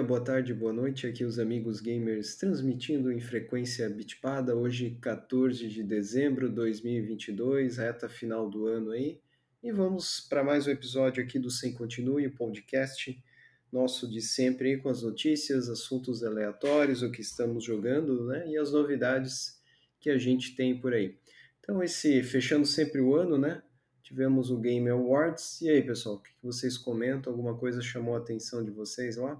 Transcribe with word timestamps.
dia, 0.00 0.02
boa 0.02 0.20
tarde, 0.20 0.54
boa 0.54 0.72
noite. 0.72 1.06
Aqui 1.06 1.24
os 1.24 1.38
amigos 1.38 1.78
gamers 1.78 2.34
transmitindo 2.34 3.12
em 3.12 3.20
frequência 3.20 3.88
bitpada. 3.90 4.56
Hoje, 4.56 4.96
14 5.00 5.68
de 5.68 5.82
dezembro 5.82 6.48
de 6.48 6.54
2022, 6.54 7.76
reta 7.76 8.08
final 8.08 8.48
do 8.48 8.66
ano 8.66 8.92
aí. 8.92 9.20
E 9.62 9.70
vamos 9.70 10.20
para 10.20 10.42
mais 10.42 10.66
um 10.66 10.70
episódio 10.70 11.22
aqui 11.22 11.38
do 11.38 11.50
Sem 11.50 11.74
Continue, 11.74 12.26
o 12.26 12.34
podcast 12.34 13.22
nosso 13.70 14.10
de 14.10 14.22
sempre 14.22 14.78
com 14.78 14.88
as 14.88 15.02
notícias, 15.02 15.68
assuntos 15.68 16.24
aleatórios, 16.24 17.02
o 17.02 17.10
que 17.10 17.20
estamos 17.20 17.62
jogando, 17.62 18.26
né? 18.26 18.48
E 18.48 18.56
as 18.56 18.72
novidades 18.72 19.60
que 20.00 20.08
a 20.08 20.16
gente 20.16 20.56
tem 20.56 20.80
por 20.80 20.94
aí. 20.94 21.18
Então, 21.60 21.82
esse 21.82 22.22
fechando 22.22 22.64
sempre 22.64 23.02
o 23.02 23.14
ano, 23.14 23.36
né? 23.36 23.62
Tivemos 24.02 24.50
o 24.50 24.56
Game 24.56 24.88
Awards. 24.88 25.60
E 25.60 25.68
aí, 25.68 25.82
pessoal, 25.82 26.16
o 26.16 26.22
que 26.22 26.30
vocês 26.42 26.78
comentam? 26.78 27.30
Alguma 27.30 27.54
coisa 27.54 27.82
chamou 27.82 28.14
a 28.14 28.18
atenção 28.18 28.64
de 28.64 28.70
vocês 28.70 29.16
lá? 29.16 29.38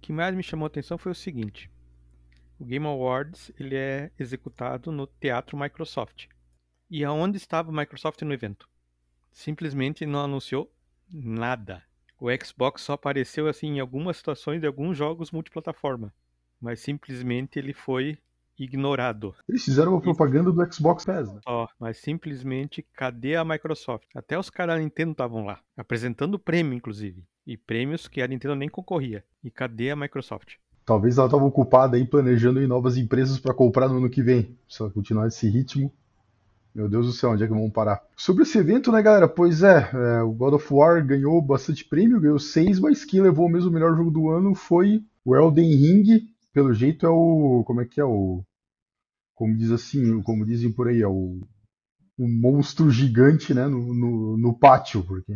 Que 0.00 0.12
mais 0.12 0.34
me 0.34 0.42
chamou 0.42 0.64
a 0.64 0.68
atenção 0.68 0.98
foi 0.98 1.12
o 1.12 1.14
seguinte: 1.14 1.70
o 2.58 2.64
Game 2.64 2.86
Awards 2.86 3.52
ele 3.58 3.76
é 3.76 4.10
executado 4.18 4.90
no 4.90 5.06
Teatro 5.06 5.56
Microsoft. 5.56 6.26
E 6.90 7.04
aonde 7.04 7.36
estava 7.36 7.70
a 7.70 7.72
Microsoft 7.72 8.22
no 8.22 8.32
evento? 8.32 8.68
Simplesmente 9.30 10.06
não 10.06 10.24
anunciou 10.24 10.72
nada. 11.08 11.82
O 12.18 12.28
Xbox 12.44 12.82
só 12.82 12.94
apareceu 12.94 13.46
assim 13.46 13.76
em 13.76 13.80
algumas 13.80 14.16
situações 14.16 14.60
de 14.60 14.66
alguns 14.66 14.96
jogos 14.96 15.30
multiplataforma, 15.30 16.12
mas 16.60 16.80
simplesmente 16.80 17.58
ele 17.58 17.72
foi 17.72 18.18
ignorado. 18.58 19.34
Eles 19.48 19.64
fizeram 19.64 19.92
uma 19.92 20.00
propaganda 20.00 20.52
do 20.52 20.72
Xbox 20.72 21.04
Pass, 21.04 21.32
né? 21.32 21.40
Ó, 21.46 21.66
mas 21.78 21.98
simplesmente 21.98 22.84
cadê 22.94 23.36
a 23.36 23.44
Microsoft? 23.44 24.06
Até 24.14 24.38
os 24.38 24.50
caras 24.50 24.76
da 24.76 24.82
Nintendo 24.82 25.12
estavam 25.12 25.44
lá, 25.44 25.60
apresentando 25.76 26.38
prêmio, 26.38 26.74
inclusive. 26.74 27.24
E 27.46 27.56
prêmios 27.56 28.06
que 28.06 28.20
a 28.20 28.28
Nintendo 28.28 28.54
nem 28.54 28.68
concorria. 28.68 29.24
E 29.42 29.50
cadê 29.50 29.90
a 29.90 29.96
Microsoft? 29.96 30.56
Talvez 30.84 31.18
ela 31.18 31.26
estava 31.26 31.44
ocupada 31.44 31.96
aí 31.96 32.06
planejando 32.06 32.62
em 32.62 32.66
novas 32.66 32.96
empresas 32.96 33.38
para 33.38 33.54
comprar 33.54 33.88
no 33.88 33.98
ano 33.98 34.08
que 34.10 34.22
vem. 34.22 34.56
Se 34.68 34.82
ela 34.82 34.90
continuar 34.90 35.28
esse 35.28 35.48
ritmo. 35.48 35.92
Meu 36.74 36.88
Deus 36.88 37.06
do 37.06 37.12
céu, 37.12 37.30
onde 37.30 37.42
é 37.42 37.46
que 37.46 37.52
vamos 37.52 37.72
parar? 37.72 38.00
Sobre 38.16 38.44
esse 38.44 38.56
evento, 38.56 38.92
né, 38.92 39.02
galera? 39.02 39.28
Pois 39.28 39.62
é, 39.62 39.90
é, 39.92 40.22
o 40.22 40.32
God 40.32 40.54
of 40.54 40.72
War 40.72 41.04
ganhou 41.04 41.42
bastante 41.42 41.84
prêmio, 41.84 42.20
ganhou 42.20 42.38
seis, 42.38 42.78
mas 42.78 43.04
quem 43.04 43.20
levou 43.20 43.48
mesmo 43.48 43.68
o 43.68 43.72
melhor 43.72 43.96
jogo 43.96 44.10
do 44.10 44.30
ano 44.30 44.54
foi 44.54 45.02
o 45.24 45.34
Elden 45.34 45.74
Ring. 45.74 46.28
Pelo 46.52 46.72
jeito 46.72 47.04
é 47.04 47.08
o. 47.08 47.64
Como 47.66 47.80
é 47.80 47.84
que 47.84 48.00
é? 48.00 48.04
O 48.04 48.44
como 49.38 49.56
diz 49.56 49.70
assim, 49.70 50.20
como 50.22 50.44
dizem 50.44 50.72
por 50.72 50.88
aí, 50.88 51.00
é 51.00 51.06
o, 51.06 51.38
o 52.18 52.28
monstro 52.28 52.90
gigante 52.90 53.54
né, 53.54 53.68
no, 53.68 53.94
no, 53.94 54.36
no, 54.36 54.52
pátio, 54.52 55.04
porque 55.04 55.32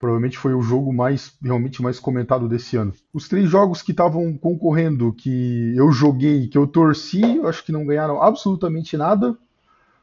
provavelmente 0.00 0.36
foi 0.36 0.52
o 0.52 0.60
jogo 0.60 0.92
mais 0.92 1.38
realmente 1.40 1.80
mais 1.80 2.00
comentado 2.00 2.48
desse 2.48 2.76
ano. 2.76 2.92
Os 3.14 3.28
três 3.28 3.48
jogos 3.48 3.82
que 3.82 3.92
estavam 3.92 4.36
concorrendo, 4.36 5.12
que 5.12 5.76
eu 5.76 5.92
joguei, 5.92 6.48
que 6.48 6.58
eu 6.58 6.66
torci, 6.66 7.36
eu 7.36 7.46
acho 7.46 7.64
que 7.64 7.70
não 7.70 7.86
ganharam 7.86 8.20
absolutamente 8.20 8.96
nada, 8.96 9.38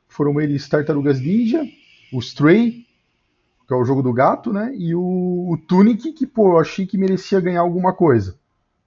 foram 0.08 0.40
eles 0.40 0.70
Tartarugas 0.70 1.20
Ninja, 1.20 1.66
o 2.14 2.20
Stray, 2.20 2.86
que 3.68 3.73
é 3.73 3.76
o 3.76 3.84
jogo 3.84 4.02
do 4.02 4.14
gato, 4.14 4.54
né, 4.54 4.73
e 4.73 4.96
o, 4.96 5.50
o 5.52 5.58
Tunic, 5.68 6.14
que 6.14 6.26
pô, 6.26 6.54
eu 6.54 6.60
achei 6.60 6.88
que 6.88 6.98
merecia 6.98 7.42
ganhar 7.42 7.60
alguma 7.60 7.92
coisa, 7.92 8.40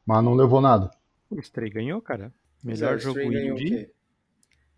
mas 0.07 0.25
não 0.25 0.33
levou 0.35 0.63
nada. 0.63 0.91
O 1.29 1.39
Stray 1.41 1.69
ganhou, 1.69 2.01
cara. 2.01 2.33
Melhor 2.65 2.95
é, 2.95 2.99
jogo 2.99 3.21
indie 3.21 3.91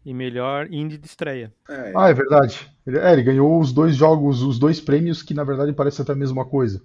e 0.05 0.15
melhor 0.15 0.67
indie 0.73 0.99
de 0.99 1.07
estreia. 1.07 1.53
É, 1.69 1.93
ah, 1.95 2.09
é 2.09 2.15
verdade. 2.15 2.71
Ele, 2.87 2.99
é, 2.99 3.13
ele 3.13 3.23
ganhou 3.23 3.61
os 3.61 3.73
dois 3.73 3.95
jogos, 3.95 4.43
os 4.43 4.59
dois 4.59 4.81
prêmios 4.81 5.23
que 5.23 5.35
na 5.35 5.45
verdade 5.45 5.73
parecem 5.73 6.03
até 6.03 6.13
a 6.13 6.17
mesma 6.17 6.45
coisa. 6.45 6.83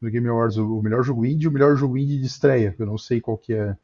No 0.00 0.10
Game 0.10 0.26
Awards, 0.28 0.56
o 0.56 0.82
melhor 0.82 1.02
jogo 1.02 1.26
indie 1.26 1.44
e 1.44 1.48
o 1.48 1.52
melhor 1.52 1.76
jogo 1.76 1.96
indie 1.96 2.18
de 2.18 2.26
estreia. 2.26 2.74
Eu 2.78 2.86
não 2.86 2.96
sei 2.96 3.20
qual 3.20 3.36
que 3.36 3.52
é 3.52 3.76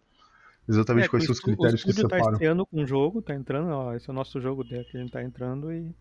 exatamente 0.69 1.07
é, 1.07 1.09
quais 1.09 1.25
são 1.25 1.33
os 1.33 1.41
critérios 1.41 1.85
que 1.85 1.93
separam. 1.93 2.25
O 2.25 2.27
tá 2.27 2.33
estreando 2.33 2.67
com 2.67 2.81
um 2.81 2.87
jogo, 2.87 3.23
tá 3.23 3.35
entrando, 3.35 3.69
ó, 3.69 3.95
esse 3.95 4.09
é 4.09 4.13
o 4.13 4.15
nosso 4.15 4.41
jogo 4.41 4.65
que 4.65 4.75
a 4.75 4.99
gente 4.99 5.13
tá 5.13 5.23
entrando 5.23 5.73
e 5.73 5.95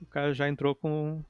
o 0.00 0.06
cara 0.06 0.32
já 0.32 0.48
entrou 0.48 0.74
com 0.74 1.20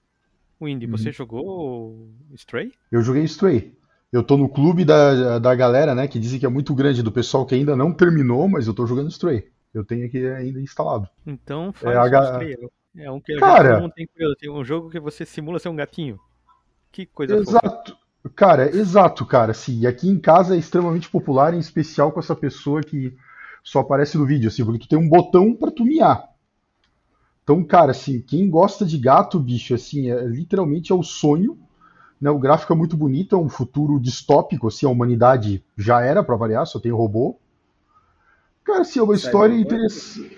o 0.61 0.69
indie. 0.69 0.87
Você 0.87 1.09
uhum. 1.09 1.15
jogou 1.15 2.09
Stray? 2.35 2.73
Eu 2.93 3.03
joguei 3.03 3.25
Stray. 3.25 3.75
Eu 4.13 4.23
tô 4.23 4.37
no 4.37 4.49
clube 4.49 4.85
da, 4.85 5.39
da 5.39 5.55
galera, 5.55 5.95
né, 5.95 6.07
que 6.07 6.19
dizem 6.19 6.39
que 6.39 6.47
é 6.47 6.49
muito 6.49 6.75
grande, 6.75 7.03
do 7.03 7.11
pessoal 7.11 7.45
que 7.45 7.55
ainda 7.55 7.75
não 7.75 7.93
terminou, 7.93 8.47
mas 8.49 8.67
eu 8.67 8.75
tô 8.75 8.87
jogando 8.87 9.11
Stray. 9.11 9.49
Eu 9.79 9.85
tenho 9.85 10.07
aqui 10.07 10.27
ainda 10.27 10.61
instalado. 10.61 11.09
Então 11.27 11.73
faz 11.73 12.13
é, 12.13 12.17
a... 12.17 13.05
é 13.05 13.11
um 13.11 13.21
que 13.21 13.37
Cara, 13.37 13.81
não 13.81 13.91
tem 13.91 14.09
Tem 14.39 14.51
um 14.51 14.65
jogo 14.65 14.91
que 14.91 15.01
você 15.01 15.25
simula 15.25 15.59
ser 15.59 15.69
um 15.69 15.77
gatinho. 15.77 16.19
Que 16.91 17.07
coisa 17.07 17.37
Exato. 17.37 17.93
Fofa. 17.93 18.07
Cara, 18.35 18.75
exato, 18.75 19.25
cara. 19.25 19.53
Sim, 19.55 19.87
aqui 19.87 20.09
em 20.09 20.19
casa 20.19 20.57
é 20.57 20.59
extremamente 20.59 21.09
popular, 21.09 21.55
em 21.55 21.59
especial 21.59 22.11
com 22.11 22.21
essa 22.21 22.35
pessoa 22.35 22.83
que 22.83 23.17
só 23.63 23.81
aparece 23.81 24.17
no 24.17 24.27
vídeo, 24.27 24.49
assim, 24.49 24.65
porque 24.65 24.81
tu 24.81 24.89
tem 24.89 24.99
um 24.99 25.09
botão 25.09 25.55
para 25.55 25.71
tu 25.71 25.85
miar. 25.85 26.25
Então, 27.43 27.63
cara, 27.65 27.93
assim, 27.93 28.21
quem 28.21 28.51
gosta 28.51 28.85
de 28.85 28.99
gato, 28.99 29.39
bicho, 29.39 29.75
assim, 29.75 30.11
é, 30.11 30.25
literalmente 30.25 30.91
é 30.91 30.95
o 30.95 31.03
sonho. 31.03 31.59
Né? 32.21 32.31
O 32.31 32.39
gráfico 32.39 32.73
é 32.73 32.77
muito 32.77 32.97
bonito, 32.97 33.37
é 33.37 33.39
um 33.39 33.49
futuro 33.49 34.01
distópico, 34.01 34.69
assim, 34.69 34.87
a 34.87 34.89
humanidade 34.89 35.65
já 35.77 36.01
era 36.01 36.25
para 36.25 36.37
variar, 36.37 36.67
só 36.67 36.81
tem 36.81 36.91
robô. 36.91 37.39
Cara, 38.67 38.81
assim, 38.81 38.99
é 38.99 39.03
uma 39.03 39.15
história 39.15 39.55
interessante. 39.55 40.37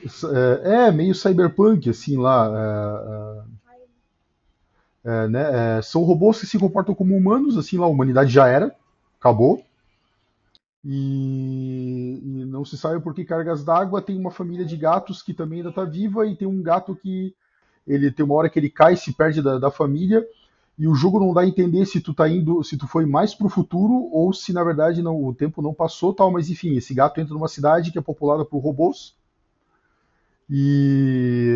É, 0.62 0.88
é, 0.88 0.92
meio 0.92 1.14
cyberpunk, 1.14 1.88
assim, 1.88 2.18
lá. 2.18 3.42
É, 3.74 5.10
é, 5.10 5.24
é, 5.24 5.28
né, 5.28 5.78
é, 5.78 5.82
são 5.82 6.02
robôs 6.02 6.38
que 6.38 6.46
se 6.46 6.58
comportam 6.58 6.94
como 6.94 7.16
humanos, 7.16 7.56
assim, 7.56 7.78
lá 7.78 7.86
a 7.86 7.88
humanidade 7.88 8.30
já 8.30 8.46
era, 8.46 8.76
acabou. 9.18 9.64
E, 10.84 12.20
e 12.22 12.44
não 12.44 12.66
se 12.66 12.76
sabe 12.76 13.00
por 13.00 13.14
que 13.14 13.24
cargas 13.24 13.64
d'água. 13.64 14.02
Tem 14.02 14.18
uma 14.18 14.30
família 14.30 14.66
de 14.66 14.76
gatos 14.76 15.22
que 15.22 15.32
também 15.32 15.60
ainda 15.60 15.70
está 15.70 15.84
viva, 15.84 16.26
e 16.26 16.36
tem 16.36 16.46
um 16.46 16.62
gato 16.62 16.94
que 16.94 17.34
ele 17.86 18.10
tem 18.10 18.26
uma 18.26 18.34
hora 18.34 18.50
que 18.50 18.58
ele 18.58 18.68
cai, 18.68 18.94
se 18.94 19.14
perde 19.14 19.40
da, 19.40 19.58
da 19.58 19.70
família 19.70 20.22
e 20.78 20.86
o 20.86 20.94
jogo 20.94 21.18
não 21.18 21.34
dá 21.34 21.40
a 21.40 21.46
entender 21.46 21.84
se 21.86 22.00
tu 22.00 22.14
tá 22.14 22.28
indo, 22.28 22.62
se 22.62 22.76
tu 22.76 22.86
foi 22.86 23.04
mais 23.04 23.34
pro 23.34 23.48
futuro 23.48 24.08
ou 24.12 24.32
se 24.32 24.52
na 24.52 24.62
verdade 24.62 25.02
não, 25.02 25.24
o 25.24 25.34
tempo 25.34 25.60
não 25.60 25.74
passou, 25.74 26.14
tal, 26.14 26.30
mas 26.30 26.48
enfim, 26.48 26.76
esse 26.76 26.94
gato 26.94 27.20
entra 27.20 27.34
numa 27.34 27.48
cidade 27.48 27.90
que 27.90 27.98
é 27.98 28.02
populada 28.02 28.44
por 28.44 28.60
robôs 28.60 29.16
e 30.48 31.48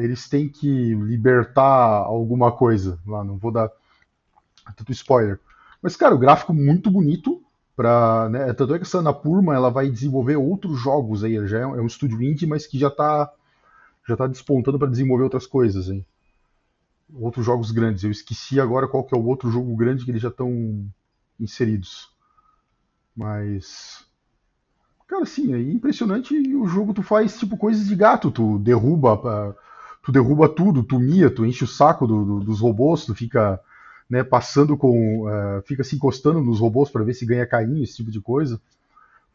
eles 0.00 0.28
têm 0.28 0.48
que 0.48 0.94
libertar 0.94 2.04
alguma 2.04 2.50
coisa 2.50 2.98
lá, 3.06 3.22
não 3.22 3.36
vou 3.36 3.52
dar 3.52 3.70
tanto 4.74 4.92
spoiler. 4.92 5.38
Mas 5.82 5.94
cara, 5.94 6.14
o 6.14 6.18
gráfico 6.18 6.54
muito 6.54 6.90
bonito 6.90 7.42
para, 7.76 8.30
né, 8.30 8.52
tanto 8.54 8.74
é 8.74 8.78
que 8.78 8.84
essa 8.84 9.12
Purma 9.12 9.54
ela 9.54 9.70
vai 9.70 9.90
desenvolver 9.90 10.36
outros 10.36 10.80
jogos 10.80 11.22
aí, 11.22 11.46
já 11.46 11.58
é 11.58 11.66
um, 11.66 11.76
é 11.76 11.82
um 11.82 11.86
estúdio 11.86 12.22
indie, 12.22 12.46
mas 12.46 12.66
que 12.66 12.78
já 12.78 12.88
está 12.88 13.30
já 14.08 14.16
tá 14.16 14.26
despontando 14.26 14.78
para 14.78 14.88
desenvolver 14.88 15.24
outras 15.24 15.46
coisas, 15.46 15.90
hein 15.90 16.04
outros 17.14 17.44
jogos 17.44 17.70
grandes. 17.70 18.04
Eu 18.04 18.10
esqueci 18.10 18.60
agora 18.60 18.88
qual 18.88 19.04
que 19.04 19.14
é 19.14 19.18
o 19.18 19.24
outro 19.24 19.50
jogo 19.50 19.74
grande 19.76 20.04
que 20.04 20.10
eles 20.10 20.22
já 20.22 20.28
estão 20.28 20.84
inseridos. 21.38 22.10
Mas. 23.16 24.04
Cara, 25.06 25.22
assim, 25.22 25.52
é 25.52 25.60
impressionante 25.60 26.34
o 26.56 26.66
jogo 26.66 26.94
tu 26.94 27.02
faz 27.02 27.38
tipo 27.38 27.56
coisas 27.56 27.86
de 27.86 27.96
gato, 27.96 28.30
tu 28.30 28.58
derruba. 28.58 29.56
Tu 30.02 30.10
derruba 30.10 30.48
tudo, 30.48 30.82
tu 30.82 30.98
mia, 30.98 31.30
tu 31.30 31.44
enche 31.44 31.64
o 31.64 31.68
saco 31.68 32.06
do, 32.06 32.24
do, 32.24 32.40
dos 32.40 32.60
robôs, 32.60 33.04
tu 33.04 33.14
fica 33.14 33.60
né, 34.08 34.24
passando 34.24 34.76
com. 34.76 35.26
Uh, 35.26 35.62
fica 35.66 35.84
se 35.84 35.94
encostando 35.94 36.40
nos 36.40 36.58
robôs 36.58 36.90
para 36.90 37.04
ver 37.04 37.14
se 37.14 37.26
ganha 37.26 37.46
carinho, 37.46 37.84
esse 37.84 37.96
tipo 37.96 38.10
de 38.10 38.20
coisa. 38.20 38.60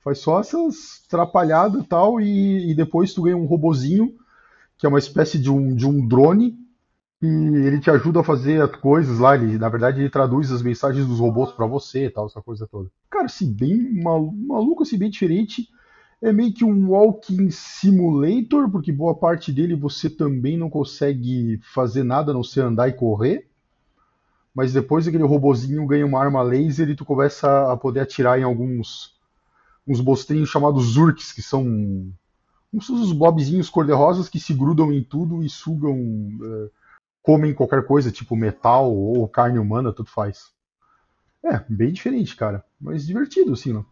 Faz 0.03 0.19
só 0.19 0.39
essas 0.39 1.03
trapalhadas 1.09 1.83
e 1.83 1.87
tal, 1.87 2.19
e, 2.19 2.71
e 2.71 2.75
depois 2.75 3.13
tu 3.13 3.23
ganha 3.23 3.37
um 3.37 3.45
robozinho, 3.45 4.13
que 4.77 4.85
é 4.85 4.89
uma 4.89 4.99
espécie 4.99 5.39
de 5.39 5.49
um, 5.49 5.75
de 5.75 5.87
um 5.87 6.05
drone, 6.05 6.57
e 7.21 7.27
ele 7.27 7.79
te 7.79 7.89
ajuda 7.89 8.19
a 8.19 8.23
fazer 8.23 8.67
coisas 8.79 9.19
lá, 9.19 9.35
ele, 9.35 9.57
na 9.57 9.69
verdade 9.69 10.01
ele 10.01 10.09
traduz 10.09 10.51
as 10.51 10.61
mensagens 10.61 11.05
dos 11.07 11.19
robôs 11.19 11.51
para 11.51 11.65
você 11.65 12.05
e 12.05 12.09
tal, 12.09 12.25
essa 12.25 12.41
coisa 12.41 12.67
toda. 12.67 12.89
Cara, 13.09 13.25
assim, 13.25 13.51
bem 13.51 14.01
maluco, 14.01 14.83
assim, 14.83 14.97
bem 14.97 15.09
diferente. 15.09 15.69
É 16.21 16.31
meio 16.31 16.53
que 16.53 16.63
um 16.63 16.89
walking 16.89 17.49
simulator, 17.51 18.69
porque 18.69 18.91
boa 18.91 19.15
parte 19.15 19.51
dele 19.51 19.75
você 19.75 20.09
também 20.09 20.57
não 20.57 20.69
consegue 20.69 21.59
fazer 21.73 22.03
nada 22.03 22.31
a 22.31 22.33
não 22.33 22.43
ser 22.43 22.61
andar 22.61 22.89
e 22.89 22.93
correr. 22.93 23.47
Mas 24.53 24.71
depois 24.71 25.07
aquele 25.07 25.23
robozinho 25.23 25.85
ganha 25.85 26.05
uma 26.05 26.19
arma 26.19 26.41
laser 26.41 26.89
e 26.89 26.95
tu 26.95 27.03
começa 27.03 27.71
a 27.71 27.75
poder 27.75 28.01
atirar 28.01 28.39
em 28.39 28.43
alguns 28.43 29.13
uns 29.87 30.01
bostrinhos 30.01 30.49
chamados 30.49 30.93
Zurks, 30.93 31.31
que 31.31 31.41
são 31.41 31.63
uns, 32.73 32.89
uns 32.89 33.11
blobzinhos 33.11 33.69
cor-de-rosas 33.69 34.27
que 34.27 34.39
se 34.39 34.53
grudam 34.53 34.91
em 34.91 35.03
tudo 35.03 35.43
e 35.43 35.49
sugam 35.49 35.93
uh, 35.93 36.71
comem 37.25 37.55
qualquer 37.55 37.83
coisa, 37.85 38.11
tipo 38.11 38.35
metal 38.35 38.93
ou 38.93 39.27
carne 39.27 39.57
humana, 39.57 39.91
tudo 39.91 40.09
faz. 40.09 40.53
É, 41.43 41.59
bem 41.67 41.91
diferente, 41.91 42.35
cara. 42.35 42.63
Mas 42.79 43.05
divertido, 43.05 43.53
assim, 43.53 43.73
não. 43.73 43.85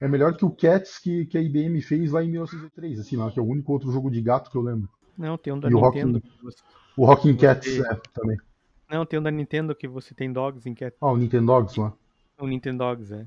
É 0.00 0.06
melhor 0.06 0.36
que 0.36 0.44
o 0.44 0.50
Cats 0.50 0.98
que, 0.98 1.26
que 1.26 1.36
a 1.36 1.42
IBM 1.42 1.82
fez 1.82 2.12
lá 2.12 2.22
em 2.22 2.30
1903, 2.30 3.00
assim, 3.00 3.16
não, 3.16 3.30
que 3.30 3.38
é 3.38 3.42
o 3.42 3.46
único 3.46 3.72
outro 3.72 3.90
jogo 3.90 4.10
de 4.10 4.22
gato 4.22 4.48
que 4.48 4.56
eu 4.56 4.62
lembro. 4.62 4.88
Não, 5.16 5.36
tem 5.36 5.52
um 5.52 5.58
da 5.58 5.68
e 5.68 5.74
Nintendo. 5.74 6.18
O 6.18 6.20
Rocking, 6.20 6.54
o 6.96 7.04
Rocking 7.04 7.36
Cats, 7.36 7.80
é, 7.80 7.94
também. 8.14 8.36
Não, 8.88 9.04
tem 9.04 9.18
um 9.18 9.22
da 9.22 9.30
Nintendo 9.30 9.74
que 9.74 9.88
você 9.88 10.14
tem 10.14 10.32
Dogs 10.32 10.68
em 10.68 10.74
Cats. 10.74 10.96
Ah, 11.00 11.10
o 11.10 11.16
Nintendo 11.16 11.46
Dogs 11.46 11.78
lá. 11.78 11.92
O 12.40 12.46
Nintendo 12.46 12.78
Dogs, 12.78 13.12
é. 13.12 13.26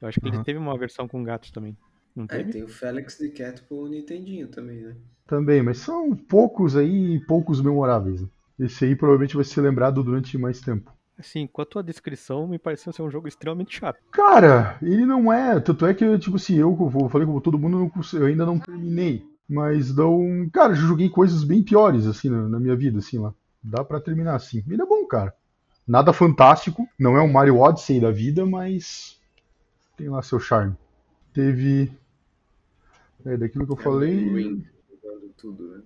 Eu 0.00 0.08
acho 0.08 0.20
que 0.20 0.26
ele 0.26 0.36
Aham. 0.36 0.44
teve 0.44 0.58
uma 0.58 0.76
versão 0.76 1.06
com 1.06 1.22
gatos 1.22 1.52
também. 1.52 1.76
Não 2.14 2.24
e 2.24 2.28
teve? 2.28 2.50
tem 2.52 2.62
o 2.64 2.68
Felix 2.68 3.16
the 3.16 3.28
Cat 3.28 3.62
pro 3.62 3.88
Nintendinho 3.88 4.48
também, 4.48 4.78
né? 4.82 4.96
Também, 5.26 5.62
mas 5.62 5.78
são 5.78 6.14
poucos 6.14 6.76
aí 6.76 7.14
e 7.14 7.20
poucos 7.20 7.60
memoráveis. 7.60 8.22
né? 8.22 8.28
Esse 8.58 8.86
aí 8.86 8.96
provavelmente 8.96 9.36
vai 9.36 9.44
ser 9.44 9.60
lembrado 9.60 10.02
durante 10.02 10.38
mais 10.38 10.60
tempo. 10.60 10.92
Assim, 11.18 11.46
com 11.46 11.62
a 11.62 11.66
tua 11.66 11.82
descrição, 11.82 12.46
me 12.46 12.58
pareceu 12.58 12.92
ser 12.92 13.02
um 13.02 13.10
jogo 13.10 13.26
extremamente 13.26 13.78
chato. 13.78 13.98
Cara, 14.10 14.78
ele 14.82 15.06
não 15.06 15.32
é. 15.32 15.58
Tanto 15.60 15.86
é 15.86 15.94
que, 15.94 16.18
tipo 16.18 16.36
assim, 16.36 16.56
eu, 16.56 16.76
eu 16.78 17.08
falei 17.08 17.26
como 17.26 17.40
todo 17.40 17.58
mundo, 17.58 17.90
eu 18.14 18.26
ainda 18.26 18.44
não 18.44 18.58
terminei. 18.58 19.24
Mas 19.48 19.94
não. 19.94 20.48
Cara, 20.52 20.72
eu 20.72 20.76
joguei 20.76 21.08
coisas 21.08 21.44
bem 21.44 21.62
piores, 21.62 22.06
assim, 22.06 22.28
na, 22.28 22.48
na 22.48 22.60
minha 22.60 22.76
vida, 22.76 22.98
assim, 22.98 23.18
lá. 23.18 23.32
Dá 23.62 23.82
pra 23.82 24.00
terminar 24.00 24.34
assim. 24.34 24.62
Ele 24.68 24.82
é 24.82 24.86
bom, 24.86 25.06
cara. 25.06 25.34
Nada 25.86 26.12
fantástico. 26.12 26.86
Não 26.98 27.16
é 27.16 27.22
um 27.22 27.32
Mario 27.32 27.58
Odyssey 27.58 28.00
da 28.00 28.10
vida, 28.10 28.44
mas. 28.44 29.18
Tem 29.96 30.08
lá 30.08 30.20
seu 30.22 30.38
charme. 30.38 30.74
Teve. 31.32 31.90
É, 33.24 33.36
daquilo 33.36 33.66
que 33.66 33.72
eu 33.72 33.76
Elden 33.76 33.84
falei. 33.84 34.66
Jogando 35.02 35.28
tudo, 35.36 35.68
né? 35.68 35.82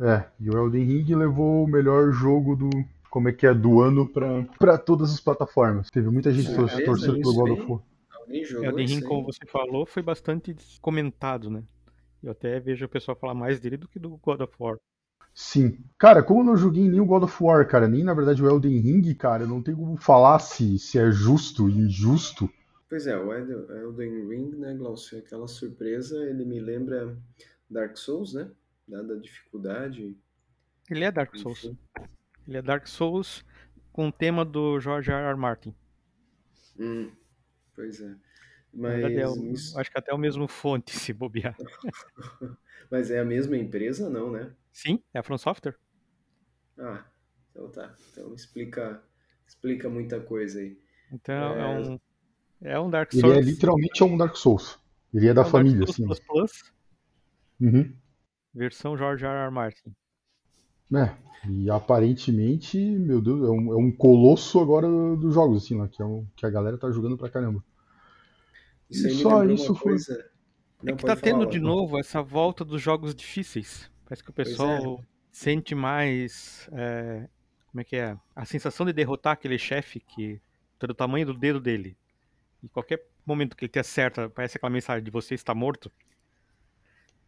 É, 0.00 0.24
e 0.38 0.48
o 0.48 0.56
Elden 0.56 0.84
Ring 0.84 1.14
levou 1.14 1.64
o 1.64 1.68
melhor 1.68 2.12
jogo 2.12 2.54
do. 2.54 2.70
Como 3.10 3.28
é 3.28 3.32
que 3.32 3.46
é? 3.46 3.54
Do 3.54 3.80
ano 3.80 4.06
pra, 4.06 4.44
pra 4.58 4.78
todas 4.78 5.12
as 5.12 5.20
plataformas. 5.20 5.90
Teve 5.90 6.10
muita 6.10 6.30
gente 6.30 6.54
torcendo 6.54 7.20
pelo 7.20 7.34
God 7.34 7.50
of 7.50 7.70
War. 7.70 7.80
Elden 8.28 8.86
Ring, 8.86 9.00
como 9.00 9.24
você 9.24 9.44
falou, 9.46 9.86
foi 9.86 10.02
bastante 10.02 10.54
comentado, 10.80 11.50
né? 11.50 11.62
Eu 12.22 12.32
até 12.32 12.60
vejo 12.60 12.84
o 12.84 12.88
pessoal 12.88 13.16
falar 13.16 13.34
mais 13.34 13.58
dele 13.58 13.76
do 13.76 13.88
que 13.88 13.98
do 13.98 14.10
God 14.18 14.40
of 14.40 14.52
War. 14.58 14.76
Sim. 15.34 15.78
Cara, 15.96 16.22
como 16.22 16.40
eu 16.40 16.44
não 16.44 16.56
joguei 16.56 16.88
nem 16.88 17.00
o 17.00 17.06
God 17.06 17.22
of 17.22 17.42
War, 17.42 17.66
cara, 17.66 17.88
nem 17.88 18.04
na 18.04 18.12
verdade 18.12 18.42
o 18.42 18.48
Elden 18.48 18.80
Ring, 18.80 19.14
cara, 19.14 19.44
eu 19.44 19.48
não 19.48 19.62
tenho 19.62 19.76
como 19.76 19.96
falar 19.96 20.38
se, 20.40 20.78
se 20.78 20.98
é 20.98 21.10
justo, 21.10 21.68
injusto. 21.68 22.50
Pois 22.88 23.06
é, 23.06 23.16
o 23.16 23.32
Elden 23.32 23.76
Elden 23.76 24.28
Ring, 24.28 24.50
né, 24.56 24.74
Glaucio? 24.74 25.18
Aquela 25.18 25.46
surpresa, 25.46 26.16
ele 26.24 26.44
me 26.44 26.58
lembra 26.58 27.16
Dark 27.70 27.96
Souls, 27.96 28.34
né? 28.34 28.50
Dada 28.88 29.14
a 29.14 29.20
dificuldade, 29.20 30.16
Ele 30.90 31.04
é 31.04 31.12
Dark 31.12 31.36
Souls. 31.36 31.64
enfim. 31.64 31.78
Ele 32.46 32.56
é 32.56 32.62
Dark 32.62 32.86
Souls 32.86 33.44
com 33.92 34.08
o 34.08 34.12
tema 34.12 34.44
do 34.44 34.80
George 34.80 35.10
R. 35.10 35.22
R. 35.30 35.36
Martin. 35.36 35.74
Hum, 36.78 37.10
pois 37.74 38.00
é. 38.00 38.14
Verdade, 38.72 39.14
é 39.18 39.26
Mas, 39.26 39.36
o, 39.36 39.42
me- 39.42 39.80
acho 39.80 39.90
que 39.90 39.98
até 39.98 40.10
é 40.10 40.14
o 40.14 40.18
mesmo 40.18 40.46
fonte, 40.48 40.92
se 40.98 41.12
bobear. 41.12 41.56
mas 42.90 43.10
é 43.10 43.18
a 43.18 43.24
mesma 43.24 43.56
empresa, 43.56 44.08
não, 44.08 44.30
né? 44.32 44.52
Sim, 44.72 45.02
é 45.12 45.18
a 45.18 45.22
From 45.22 45.36
Software. 45.38 45.76
Ah, 46.78 47.04
então 47.50 47.68
tá. 47.70 47.94
Então 48.12 48.32
explica, 48.34 49.02
explica 49.46 49.88
muita 49.90 50.20
coisa 50.20 50.60
aí. 50.60 50.78
Então 51.12 51.34
é, 51.34 51.60
É, 51.60 51.66
um, 51.66 52.00
é 52.62 52.80
um 52.80 52.88
Dark 52.90 53.12
Ele 53.12 53.20
é 53.22 53.32
Souls. 53.32 53.46
literalmente 53.46 54.04
um 54.04 54.16
Dark 54.16 54.36
Souls. 54.36 54.78
Ele 55.12 55.26
é 55.26 55.30
é 55.30 55.34
da 55.34 55.40
um 55.40 55.44
Dark 55.44 55.52
família, 55.52 55.86
Souls 55.86 55.90
assim. 55.90 56.04
Plus 56.06 56.20
Plus, 56.20 56.72
Uhum. 57.60 57.92
Versão 58.58 58.96
George 58.96 59.24
R. 59.24 59.34
R. 59.46 59.50
Martin. 59.50 59.94
É, 60.94 61.14
e 61.50 61.70
aparentemente, 61.70 62.78
meu 62.78 63.20
Deus, 63.20 63.42
é 63.46 63.50
um, 63.50 63.72
é 63.72 63.76
um 63.76 63.92
colosso 63.92 64.58
agora 64.60 64.86
dos 65.16 65.34
jogos, 65.34 65.64
assim, 65.64 65.76
lá, 65.76 65.86
que, 65.88 66.00
é 66.00 66.04
um, 66.04 66.26
que 66.36 66.46
a 66.46 66.50
galera 66.50 66.78
tá 66.78 66.90
jogando 66.90 67.16
pra 67.16 67.30
caramba. 67.30 67.62
isso 68.90 69.06
aí 69.06 69.12
E 69.14 69.14
só 69.14 69.44
isso 69.44 69.74
foi. 69.74 69.92
coisa. 69.92 70.30
É 70.86 70.92
Não, 70.92 70.96
que 70.96 71.04
tá 71.04 71.16
falar, 71.16 71.16
tendo 71.16 71.46
de 71.46 71.60
Lago. 71.60 71.60
novo 71.60 71.98
essa 71.98 72.22
volta 72.22 72.64
dos 72.64 72.80
jogos 72.82 73.14
difíceis. 73.14 73.90
Parece 74.04 74.24
que 74.24 74.30
o 74.30 74.34
Pois 74.40 74.64
é. 74.64 74.78
pessoal 74.78 75.04
sente 75.32 75.74
mais. 75.74 76.68
é, 76.72 77.28
como 77.68 77.80
é 77.82 77.84
que 77.84 77.96
é? 77.96 78.16
A 78.34 78.44
sensação 78.44 78.86
de 78.86 78.92
derrotar 78.92 79.34
aquele 79.34 79.58
chefe 79.58 80.00
que 80.00 80.40
tá 80.78 80.86
do 80.86 80.94
tamanho 80.94 81.26
do 81.26 81.34
dedo 81.34 81.60
dele. 81.60 81.96
E 82.62 82.68
qualquer 82.68 83.04
momento 83.26 83.56
que 83.56 83.64
ele 83.66 83.72
te 83.72 83.80
acerta, 83.80 84.26
aparece 84.26 84.56
aquela 84.58 84.70
mensagem 84.70 85.04
de 85.04 85.10
você 85.10 85.34
está 85.34 85.54
morto. 85.54 85.92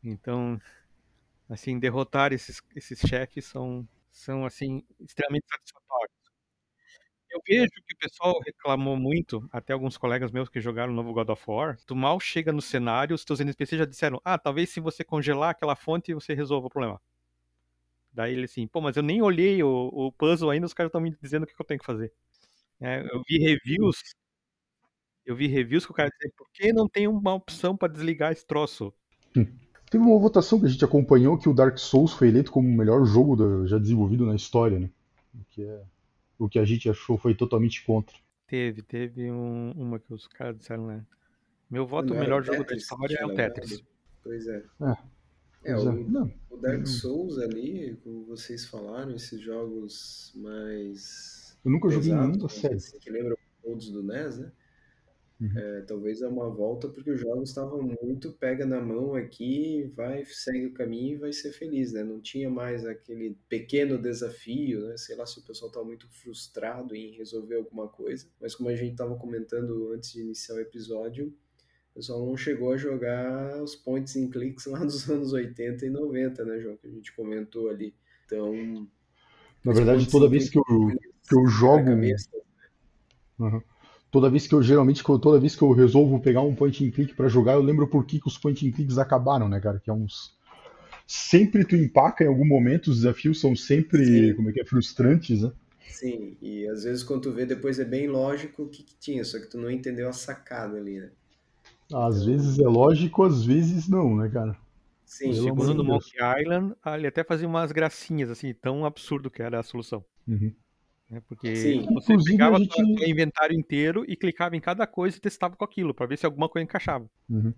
Então, 0.02 0.60
assim, 1.50 1.78
derrotar 1.78 2.32
esses, 2.32 2.62
esses 2.74 2.98
chefes 3.00 3.44
são, 3.44 3.86
são 4.10 4.46
assim, 4.46 4.82
extremamente 5.00 5.46
satisfatórios. 5.48 6.20
Eu 7.28 7.40
vejo 7.46 7.70
que 7.86 7.94
o 7.94 7.98
pessoal 7.98 8.40
reclamou 8.44 8.96
muito, 8.96 9.48
até 9.52 9.72
alguns 9.72 9.96
colegas 9.96 10.32
meus 10.32 10.48
que 10.48 10.60
jogaram 10.60 10.92
o 10.92 10.96
novo 10.96 11.12
God 11.12 11.28
of 11.28 11.44
War. 11.46 11.76
Tu 11.86 11.94
mal 11.94 12.18
chega 12.18 12.52
no 12.52 12.62
cenário, 12.62 13.14
os 13.14 13.24
teus 13.24 13.38
NPCs 13.38 13.78
já 13.78 13.84
disseram: 13.84 14.20
Ah, 14.24 14.36
talvez 14.38 14.70
se 14.70 14.80
você 14.80 15.04
congelar 15.04 15.50
aquela 15.50 15.76
fonte 15.76 16.14
você 16.14 16.34
resolva 16.34 16.66
o 16.66 16.70
problema. 16.70 17.00
Daí 18.12 18.32
ele 18.32 18.44
assim, 18.44 18.66
pô, 18.66 18.80
mas 18.80 18.96
eu 18.96 19.02
nem 19.04 19.22
olhei 19.22 19.62
o, 19.62 19.68
o 19.92 20.12
puzzle 20.12 20.50
ainda, 20.50 20.66
os 20.66 20.74
caras 20.74 20.88
estão 20.88 21.00
me 21.00 21.16
dizendo 21.22 21.44
o 21.44 21.46
que, 21.46 21.54
que 21.54 21.62
eu 21.62 21.66
tenho 21.66 21.78
que 21.78 21.86
fazer. 21.86 22.12
É, 22.80 23.00
eu 23.02 23.22
vi 23.28 23.38
reviews, 23.38 24.02
eu 25.24 25.36
vi 25.36 25.46
reviews 25.46 25.86
que 25.86 25.92
o 25.92 25.94
cara 25.94 26.10
dizia, 26.10 26.32
por 26.36 26.48
que 26.52 26.72
não 26.72 26.88
tem 26.88 27.06
uma 27.06 27.34
opção 27.34 27.76
pra 27.76 27.86
desligar 27.86 28.32
esse 28.32 28.44
troço? 28.44 28.92
Teve 29.90 30.04
uma 30.04 30.18
votação 30.18 30.60
que 30.60 30.66
a 30.66 30.68
gente 30.68 30.84
acompanhou 30.84 31.36
que 31.36 31.48
o 31.48 31.52
Dark 31.54 31.76
Souls 31.76 32.12
foi 32.12 32.28
eleito 32.28 32.52
como 32.52 32.68
o 32.68 32.72
melhor 32.76 33.04
jogo 33.04 33.34
da- 33.34 33.66
já 33.66 33.76
desenvolvido 33.76 34.24
na 34.24 34.36
história, 34.36 34.78
né? 34.78 34.88
O 35.34 35.44
que, 35.50 35.62
é, 35.64 35.82
o 36.38 36.48
que 36.48 36.58
a 36.60 36.64
gente 36.64 36.88
achou 36.88 37.18
foi 37.18 37.34
totalmente 37.34 37.84
contra. 37.84 38.16
Teve, 38.46 38.82
teve 38.82 39.30
um- 39.30 39.72
uma 39.72 39.98
que 39.98 40.12
os 40.14 40.26
caras 40.28 40.56
disseram, 40.58 40.86
né? 40.86 41.04
Meu 41.68 41.86
voto, 41.86 42.14
o 42.14 42.16
melhor 42.16 42.40
o 42.42 42.44
jogo 42.44 42.64
da 42.64 42.74
história 42.74 43.16
é 43.20 43.26
o? 43.26 43.34
Tetris. 43.34 43.82
Pois 44.22 44.46
é. 44.46 44.62
É, 44.80 44.96
É, 45.64 45.72
é. 45.72 45.76
o, 45.76 46.08
Não, 46.08 46.32
o 46.50 46.56
Dark 46.56 46.82
Hum. 46.82 46.86
Souls 46.86 47.38
ali, 47.38 47.96
como 48.04 48.24
vocês 48.26 48.66
falaram, 48.66 49.14
esses 49.14 49.40
jogos 49.40 50.32
mais 50.36 51.56
eu 51.64 51.70
nunca 51.70 51.88
joguei 51.90 52.12
nenhum 52.12 52.32
pesados, 52.32 52.42
da 52.62 52.68
dizer 52.70 52.80
série. 52.80 53.00
que 53.02 53.10
lembram 53.10 53.36
todos 53.62 53.90
do 53.90 54.02
NES, 54.02 54.38
né? 54.38 54.52
Uhum. 55.40 55.50
É, 55.56 55.80
talvez 55.82 56.20
é 56.20 56.28
uma 56.28 56.50
volta 56.50 56.86
porque 56.86 57.10
os 57.10 57.18
jogos 57.18 57.48
estavam 57.48 57.80
muito 58.02 58.30
pega 58.32 58.66
na 58.66 58.78
mão 58.78 59.14
aqui, 59.14 59.90
vai, 59.96 60.22
segue 60.26 60.66
o 60.66 60.74
caminho 60.74 61.14
e 61.14 61.18
vai 61.18 61.32
ser 61.32 61.52
feliz, 61.52 61.92
né? 61.94 62.04
Não 62.04 62.20
tinha 62.20 62.50
mais 62.50 62.84
aquele 62.84 63.38
pequeno 63.48 63.96
desafio, 63.96 64.86
né? 64.86 64.98
Sei 64.98 65.16
lá 65.16 65.24
se 65.24 65.38
o 65.38 65.42
pessoal 65.42 65.68
estava 65.68 65.86
muito 65.86 66.06
frustrado 66.08 66.94
em 66.94 67.12
resolver 67.12 67.56
alguma 67.56 67.88
coisa, 67.88 68.26
mas 68.38 68.54
como 68.54 68.68
a 68.68 68.76
gente 68.76 68.92
estava 68.92 69.16
comentando 69.16 69.92
antes 69.94 70.12
de 70.12 70.20
iniciar 70.20 70.56
o 70.56 70.60
episódio, 70.60 71.28
o 71.92 71.94
pessoal 71.94 72.24
não 72.26 72.36
chegou 72.36 72.72
a 72.72 72.76
jogar 72.76 73.62
os 73.62 73.74
points 73.74 74.16
and 74.16 74.28
clicks 74.28 74.66
lá 74.66 74.78
dos 74.84 75.08
anos 75.08 75.32
80 75.32 75.86
e 75.86 75.90
90, 75.90 76.44
né, 76.44 76.60
João? 76.60 76.76
Que 76.76 76.86
a 76.86 76.90
gente 76.90 77.16
comentou 77.16 77.70
ali. 77.70 77.94
Então, 78.26 78.86
Na 79.64 79.72
verdade, 79.72 80.08
toda 80.08 80.28
vez 80.28 80.50
que 80.50 80.58
eu, 80.58 80.64
que 80.64 81.34
eu 81.34 81.46
jogo. 81.46 81.90
Uhum. 83.38 83.62
Toda 84.10 84.28
vez 84.28 84.46
que 84.46 84.54
eu 84.54 84.62
geralmente, 84.62 85.04
toda 85.04 85.38
vez 85.38 85.54
que 85.54 85.62
eu 85.62 85.72
resolvo 85.72 86.20
pegar 86.20 86.42
um 86.42 86.54
point 86.54 86.84
and 86.84 86.90
click 86.90 87.14
pra 87.14 87.28
jogar, 87.28 87.52
eu 87.52 87.62
lembro 87.62 87.86
por 87.86 88.04
que, 88.04 88.20
que 88.20 88.26
os 88.26 88.36
point 88.36 88.66
and 88.66 88.72
clicks 88.72 88.98
acabaram, 88.98 89.48
né, 89.48 89.60
cara? 89.60 89.78
Que 89.78 89.90
é 89.90 89.92
uns. 89.92 90.36
Sempre 91.06 91.64
tu 91.64 91.76
empaca 91.76 92.24
em 92.24 92.28
algum 92.28 92.46
momento, 92.46 92.88
os 92.88 92.98
desafios 92.98 93.40
são 93.40 93.54
sempre, 93.54 94.04
Sim. 94.04 94.34
como 94.34 94.50
é 94.50 94.52
que 94.52 94.60
é, 94.60 94.64
frustrantes, 94.64 95.42
né? 95.42 95.52
Sim, 95.88 96.36
e 96.40 96.66
às 96.68 96.84
vezes 96.84 97.02
quando 97.02 97.22
tu 97.22 97.32
vê 97.32 97.44
depois 97.44 97.78
é 97.78 97.84
bem 97.84 98.08
lógico 98.08 98.62
o 98.62 98.68
que, 98.68 98.82
que 98.82 98.94
tinha, 98.98 99.24
só 99.24 99.38
que 99.38 99.46
tu 99.46 99.58
não 99.58 99.70
entendeu 99.70 100.08
a 100.08 100.12
sacada 100.12 100.76
ali, 100.78 101.00
né? 101.00 101.10
Às 101.92 102.24
vezes 102.24 102.58
é 102.58 102.66
lógico, 102.66 103.24
às 103.24 103.44
vezes 103.44 103.88
não, 103.88 104.16
né, 104.16 104.28
cara? 104.28 104.56
sim, 105.04 105.32
Pelo 105.32 105.42
Segundo 105.42 105.74
no. 105.74 105.84
Monkey 105.84 106.16
Island, 106.40 106.74
ele 106.96 107.08
até 107.08 107.24
fazia 107.24 107.48
umas 107.48 107.72
gracinhas, 107.72 108.30
assim, 108.30 108.54
tão 108.54 108.84
absurdo 108.84 109.30
que 109.30 109.42
era 109.42 109.58
a 109.58 109.62
solução. 109.62 110.04
Uhum. 110.26 110.54
Né? 111.10 111.20
Porque 111.26 111.56
sim, 111.56 111.82
você 111.92 112.12
Inclusive, 112.12 112.32
pegava 112.32 112.56
a 112.56 112.60
o 112.60 112.62
gente. 112.62 113.10
inventário 113.10 113.58
inteiro 113.58 114.04
e 114.06 114.16
clicava 114.16 114.56
em 114.56 114.60
cada 114.60 114.86
coisa 114.86 115.16
e 115.16 115.20
testava 115.20 115.56
com 115.56 115.64
aquilo, 115.64 115.92
pra 115.92 116.06
ver 116.06 116.16
se 116.16 116.24
alguma 116.24 116.48
coisa 116.48 116.64
encaixava. 116.64 117.10
Uhum. 117.28 117.52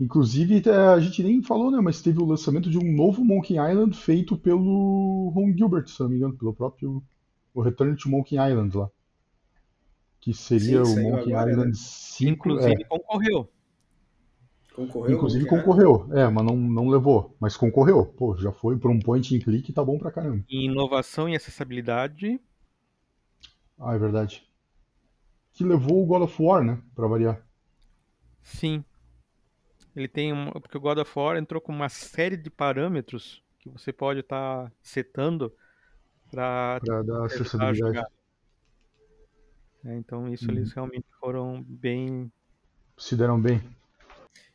Inclusive, 0.00 0.62
é, 0.66 0.76
a 0.76 0.98
gente 0.98 1.22
nem 1.22 1.42
falou, 1.42 1.70
né? 1.70 1.80
Mas 1.80 2.00
teve 2.00 2.18
o 2.18 2.24
lançamento 2.24 2.70
de 2.70 2.78
um 2.78 2.92
novo 2.96 3.24
Monkey 3.24 3.54
Island 3.54 3.96
feito 3.96 4.36
pelo 4.36 5.30
Ron 5.34 5.54
Gilbert, 5.56 5.86
se 5.86 6.00
não 6.00 6.08
me 6.08 6.16
engano, 6.16 6.34
pelo 6.36 6.54
próprio 6.54 7.02
o 7.54 7.60
Return 7.60 7.94
to 7.96 8.08
Monkey 8.08 8.36
Island 8.36 8.76
lá. 8.76 8.90
Que 10.20 10.32
seria 10.32 10.84
sim, 10.84 11.00
o 11.00 11.02
Monkey 11.02 11.32
agora, 11.34 11.46
né? 11.46 11.52
Island 11.52 11.76
5. 11.76 12.32
Inclusive 12.32 12.82
É, 12.82 12.84
concorreu. 12.84 13.48
Concorreu 14.74 15.14
inclusive 15.14 15.46
concorreu. 15.46 16.08
É, 16.12 16.28
mas 16.28 16.44
não, 16.46 16.56
não 16.56 16.88
levou. 16.88 17.36
Mas 17.38 17.56
concorreu. 17.56 18.06
Pô, 18.06 18.34
já 18.36 18.50
foi 18.50 18.78
para 18.78 18.90
um 18.90 18.98
point 18.98 19.36
and 19.36 19.40
click, 19.40 19.70
tá 19.72 19.84
bom 19.84 19.98
pra 19.98 20.10
caramba. 20.10 20.42
Inovação 20.48 21.28
e 21.28 21.36
acessibilidade, 21.36 22.40
Ah, 23.78 23.94
é 23.94 23.98
verdade. 23.98 24.48
Que 25.52 25.64
levou 25.64 26.02
o 26.02 26.06
God 26.06 26.22
of 26.22 26.42
War, 26.42 26.64
né? 26.64 26.82
Pra 26.94 27.06
variar. 27.06 27.46
sim. 28.42 28.84
Ele 29.94 30.08
tem 30.08 30.32
um. 30.32 30.50
Porque 30.52 30.76
o 30.76 30.80
God 30.80 30.98
of 30.98 31.18
War 31.18 31.36
entrou 31.36 31.60
com 31.60 31.72
uma 31.72 31.88
série 31.88 32.36
de 32.36 32.50
parâmetros 32.50 33.42
que 33.58 33.68
você 33.68 33.92
pode 33.92 34.20
estar 34.20 34.72
setando 34.82 35.52
para 36.30 36.80
Pra 36.80 37.02
dar 37.02 37.26
acessibilidade. 37.26 38.02
né? 39.84 39.96
Então 39.96 40.32
isso 40.32 40.50
Uhum. 40.50 40.56
eles 40.56 40.72
realmente 40.72 41.06
foram 41.20 41.62
bem. 41.62 42.32
Se 42.96 43.16
deram 43.16 43.40
bem. 43.40 43.60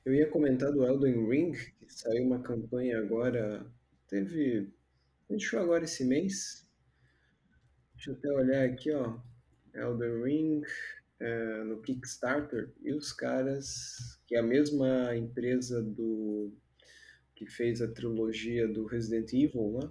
Eu 0.05 0.13
ia 0.13 0.29
comentar 0.29 0.71
do 0.71 0.83
Elden 0.85 1.27
Ring, 1.29 1.51
que 1.51 1.93
saiu 1.93 2.23
uma 2.23 2.39
campanha 2.39 2.97
agora, 2.99 3.65
teve, 4.07 4.73
fechou 5.27 5.59
agora 5.59 5.83
esse 5.83 6.05
mês. 6.05 6.66
Deixa 7.97 8.11
eu 8.11 8.13
até 8.13 8.31
olhar 8.31 8.63
aqui, 8.63 8.91
ó. 8.91 9.17
Elden 9.73 10.23
Ring, 10.23 10.61
é, 11.19 11.63
no 11.63 11.81
Kickstarter 11.81 12.71
e 12.83 12.93
os 12.93 13.11
caras, 13.11 14.19
que 14.27 14.35
é 14.35 14.39
a 14.39 14.43
mesma 14.43 15.15
empresa 15.15 15.81
do 15.81 16.53
que 17.33 17.47
fez 17.47 17.81
a 17.81 17.87
trilogia 17.87 18.67
do 18.67 18.85
Resident 18.85 19.33
Evil, 19.33 19.79
né? 19.79 19.89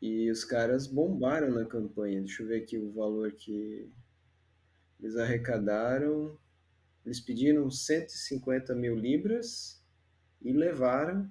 E 0.00 0.30
os 0.30 0.44
caras 0.44 0.86
bombaram 0.86 1.50
na 1.50 1.64
campanha. 1.64 2.20
Deixa 2.20 2.44
eu 2.44 2.46
ver 2.46 2.62
aqui 2.62 2.78
o 2.78 2.92
valor 2.92 3.32
que 3.32 3.92
eles 5.00 5.16
arrecadaram. 5.16 6.38
Eles 7.04 7.18
pediram 7.18 7.68
150 7.68 8.72
mil 8.76 8.94
libras 8.94 9.82
e 10.40 10.52
levaram 10.52 11.28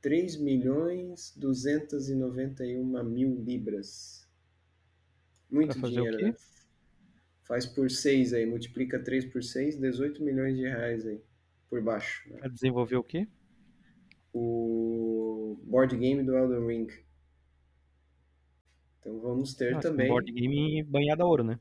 3 0.00 0.40
milhões 0.40 1.32
291 1.36 3.04
mil 3.04 3.40
libras. 3.44 4.21
Muito 5.52 5.78
dinheiro, 5.78 6.16
né? 6.16 6.34
Faz 7.44 7.66
por 7.66 7.90
6 7.90 8.32
aí, 8.32 8.46
multiplica 8.46 8.98
3 8.98 9.26
por 9.26 9.44
6, 9.44 9.78
18 9.78 10.22
milhões 10.22 10.56
de 10.56 10.62
reais 10.62 11.06
aí, 11.06 11.20
por 11.68 11.82
baixo. 11.82 12.30
Né? 12.30 12.38
Pra 12.38 12.48
desenvolver 12.48 12.96
o 12.96 13.04
quê? 13.04 13.28
O 14.32 15.60
board 15.64 15.94
game 15.96 16.22
do 16.22 16.34
Elden 16.34 16.66
Ring. 16.66 16.88
Então 18.98 19.20
vamos 19.20 19.54
ter 19.54 19.72
Nossa, 19.72 19.90
também. 19.90 20.06
Um 20.06 20.10
board 20.10 20.32
game 20.32 20.82
banhado 20.84 21.22
a 21.22 21.26
ouro, 21.26 21.44
né? 21.44 21.60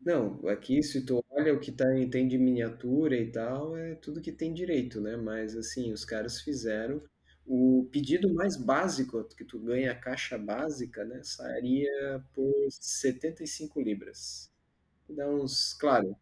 Não, 0.00 0.48
aqui 0.48 0.82
se 0.82 1.04
tu 1.04 1.22
olha 1.28 1.52
o 1.52 1.60
que 1.60 1.70
tá, 1.70 1.84
tem 2.10 2.26
de 2.26 2.38
miniatura 2.38 3.14
e 3.14 3.30
tal, 3.30 3.76
é 3.76 3.94
tudo 3.96 4.22
que 4.22 4.32
tem 4.32 4.54
direito, 4.54 4.98
né? 5.02 5.16
Mas 5.16 5.54
assim, 5.54 5.92
os 5.92 6.06
caras 6.06 6.40
fizeram. 6.40 7.02
O 7.50 7.88
pedido 7.92 8.32
mais 8.32 8.56
básico, 8.56 9.24
que 9.36 9.44
tu 9.44 9.58
ganha 9.58 9.92
a 9.92 9.94
caixa 9.94 10.38
básica, 10.38 11.04
né? 11.04 11.20
Sairia 11.24 12.24
por 12.32 12.54
75 12.70 13.80
libras. 13.80 14.50
Dá 15.08 15.28
uns. 15.28 15.74
Claro, 15.74 16.16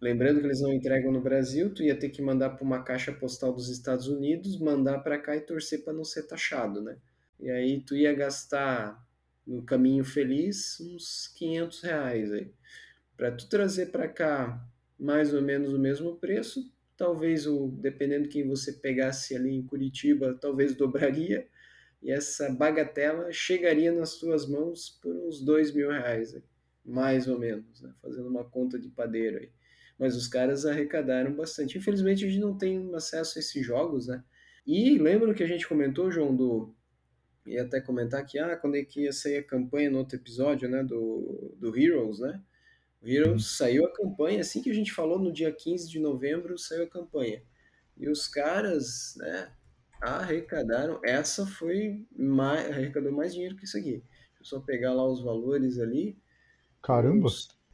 lembrando 0.00 0.40
que 0.40 0.46
eles 0.46 0.60
não 0.60 0.72
entregam 0.72 1.12
no 1.12 1.20
Brasil, 1.20 1.72
tu 1.72 1.82
ia 1.82 1.98
ter 1.98 2.08
que 2.08 2.22
mandar 2.22 2.50
para 2.50 2.64
uma 2.64 2.82
caixa 2.82 3.12
postal 3.12 3.52
dos 3.52 3.68
Estados 3.68 4.08
Unidos, 4.08 4.58
mandar 4.58 5.00
para 5.00 5.18
cá 5.18 5.36
e 5.36 5.40
torcer 5.40 5.84
para 5.84 5.92
não 5.92 6.04
ser 6.04 6.24
taxado, 6.24 6.80
né? 6.80 6.96
E 7.38 7.50
aí 7.50 7.80
tu 7.80 7.96
ia 7.96 8.12
gastar 8.14 9.02
no 9.46 9.62
caminho 9.62 10.04
feliz 10.04 10.80
uns 10.80 11.28
500 11.28 11.80
reais 11.82 12.32
aí. 12.32 12.52
Para 13.16 13.32
tu 13.32 13.48
trazer 13.48 13.86
para 13.86 14.08
cá 14.08 14.66
mais 14.98 15.34
ou 15.34 15.42
menos 15.42 15.72
o 15.72 15.78
mesmo 15.78 16.16
preço, 16.16 16.70
talvez 17.00 17.46
o 17.46 17.68
dependendo 17.68 18.24
de 18.24 18.28
quem 18.28 18.46
você 18.46 18.74
pegasse 18.74 19.34
ali 19.34 19.54
em 19.54 19.62
Curitiba, 19.62 20.36
talvez 20.38 20.76
dobraria 20.76 21.48
e 22.02 22.10
essa 22.10 22.50
bagatela 22.50 23.32
chegaria 23.32 23.90
nas 23.90 24.16
tuas 24.16 24.46
mãos 24.46 25.00
por 25.02 25.16
uns 25.16 25.42
dois 25.42 25.72
mil 25.72 25.88
reais, 25.88 26.38
mais 26.84 27.26
ou 27.26 27.38
menos, 27.38 27.80
né? 27.80 27.90
fazendo 28.02 28.28
uma 28.28 28.44
conta 28.44 28.78
de 28.78 28.90
padeiro 28.90 29.38
aí. 29.38 29.50
Mas 29.98 30.14
os 30.14 30.28
caras 30.28 30.66
arrecadaram 30.66 31.34
bastante. 31.34 31.78
Infelizmente 31.78 32.22
a 32.26 32.28
gente 32.28 32.40
não 32.40 32.56
tem 32.56 32.94
acesso 32.94 33.38
a 33.38 33.40
esses 33.40 33.64
jogos, 33.64 34.06
né? 34.06 34.22
E 34.66 34.98
lembra 34.98 35.32
que 35.32 35.42
a 35.42 35.46
gente 35.46 35.66
comentou, 35.66 36.10
João, 36.10 36.36
do 36.36 36.74
ia 37.46 37.62
até 37.62 37.80
comentar 37.80 38.24
que, 38.26 38.38
ah, 38.38 38.56
quando 38.56 38.76
é 38.76 38.84
que 38.84 39.04
ia 39.04 39.12
sair 39.12 39.38
a 39.38 39.42
campanha 39.42 39.90
no 39.90 39.98
outro 39.98 40.16
episódio, 40.18 40.68
né, 40.68 40.84
do, 40.84 41.56
do 41.58 41.74
Heroes, 41.74 42.20
né? 42.20 42.42
O 43.02 43.08
Heroes 43.08 43.56
saiu 43.56 43.86
a 43.86 43.92
campanha, 43.92 44.40
assim 44.40 44.60
que 44.60 44.70
a 44.70 44.74
gente 44.74 44.92
falou, 44.92 45.18
no 45.18 45.32
dia 45.32 45.52
15 45.52 45.88
de 45.88 45.98
novembro 45.98 46.58
saiu 46.58 46.84
a 46.84 46.88
campanha. 46.88 47.42
E 47.96 48.08
os 48.08 48.28
caras, 48.28 49.14
né, 49.16 49.50
arrecadaram, 50.00 51.00
essa 51.04 51.46
foi 51.46 52.06
mais, 52.16 52.70
arrecadou 52.70 53.12
mais 53.12 53.32
dinheiro 53.32 53.56
que 53.56 53.64
isso 53.64 53.78
aqui. 53.78 54.02
Deixa 54.02 54.40
eu 54.40 54.44
só 54.44 54.60
pegar 54.60 54.92
lá 54.92 55.06
os 55.06 55.22
valores 55.22 55.78
ali. 55.78 56.18
Caramba! 56.82 57.28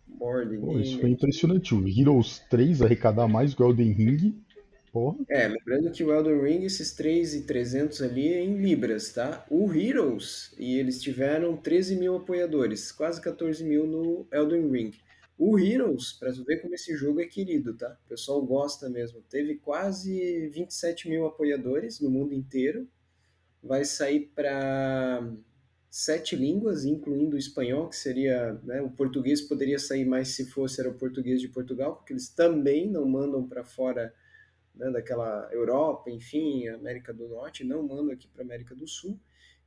Board 0.06 0.56
Pô, 0.58 0.78
isso 0.78 1.00
foi 1.00 1.10
impressionante. 1.10 1.74
O 1.74 1.86
Heroes 1.86 2.40
3 2.48 2.82
arrecadar 2.82 3.26
mais 3.26 3.54
que 3.54 3.62
o 3.62 3.68
Elden 3.68 3.92
Ring. 3.92 4.40
Porra. 4.92 5.18
É, 5.28 5.48
lembrando 5.48 5.90
que 5.90 6.02
o 6.02 6.12
Elden 6.12 6.40
Ring, 6.40 6.64
esses 6.64 6.92
3,300 6.92 8.00
ali 8.02 8.32
é 8.32 8.42
em 8.42 8.56
libras, 8.56 9.12
tá? 9.12 9.44
O 9.50 9.70
Heroes, 9.72 10.54
e 10.58 10.78
eles 10.78 11.02
tiveram 11.02 11.56
13 11.56 11.96
mil 11.96 12.16
apoiadores, 12.16 12.92
quase 12.92 13.20
14 13.20 13.62
mil 13.62 13.86
no 13.86 14.26
Elden 14.32 14.70
Ring. 14.70 14.92
O 15.38 15.58
Heroes, 15.58 16.14
para 16.14 16.32
tu 16.32 16.44
ver 16.44 16.62
como 16.62 16.74
esse 16.74 16.96
jogo 16.96 17.20
é 17.20 17.26
querido, 17.26 17.74
tá? 17.76 17.98
O 18.06 18.08
pessoal 18.08 18.40
gosta 18.44 18.88
mesmo. 18.88 19.20
Teve 19.28 19.56
quase 19.56 20.48
27 20.48 21.08
mil 21.08 21.26
apoiadores 21.26 22.00
no 22.00 22.10
mundo 22.10 22.32
inteiro. 22.32 22.88
Vai 23.62 23.84
sair 23.84 24.30
para 24.34 25.30
sete 25.90 26.36
línguas, 26.36 26.84
incluindo 26.84 27.36
o 27.36 27.38
espanhol, 27.38 27.88
que 27.88 27.96
seria. 27.96 28.54
Né, 28.62 28.80
o 28.80 28.90
português 28.90 29.42
poderia 29.42 29.78
sair 29.78 30.04
mais 30.06 30.28
se 30.28 30.46
fosse 30.46 30.80
era 30.80 30.88
o 30.88 30.94
português 30.94 31.40
de 31.40 31.48
Portugal, 31.48 31.96
porque 31.96 32.12
eles 32.12 32.28
também 32.28 32.90
não 32.90 33.06
mandam 33.06 33.46
para 33.46 33.64
fora 33.64 34.14
né, 34.74 34.90
daquela 34.90 35.48
Europa, 35.52 36.10
enfim, 36.10 36.68
América 36.68 37.12
do 37.12 37.28
Norte, 37.28 37.64
não 37.64 37.82
mandam 37.82 38.10
aqui 38.10 38.28
para 38.28 38.42
América 38.42 38.74
do 38.74 38.86
Sul. 38.86 39.18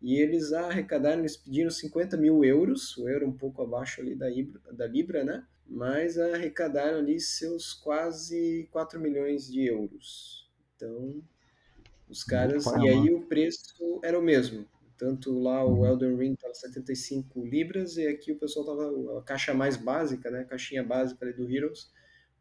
E 0.01 0.15
eles 0.15 0.53
arrecadaram, 0.53 1.19
eles 1.19 1.35
pediram 1.35 1.69
50 1.69 2.15
mil 2.15 2.43
euros, 2.43 2.97
o 2.97 3.09
euro 3.09 3.27
um 3.27 3.37
pouco 3.37 3.61
abaixo 3.61 4.01
ali 4.01 4.15
da, 4.15 4.31
Ibra, 4.31 4.61
da 4.71 4.87
Libra, 4.87 5.23
né? 5.23 5.45
Mas 5.67 6.17
arrecadaram 6.17 6.99
ali 6.99 7.19
seus 7.19 7.73
quase 7.73 8.67
4 8.71 8.99
milhões 8.99 9.51
de 9.51 9.65
euros. 9.65 10.49
Então, 10.75 11.21
os 12.09 12.23
caras. 12.23 12.65
E 12.65 12.89
aí 12.89 13.13
o 13.13 13.21
preço 13.27 13.99
era 14.03 14.17
o 14.17 14.23
mesmo. 14.23 14.65
Tanto 14.97 15.37
lá 15.39 15.65
o 15.65 15.85
Elden 15.85 16.17
Ring 16.17 16.33
estava 16.33 16.53
75 16.53 17.45
libras 17.45 17.95
e 17.95 18.05
aqui 18.07 18.33
o 18.33 18.39
pessoal 18.39 18.65
estava 18.65 19.19
a 19.19 19.23
caixa 19.23 19.53
mais 19.53 19.77
básica, 19.77 20.29
né? 20.29 20.41
A 20.41 20.45
caixinha 20.45 20.83
básica 20.83 21.23
ali 21.23 21.33
do 21.33 21.49
Heroes 21.49 21.89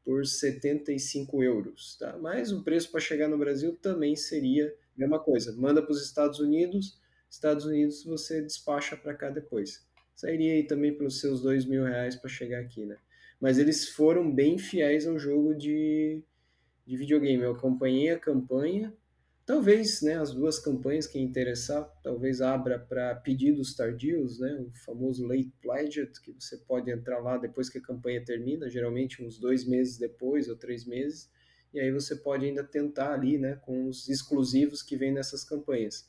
por 0.04 0.24
75 0.26 1.42
euros, 1.42 1.96
tá? 1.98 2.18
Mas 2.18 2.50
o 2.50 2.64
preço 2.64 2.90
para 2.90 2.98
chegar 2.98 3.28
no 3.28 3.38
Brasil 3.38 3.76
também 3.76 4.16
seria 4.16 4.74
a 4.96 4.98
mesma 4.98 5.20
coisa. 5.20 5.54
Manda 5.54 5.82
para 5.82 5.92
os 5.92 6.02
Estados 6.02 6.40
Unidos, 6.40 6.98
Estados 7.30 7.64
Unidos 7.64 8.04
você 8.04 8.40
despacha 8.42 8.96
para 8.96 9.14
cá 9.14 9.30
depois. 9.30 9.86
Sairia 10.14 10.54
aí 10.54 10.66
também 10.66 10.96
pelos 10.96 11.20
seus 11.20 11.40
dois 11.40 11.64
mil 11.64 11.84
reais 11.84 12.16
para 12.16 12.28
chegar 12.28 12.60
aqui, 12.60 12.84
né? 12.84 12.96
Mas 13.40 13.58
eles 13.58 13.88
foram 13.90 14.34
bem 14.34 14.58
fiéis 14.58 15.06
ao 15.06 15.18
jogo 15.18 15.54
de, 15.54 16.22
de 16.84 16.96
videogame. 16.96 17.42
Eu 17.42 17.52
acompanhei 17.52 18.10
a 18.10 18.18
campanha, 18.18 18.92
talvez 19.46 20.02
né, 20.02 20.18
as 20.18 20.34
duas 20.34 20.58
campanhas, 20.58 21.06
quem 21.06 21.22
interessar, 21.22 21.84
talvez 22.02 22.40
abra 22.40 22.78
para 22.78 23.14
pedidos 23.14 23.76
tardios, 23.76 24.40
né, 24.40 24.52
o 24.60 24.70
famoso 24.84 25.26
late 25.26 25.52
pledged, 25.62 26.10
que 26.20 26.32
você 26.32 26.58
pode 26.58 26.90
entrar 26.90 27.20
lá 27.20 27.38
depois 27.38 27.70
que 27.70 27.78
a 27.78 27.82
campanha 27.82 28.24
termina, 28.24 28.68
geralmente 28.68 29.24
uns 29.24 29.38
dois 29.38 29.64
meses 29.64 29.96
depois 29.96 30.48
ou 30.48 30.56
três 30.56 30.84
meses, 30.84 31.30
e 31.72 31.78
aí 31.78 31.92
você 31.92 32.16
pode 32.16 32.44
ainda 32.44 32.64
tentar 32.64 33.14
ali 33.14 33.38
né, 33.38 33.54
com 33.56 33.86
os 33.86 34.08
exclusivos 34.08 34.82
que 34.82 34.96
vêm 34.96 35.12
nessas 35.12 35.44
campanhas. 35.44 36.08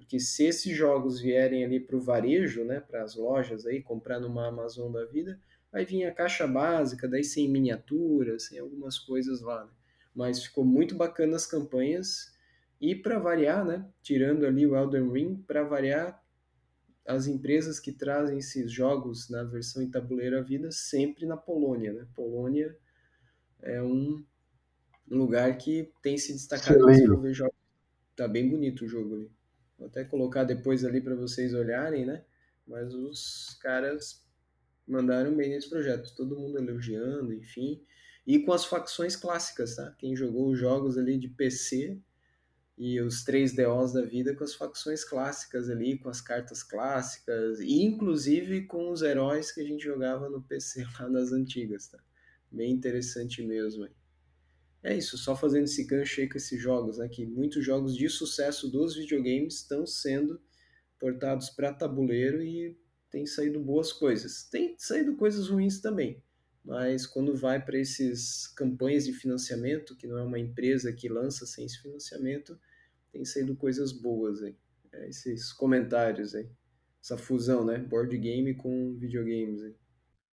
Porque 0.00 0.18
se 0.18 0.44
esses 0.44 0.76
jogos 0.76 1.20
vierem 1.20 1.64
ali 1.64 1.78
para 1.78 1.96
o 1.96 2.00
varejo, 2.00 2.64
né, 2.64 2.80
para 2.80 3.02
as 3.02 3.14
lojas 3.14 3.66
aí, 3.66 3.82
comprar 3.82 4.18
numa 4.18 4.48
Amazon 4.48 4.90
da 4.90 5.04
vida, 5.04 5.40
Aí 5.72 5.84
vinha 5.84 6.08
a 6.08 6.14
caixa 6.14 6.46
básica, 6.46 7.06
daí 7.06 7.22
sem 7.22 7.48
miniaturas, 7.48 8.46
sem 8.46 8.58
algumas 8.58 8.98
coisas 8.98 9.40
lá. 9.40 9.64
Né? 9.64 9.70
Mas 10.14 10.44
ficou 10.44 10.64
muito 10.64 10.96
bacana 10.96 11.36
as 11.36 11.46
campanhas. 11.46 12.34
E 12.80 12.94
para 12.94 13.18
variar, 13.18 13.64
né? 13.64 13.88
Tirando 14.02 14.44
ali 14.44 14.66
o 14.66 14.74
Elden 14.74 15.12
Ring, 15.12 15.36
para 15.36 15.62
variar, 15.62 16.20
as 17.06 17.26
empresas 17.26 17.78
que 17.78 17.92
trazem 17.92 18.38
esses 18.38 18.72
jogos 18.72 19.28
na 19.28 19.44
versão 19.44 19.82
em 19.82 19.90
tabuleiro 19.90 20.38
à 20.38 20.40
vida 20.40 20.70
sempre 20.72 21.26
na 21.26 21.36
Polônia, 21.36 21.92
né? 21.92 22.06
Polônia 22.14 22.76
é 23.62 23.82
um 23.82 24.24
lugar 25.08 25.56
que 25.58 25.92
tem 26.02 26.16
se 26.16 26.32
destacado 26.32 26.86
desenvolver 26.86 27.34
jogos. 27.34 27.56
Tá 28.16 28.26
bem 28.26 28.48
bonito 28.48 28.84
o 28.84 28.88
jogo 28.88 29.14
ali. 29.14 29.30
Vou 29.80 29.88
até 29.88 30.04
colocar 30.04 30.44
depois 30.44 30.84
ali 30.84 31.00
para 31.00 31.14
vocês 31.14 31.54
olharem, 31.54 32.04
né? 32.04 32.22
Mas 32.66 32.92
os 32.92 33.58
caras 33.62 34.22
mandaram 34.86 35.34
bem 35.34 35.48
nesse 35.48 35.70
projeto, 35.70 36.14
todo 36.14 36.38
mundo 36.38 36.58
elogiando, 36.58 37.32
enfim. 37.32 37.82
E 38.26 38.40
com 38.40 38.52
as 38.52 38.66
facções 38.66 39.16
clássicas, 39.16 39.76
tá? 39.76 39.90
Quem 39.98 40.14
jogou 40.14 40.50
os 40.50 40.58
jogos 40.58 40.98
ali 40.98 41.18
de 41.18 41.28
PC 41.28 41.98
e 42.76 43.00
os 43.00 43.24
3DOs 43.24 43.94
da 43.94 44.02
vida 44.02 44.34
com 44.36 44.44
as 44.44 44.54
facções 44.54 45.02
clássicas 45.02 45.70
ali, 45.70 45.98
com 45.98 46.10
as 46.10 46.20
cartas 46.20 46.62
clássicas, 46.62 47.58
e 47.60 47.82
inclusive 47.82 48.66
com 48.66 48.90
os 48.90 49.00
heróis 49.00 49.50
que 49.50 49.62
a 49.62 49.64
gente 49.64 49.82
jogava 49.82 50.28
no 50.28 50.42
PC 50.42 50.84
lá 51.00 51.08
nas 51.08 51.32
antigas, 51.32 51.88
tá? 51.88 51.98
Bem 52.52 52.70
interessante 52.70 53.42
mesmo. 53.42 53.84
Aí. 53.84 53.99
É 54.82 54.96
isso, 54.96 55.18
só 55.18 55.36
fazendo 55.36 55.64
esse 55.64 55.84
gancho 55.84 56.20
aí 56.20 56.28
com 56.28 56.38
esses 56.38 56.60
jogos, 56.60 56.98
né? 56.98 57.08
Que 57.08 57.26
muitos 57.26 57.64
jogos 57.64 57.94
de 57.96 58.08
sucesso 58.08 58.70
dos 58.70 58.96
videogames 58.96 59.56
estão 59.56 59.86
sendo 59.86 60.40
portados 60.98 61.50
para 61.50 61.72
tabuleiro 61.72 62.42
e 62.42 62.78
tem 63.10 63.26
saído 63.26 63.60
boas 63.60 63.92
coisas. 63.92 64.44
Tem 64.44 64.74
saído 64.78 65.16
coisas 65.16 65.48
ruins 65.48 65.80
também, 65.80 66.22
mas 66.64 67.06
quando 67.06 67.36
vai 67.36 67.62
para 67.62 67.78
esses 67.78 68.46
campanhas 68.46 69.04
de 69.04 69.12
financiamento, 69.12 69.96
que 69.96 70.06
não 70.06 70.18
é 70.18 70.22
uma 70.22 70.38
empresa 70.38 70.92
que 70.92 71.08
lança 71.08 71.44
sem 71.44 71.66
esse 71.66 71.80
financiamento, 71.82 72.58
tem 73.12 73.24
saído 73.24 73.56
coisas 73.56 73.92
boas 73.92 74.42
aí. 74.42 74.56
É, 74.92 75.08
esses 75.08 75.52
comentários 75.52 76.34
aí. 76.34 76.48
Essa 77.02 77.16
fusão, 77.16 77.64
né? 77.64 77.78
Board 77.78 78.16
game 78.18 78.54
com 78.54 78.94
videogames 78.96 79.62
aí. 79.62 79.74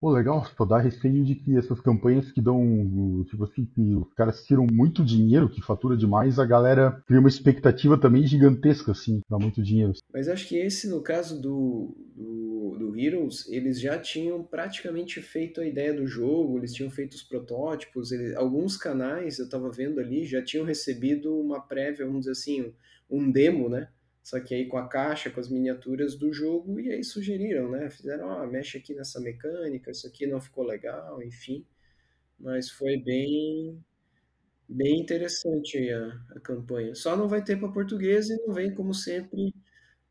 Pô, 0.06 0.12
legal, 0.12 0.46
só 0.56 0.64
dá 0.64 0.78
receio 0.78 1.24
de 1.24 1.34
que 1.34 1.56
essas 1.56 1.80
campanhas 1.80 2.30
que 2.30 2.40
dão, 2.40 3.26
tipo 3.28 3.42
assim, 3.42 3.64
que 3.64 3.80
os 3.96 4.14
caras 4.14 4.44
tiram 4.44 4.64
muito 4.64 5.04
dinheiro, 5.04 5.48
que 5.48 5.60
fatura 5.60 5.96
demais, 5.96 6.38
a 6.38 6.46
galera 6.46 7.02
cria 7.08 7.18
uma 7.18 7.28
expectativa 7.28 7.98
também 7.98 8.24
gigantesca, 8.24 8.92
assim, 8.92 9.20
dá 9.28 9.36
muito 9.36 9.60
dinheiro. 9.60 9.92
Mas 10.14 10.28
acho 10.28 10.46
que 10.46 10.58
esse, 10.58 10.88
no 10.88 11.02
caso 11.02 11.42
do, 11.42 11.92
do, 12.14 12.76
do 12.78 12.96
Heroes, 12.96 13.48
eles 13.48 13.80
já 13.80 13.98
tinham 13.98 14.44
praticamente 14.44 15.20
feito 15.20 15.60
a 15.60 15.66
ideia 15.66 15.92
do 15.92 16.06
jogo, 16.06 16.56
eles 16.56 16.72
tinham 16.72 16.88
feito 16.88 17.14
os 17.14 17.24
protótipos, 17.24 18.12
eles, 18.12 18.36
alguns 18.36 18.76
canais, 18.76 19.40
eu 19.40 19.48
tava 19.48 19.72
vendo 19.72 19.98
ali, 19.98 20.24
já 20.24 20.40
tinham 20.40 20.64
recebido 20.64 21.36
uma 21.36 21.60
prévia, 21.60 22.06
vamos 22.06 22.20
dizer 22.20 22.30
assim, 22.30 22.72
um 23.10 23.28
demo, 23.28 23.68
né? 23.68 23.88
Só 24.26 24.40
que 24.40 24.52
aí 24.52 24.66
com 24.66 24.76
a 24.76 24.88
caixa, 24.88 25.30
com 25.30 25.38
as 25.38 25.48
miniaturas 25.48 26.16
do 26.16 26.32
jogo, 26.32 26.80
e 26.80 26.90
aí 26.90 27.04
sugeriram, 27.04 27.70
né? 27.70 27.88
Fizeram, 27.88 28.28
ah, 28.28 28.44
mexe 28.44 28.76
aqui 28.76 28.92
nessa 28.92 29.20
mecânica, 29.20 29.92
isso 29.92 30.04
aqui 30.04 30.26
não 30.26 30.40
ficou 30.40 30.64
legal, 30.64 31.22
enfim. 31.22 31.64
Mas 32.36 32.68
foi 32.68 32.96
bem, 32.96 33.80
bem 34.68 35.00
interessante 35.00 35.78
a, 35.92 36.08
a 36.36 36.40
campanha. 36.40 36.92
Só 36.96 37.16
não 37.16 37.28
vai 37.28 37.44
ter 37.44 37.56
para 37.56 37.70
português 37.70 38.28
e 38.28 38.36
não 38.44 38.52
vem, 38.52 38.74
como 38.74 38.92
sempre, 38.92 39.54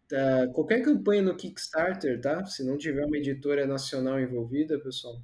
tá, 0.07 0.47
qualquer 0.53 0.81
campanha 0.81 1.21
no 1.21 1.35
Kickstarter, 1.35 2.21
tá? 2.21 2.45
Se 2.45 2.63
não 2.63 2.77
tiver 2.77 3.05
uma 3.05 3.17
editora 3.17 3.67
nacional 3.67 4.17
envolvida, 4.17 4.79
pessoal, 4.79 5.21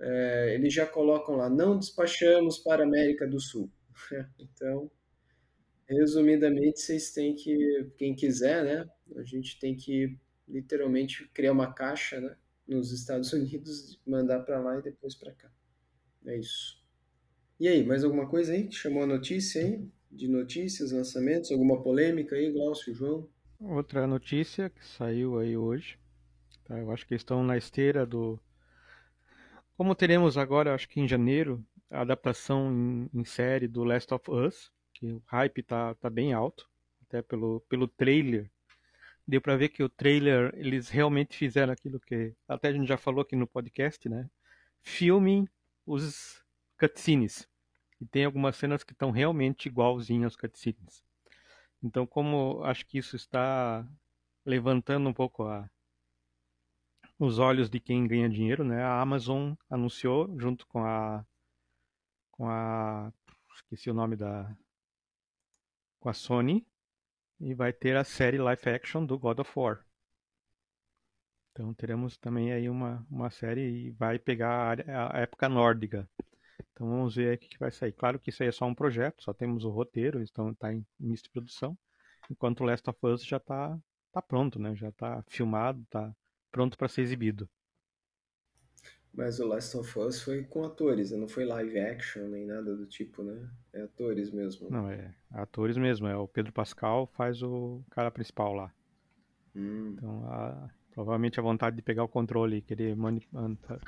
é, 0.00 0.54
eles 0.54 0.74
já 0.74 0.86
colocam 0.86 1.36
lá, 1.36 1.48
não 1.48 1.78
despachamos 1.78 2.58
para 2.58 2.82
a 2.84 2.86
América 2.86 3.26
do 3.26 3.40
Sul. 3.40 3.70
então, 4.38 4.90
Resumidamente, 5.92 6.80
vocês 6.80 7.12
têm 7.12 7.34
que, 7.34 7.90
quem 7.98 8.14
quiser, 8.14 8.64
né? 8.64 8.90
A 9.16 9.22
gente 9.22 9.58
tem 9.58 9.76
que 9.76 10.18
literalmente 10.48 11.28
criar 11.34 11.52
uma 11.52 11.72
caixa, 11.72 12.20
né? 12.20 12.36
Nos 12.66 12.92
Estados 12.92 13.32
Unidos, 13.34 14.00
mandar 14.06 14.40
para 14.40 14.58
lá 14.58 14.78
e 14.78 14.82
depois 14.82 15.14
para 15.14 15.32
cá. 15.32 15.50
É 16.24 16.38
isso. 16.38 16.80
E 17.60 17.68
aí, 17.68 17.84
mais 17.84 18.04
alguma 18.04 18.26
coisa 18.26 18.52
aí 18.52 18.66
que 18.66 18.74
chamou 18.74 19.02
a 19.02 19.06
notícia 19.06 19.62
aí? 19.62 19.86
De 20.10 20.28
notícias, 20.28 20.92
lançamentos, 20.92 21.50
alguma 21.50 21.82
polêmica 21.82 22.36
aí, 22.36 22.50
Glaucio, 22.50 22.94
João? 22.94 23.28
Outra 23.60 24.06
notícia 24.06 24.70
que 24.70 24.84
saiu 24.84 25.38
aí 25.38 25.56
hoje. 25.56 25.98
Tá? 26.64 26.78
Eu 26.78 26.90
acho 26.90 27.06
que 27.06 27.14
estão 27.14 27.44
na 27.44 27.56
esteira 27.56 28.06
do. 28.06 28.38
Como 29.76 29.94
teremos 29.94 30.36
agora, 30.36 30.74
acho 30.74 30.88
que 30.88 31.00
em 31.00 31.08
janeiro, 31.08 31.64
a 31.90 32.00
adaptação 32.00 32.72
em, 32.72 33.20
em 33.20 33.24
série 33.24 33.66
do 33.68 33.84
Last 33.84 34.12
of 34.12 34.30
Us 34.30 34.70
que 35.02 35.12
o 35.12 35.22
hype 35.26 35.64
tá, 35.64 35.96
tá 35.96 36.08
bem 36.08 36.32
alto, 36.32 36.70
até 37.02 37.20
pelo, 37.20 37.60
pelo 37.68 37.88
trailer. 37.88 38.48
Deu 39.26 39.40
para 39.40 39.56
ver 39.56 39.70
que 39.70 39.82
o 39.82 39.88
trailer, 39.88 40.52
eles 40.54 40.88
realmente 40.88 41.36
fizeram 41.36 41.72
aquilo 41.72 41.98
que 41.98 42.32
até 42.46 42.68
a 42.68 42.72
gente 42.72 42.86
já 42.86 42.96
falou 42.96 43.22
aqui 43.22 43.34
no 43.34 43.46
podcast, 43.46 44.08
né? 44.08 44.30
Filmem 44.80 45.48
os 45.84 46.40
cutscenes. 46.78 47.48
E 48.00 48.06
tem 48.06 48.24
algumas 48.24 48.54
cenas 48.54 48.84
que 48.84 48.92
estão 48.92 49.10
realmente 49.10 49.66
igualzinhas 49.66 50.26
aos 50.26 50.36
cutscenes. 50.36 51.02
Então, 51.82 52.06
como 52.06 52.62
acho 52.62 52.86
que 52.86 52.98
isso 52.98 53.16
está 53.16 53.84
levantando 54.46 55.08
um 55.08 55.12
pouco 55.12 55.42
a, 55.42 55.68
os 57.18 57.40
olhos 57.40 57.68
de 57.68 57.80
quem 57.80 58.06
ganha 58.06 58.28
dinheiro, 58.28 58.62
né? 58.62 58.84
A 58.84 59.00
Amazon 59.00 59.54
anunciou 59.68 60.32
junto 60.38 60.64
com 60.68 60.84
a 60.84 61.26
com 62.30 62.48
a 62.48 63.12
esqueci 63.54 63.90
o 63.90 63.94
nome 63.94 64.16
da 64.16 64.56
com 66.02 66.08
a 66.08 66.12
Sony 66.12 66.66
e 67.40 67.54
vai 67.54 67.72
ter 67.72 67.96
a 67.96 68.02
série 68.02 68.36
live 68.36 68.68
action 68.68 69.06
do 69.06 69.16
God 69.16 69.38
of 69.38 69.52
War. 69.56 69.86
Então 71.52 71.72
teremos 71.72 72.16
também 72.16 72.52
aí 72.52 72.68
uma, 72.68 73.06
uma 73.08 73.30
série 73.30 73.86
e 73.86 73.90
vai 73.92 74.18
pegar 74.18 74.80
a, 74.90 75.16
a 75.16 75.20
época 75.20 75.48
nórdica. 75.48 76.10
Então 76.72 76.88
vamos 76.88 77.14
ver 77.14 77.36
o 77.36 77.38
que, 77.38 77.56
vai 77.56 77.70
sair. 77.70 77.92
Claro 77.92 78.18
que 78.18 78.30
isso 78.30 78.42
aí 78.42 78.48
é 78.48 78.52
só 78.52 78.66
um 78.66 78.74
projeto, 78.74 79.22
só 79.22 79.32
temos 79.32 79.64
o 79.64 79.70
roteiro, 79.70 80.20
então 80.20 80.50
está 80.50 80.72
em 80.72 80.84
início 80.98 81.24
de 81.24 81.30
produção. 81.30 81.78
Enquanto 82.28 82.62
o 82.62 82.64
Last 82.64 82.88
of 82.90 82.98
Us 83.04 83.24
já 83.24 83.36
está 83.36 83.78
tá 84.12 84.20
pronto, 84.20 84.58
né? 84.58 84.74
Já 84.74 84.88
está 84.88 85.22
filmado, 85.28 85.82
está 85.82 86.12
pronto 86.50 86.76
para 86.76 86.88
ser 86.88 87.02
exibido. 87.02 87.48
Mas 89.14 89.38
o 89.40 89.46
Last 89.46 89.76
of 89.76 89.98
Us 89.98 90.22
foi 90.22 90.42
com 90.42 90.64
atores, 90.64 91.10
né? 91.10 91.18
não 91.18 91.28
foi 91.28 91.44
live 91.44 91.78
action 91.78 92.28
nem 92.28 92.46
nada 92.46 92.74
do 92.74 92.86
tipo, 92.86 93.22
né? 93.22 93.46
É 93.72 93.82
atores 93.82 94.30
mesmo. 94.30 94.70
Não, 94.70 94.88
é 94.88 95.14
atores 95.30 95.76
mesmo. 95.76 96.06
É 96.06 96.16
o 96.16 96.26
Pedro 96.26 96.52
Pascal 96.52 97.06
faz 97.06 97.42
o 97.42 97.82
cara 97.90 98.10
principal 98.10 98.54
lá. 98.54 98.72
Hum. 99.54 99.92
Então, 99.92 100.24
a, 100.24 100.70
provavelmente 100.94 101.38
a 101.38 101.42
vontade 101.42 101.76
de 101.76 101.82
pegar 101.82 102.04
o 102.04 102.08
controle 102.08 102.56
e 102.56 102.62
querer 102.62 102.96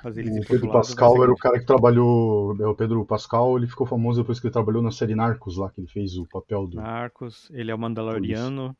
fazer 0.02 0.26
ele 0.26 0.40
O 0.40 0.46
Pedro 0.46 0.70
Pascal 0.70 1.22
era 1.22 1.32
o 1.32 1.38
cara 1.38 1.58
que 1.58 1.64
trabalhou. 1.64 2.54
É 2.60 2.66
o 2.66 2.74
Pedro 2.74 3.02
Pascal, 3.06 3.56
ele 3.56 3.66
ficou 3.66 3.87
famoso 3.87 4.20
depois 4.20 4.38
que 4.38 4.46
ele 4.46 4.52
trabalhou 4.52 4.82
na 4.82 4.90
série 4.90 5.14
Narcos 5.14 5.56
lá, 5.56 5.70
que 5.70 5.80
ele 5.80 5.88
fez 5.88 6.18
o 6.18 6.28
papel 6.28 6.66
do. 6.66 6.76
Narcos, 6.76 7.50
ele 7.50 7.70
é 7.70 7.74
o 7.74 7.78
Mandaloriano. 7.78 8.76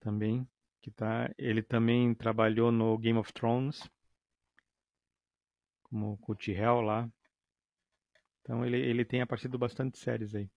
Também. 0.00 0.44
Que 0.80 0.90
tá, 0.90 1.32
ele 1.38 1.62
também 1.62 2.12
trabalhou 2.12 2.72
no 2.72 2.98
Game 2.98 3.16
of 3.16 3.32
Thrones 3.32 3.88
como 5.92 6.18
o 6.26 6.34
T-Hell 6.34 6.80
lá. 6.80 7.06
Então 8.40 8.64
ele, 8.64 8.78
ele 8.78 9.04
tem 9.04 9.20
aparecido 9.20 9.58
bastante 9.58 9.98
séries 9.98 10.34
aí. 10.34 10.48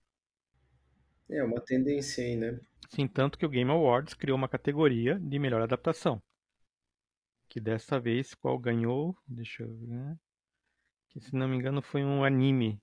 É 1.30 1.44
uma 1.44 1.60
tendência 1.60 2.24
aí, 2.24 2.38
né? 2.38 2.58
Sim, 2.90 3.06
tanto 3.06 3.38
que 3.38 3.46
o 3.46 3.50
Game 3.50 3.70
Awards 3.70 4.14
criou 4.14 4.38
uma 4.38 4.48
categoria 4.48 5.20
de 5.20 5.38
melhor 5.38 5.62
adaptação. 5.62 6.24
Que 7.50 7.60
dessa 7.60 8.00
vez 8.00 8.34
qual 8.34 8.58
ganhou, 8.58 9.18
deixa 9.28 9.64
eu 9.64 9.76
ver, 9.76 9.88
né? 9.88 10.18
que 11.10 11.20
se 11.20 11.36
não 11.36 11.48
me 11.48 11.58
engano 11.58 11.82
foi 11.82 12.04
um 12.04 12.24
anime. 12.24 12.82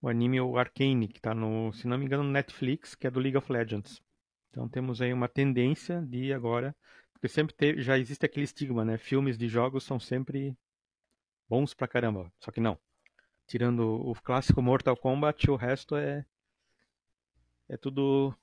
O 0.00 0.08
anime 0.08 0.40
o 0.40 0.58
Arcane, 0.58 1.08
que 1.08 1.18
está 1.18 1.34
no, 1.34 1.72
se 1.72 1.86
não 1.86 1.98
me 1.98 2.04
engano, 2.04 2.22
no 2.22 2.30
Netflix, 2.30 2.94
que 2.94 3.06
é 3.06 3.10
do 3.10 3.20
League 3.20 3.36
of 3.36 3.50
Legends. 3.50 4.02
Então 4.50 4.68
temos 4.68 5.00
aí 5.00 5.12
uma 5.12 5.28
tendência 5.28 6.02
de 6.02 6.32
agora, 6.32 6.74
porque 7.12 7.28
sempre 7.28 7.54
teve, 7.54 7.82
já 7.82 7.98
existe 7.98 8.24
aquele 8.24 8.44
estigma, 8.44 8.84
né? 8.84 8.98
Filmes 8.98 9.36
de 9.36 9.48
jogos 9.48 9.84
são 9.84 9.98
sempre 9.98 10.56
bons 11.48 11.74
pra 11.74 11.88
caramba. 11.88 12.32
Só 12.40 12.50
que 12.50 12.60
não. 12.60 12.78
Tirando 13.46 13.80
o 13.80 14.14
clássico 14.14 14.62
Mortal 14.62 14.96
Kombat, 14.96 15.50
o 15.50 15.56
resto 15.56 15.96
é. 15.96 16.24
É 17.68 17.76
tudo 17.76 18.34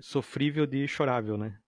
sofrível 0.00 0.66
de 0.66 0.86
chorável, 0.86 1.36
né? 1.36 1.58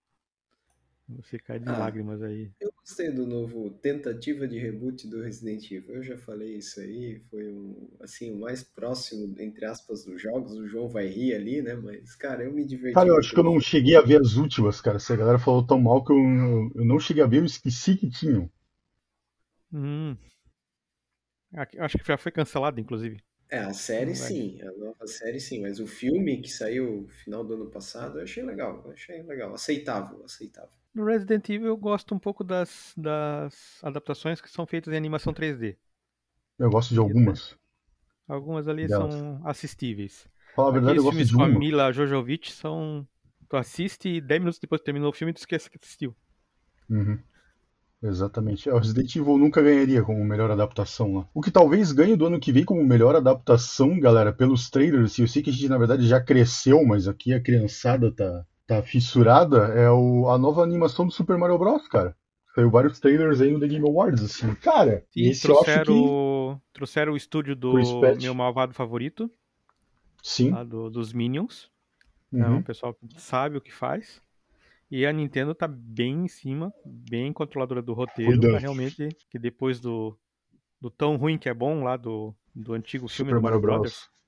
Você 1.16 1.38
cai 1.38 1.58
de 1.58 1.68
ah, 1.68 1.78
lágrimas 1.78 2.22
aí. 2.22 2.50
Eu 2.60 2.72
gostei 2.78 3.10
do 3.10 3.26
novo 3.26 3.70
tentativa 3.82 4.46
de 4.46 4.58
reboot 4.58 5.08
do 5.08 5.22
Resident 5.22 5.68
Evil. 5.70 5.96
Eu 5.96 6.02
já 6.02 6.16
falei 6.16 6.56
isso 6.56 6.80
aí, 6.80 7.20
foi 7.30 7.48
um, 7.52 7.88
assim, 8.00 8.30
o 8.30 8.38
mais 8.38 8.62
próximo, 8.62 9.34
entre 9.38 9.64
aspas, 9.64 10.04
dos 10.04 10.22
jogos. 10.22 10.52
O 10.52 10.68
João 10.68 10.88
vai 10.88 11.06
rir 11.06 11.34
ali, 11.34 11.62
né? 11.62 11.74
Mas, 11.74 12.14
cara, 12.14 12.44
eu 12.44 12.52
me 12.52 12.64
diverti. 12.64 12.94
Cara, 12.94 13.08
eu 13.08 13.18
acho 13.18 13.32
que 13.32 13.40
eu 13.40 13.44
não 13.44 13.58
cheguei 13.58 13.96
a 13.96 14.02
ver 14.02 14.20
as 14.20 14.34
últimas, 14.34 14.80
cara. 14.80 14.98
Se 14.98 15.12
a 15.12 15.16
galera 15.16 15.38
falou 15.38 15.66
tão 15.66 15.80
mal 15.80 16.04
que 16.04 16.12
eu, 16.12 16.18
eu 16.76 16.84
não 16.84 17.00
cheguei 17.00 17.22
a 17.22 17.26
ver, 17.26 17.38
eu 17.38 17.44
esqueci 17.44 17.96
que 17.96 18.08
tinham. 18.08 18.48
Hum. 19.72 20.16
Acho 21.78 21.98
que 21.98 22.06
já 22.06 22.16
foi 22.16 22.32
cancelado, 22.32 22.80
inclusive. 22.80 23.22
É, 23.50 23.58
a 23.58 23.72
série 23.72 24.14
sim, 24.14 24.60
a 24.62 24.70
nova 24.78 25.06
série 25.08 25.40
sim, 25.40 25.60
mas 25.60 25.80
o 25.80 25.86
filme 25.86 26.40
que 26.40 26.48
saiu 26.48 27.02
no 27.02 27.08
final 27.08 27.44
do 27.44 27.54
ano 27.54 27.66
passado 27.68 28.18
eu 28.18 28.22
achei 28.22 28.44
legal, 28.44 28.80
eu 28.84 28.92
achei 28.92 29.22
legal, 29.24 29.52
aceitável, 29.52 30.24
aceitável. 30.24 30.70
No 30.94 31.04
Resident 31.04 31.48
Evil 31.48 31.66
eu 31.66 31.76
gosto 31.76 32.14
um 32.14 32.18
pouco 32.18 32.44
das, 32.44 32.94
das 32.96 33.82
adaptações 33.82 34.40
que 34.40 34.48
são 34.48 34.66
feitas 34.66 34.92
em 34.92 34.96
animação 34.96 35.32
3D. 35.32 35.76
Eu 36.60 36.70
gosto 36.70 36.94
de 36.94 37.00
algumas. 37.00 37.56
Algumas 38.28 38.68
ali 38.68 38.86
delas. 38.86 39.12
são 39.12 39.40
assistíveis. 39.44 40.28
Fala 40.54 40.68
a 40.68 40.72
verdade, 40.72 40.98
Aqueles 40.98 40.98
eu 40.98 41.04
gosto 41.04 41.14
filmes 41.14 41.28
de 41.28 41.34
com 41.34 41.42
uma. 41.42 41.56
a 41.56 41.58
Mila 41.58 41.92
Jojovic 41.92 42.52
são... 42.52 43.06
Tu 43.48 43.56
assiste 43.56 44.08
e 44.08 44.20
10 44.20 44.40
minutos 44.40 44.60
depois 44.60 44.80
que 44.80 44.84
terminou 44.84 45.10
o 45.10 45.12
filme 45.12 45.32
tu 45.32 45.38
esquece 45.38 45.68
que 45.68 45.76
assistiu. 45.82 46.14
Uhum. 46.88 47.18
Exatamente. 48.02 48.68
É, 48.68 48.72
o 48.72 48.78
Resident 48.78 49.14
Evil 49.14 49.36
nunca 49.36 49.60
ganharia 49.60 50.02
como 50.02 50.24
melhor 50.24 50.50
adaptação 50.50 51.14
lá. 51.14 51.28
O 51.34 51.40
que 51.40 51.50
talvez 51.50 51.92
ganhe 51.92 52.16
do 52.16 52.26
ano 52.26 52.40
que 52.40 52.50
vem 52.50 52.64
como 52.64 52.82
melhor 52.82 53.14
adaptação, 53.14 54.00
galera, 54.00 54.32
pelos 54.32 54.70
trailers, 54.70 55.18
e 55.18 55.22
eu 55.22 55.28
sei 55.28 55.42
que 55.42 55.50
a 55.50 55.52
gente 55.52 55.68
na 55.68 55.78
verdade 55.78 56.06
já 56.06 56.20
cresceu, 56.20 56.84
mas 56.84 57.06
aqui 57.06 57.34
a 57.34 57.40
criançada 57.40 58.10
tá, 58.10 58.46
tá 58.66 58.82
fissurada, 58.82 59.66
é 59.74 59.90
o, 59.90 60.28
a 60.28 60.38
nova 60.38 60.62
animação 60.62 61.06
do 61.06 61.12
Super 61.12 61.36
Mario 61.36 61.58
Bros, 61.58 61.86
cara. 61.88 62.16
Saiu 62.54 62.70
vários 62.70 62.98
trailers 62.98 63.40
aí 63.40 63.52
no 63.52 63.60
The 63.60 63.68
Game 63.68 63.86
Awards, 63.86 64.24
assim. 64.24 64.54
Cara, 64.56 65.04
e 65.14 65.28
esse 65.28 65.42
trouxeram, 65.42 65.94
eu 65.94 66.56
que... 66.56 66.72
trouxeram 66.72 67.12
o 67.12 67.16
estúdio 67.16 67.54
do 67.54 67.74
meu 68.20 68.34
malvado 68.34 68.74
favorito. 68.74 69.30
Sim. 70.22 70.50
Lá 70.50 70.64
do, 70.64 70.90
dos 70.90 71.12
Minions. 71.12 71.70
Uhum. 72.32 72.40
Então, 72.40 72.58
o 72.58 72.62
pessoal 72.62 72.96
sabe 73.16 73.56
o 73.56 73.60
que 73.60 73.72
faz. 73.72 74.20
E 74.90 75.06
a 75.06 75.12
Nintendo 75.12 75.54
tá 75.54 75.68
bem 75.68 76.24
em 76.24 76.28
cima, 76.28 76.72
bem 76.84 77.32
controladora 77.32 77.80
do 77.80 77.92
roteiro, 77.92 78.40
pra 78.40 78.58
realmente 78.58 79.08
que 79.30 79.38
depois 79.38 79.78
do, 79.78 80.18
do 80.80 80.90
tão 80.90 81.16
ruim 81.16 81.38
que 81.38 81.48
é 81.48 81.54
bom 81.54 81.84
lá 81.84 81.96
do, 81.96 82.34
do 82.52 82.72
antigo 82.72 83.06
filme 83.06 83.30
Super 83.30 83.36
do 83.36 83.42
Mario, 83.42 83.60
Bros. 83.60 84.04
É, 84.04 84.19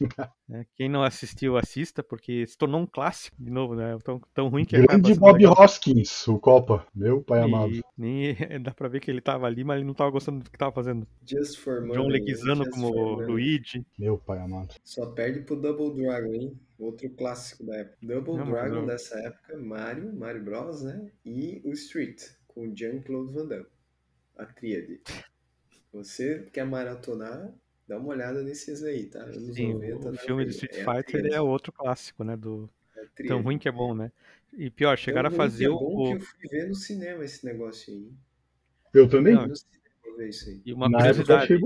quem 0.74 0.88
não 0.88 1.02
assistiu, 1.02 1.56
assista, 1.56 2.02
porque 2.02 2.46
se 2.46 2.56
tornou 2.56 2.80
um 2.80 2.86
clássico 2.86 3.36
de 3.38 3.50
novo, 3.50 3.74
né? 3.74 3.96
Tão, 4.02 4.20
tão 4.32 4.48
ruim 4.48 4.64
que 4.64 4.80
Grande 4.80 5.14
Bob 5.14 5.38
legal. 5.38 5.54
Hoskins, 5.58 6.26
o 6.28 6.38
Copa. 6.38 6.86
Meu 6.94 7.22
pai 7.22 7.42
amado. 7.42 7.72
E 7.72 7.82
nem 7.96 8.34
dá 8.62 8.72
pra 8.72 8.88
ver 8.88 9.00
que 9.00 9.10
ele 9.10 9.20
tava 9.20 9.46
ali, 9.46 9.62
mas 9.64 9.76
ele 9.76 9.86
não 9.86 9.94
tava 9.94 10.10
gostando 10.10 10.42
do 10.42 10.50
que 10.50 10.58
tava 10.58 10.72
fazendo. 10.72 11.06
Just 11.26 11.58
for 11.58 11.80
John 11.82 12.04
Money. 12.04 12.12
Leguizano 12.12 12.64
Just 12.64 12.74
como 12.74 12.92
for 12.92 13.16
Money. 13.16 13.26
Luigi. 13.26 13.86
Meu 13.98 14.18
pai 14.18 14.38
amado. 14.38 14.74
Só 14.84 15.06
perde 15.06 15.40
pro 15.40 15.56
Double 15.56 15.94
Dragon, 16.02 16.32
hein? 16.34 16.58
Outro 16.78 17.10
clássico 17.10 17.64
da 17.64 17.76
época. 17.76 17.98
Double 18.02 18.36
Não, 18.36 18.46
Dragon 18.50 18.76
não. 18.76 18.86
dessa 18.86 19.18
época, 19.18 19.58
Mario, 19.58 20.14
Mario 20.14 20.42
Bros, 20.42 20.82
né? 20.82 21.10
E 21.24 21.60
o 21.64 21.72
Street, 21.72 22.22
com 22.48 22.68
o 22.68 22.76
Jean-Claude 22.76 23.34
Van 23.34 23.46
Damme. 23.46 23.66
A 24.38 24.46
tríade. 24.46 25.00
Você 25.92 26.46
quer 26.52 26.64
maratonar, 26.64 27.52
dá 27.90 27.98
uma 27.98 28.10
olhada 28.10 28.42
nesses 28.44 28.84
aí, 28.84 29.06
tá? 29.06 29.18
Anos 29.18 29.56
Sim, 29.56 29.74
90, 29.74 30.08
o 30.08 30.12
na 30.12 30.18
filme 30.18 30.44
do. 30.44 30.50
Street 30.50 30.76
É 30.76 30.84
Fighter 30.84 31.04
tríade. 31.04 31.34
é 31.34 31.40
outro 31.40 31.72
clássico, 31.72 32.22
né? 32.22 32.36
Do 32.36 32.70
É 32.96 33.24
tão 33.26 33.42
ruim 33.42 33.58
que 33.58 33.68
é 33.68 33.72
bom, 33.72 33.94
né? 33.94 34.12
E 34.56 34.70
pior, 34.70 34.96
chegaram 34.96 35.26
a 35.26 35.30
que 35.30 35.36
fazer 35.36 35.64
é 35.64 35.70
o. 35.70 35.76
bom 35.78 35.96
o- 35.96 36.06
que 36.06 36.14
eu 36.14 36.20
fui 36.20 36.48
ver 36.48 36.68
no 36.68 36.74
cinema 36.74 37.24
esse 37.24 37.44
negócio 37.44 37.92
aí. 37.92 38.12
Eu 38.94 39.08
também? 39.08 39.34
Não, 39.34 39.40
Fui 39.42 39.48
no 39.50 39.56
cinema 39.56 39.84
pra 40.02 40.12
ver 40.14 40.28
isso 40.28 40.48
aí. 40.48 40.60
E 40.64 40.72
uma 40.72 40.88
Na 40.88 40.98
curiosidade, 40.98 41.60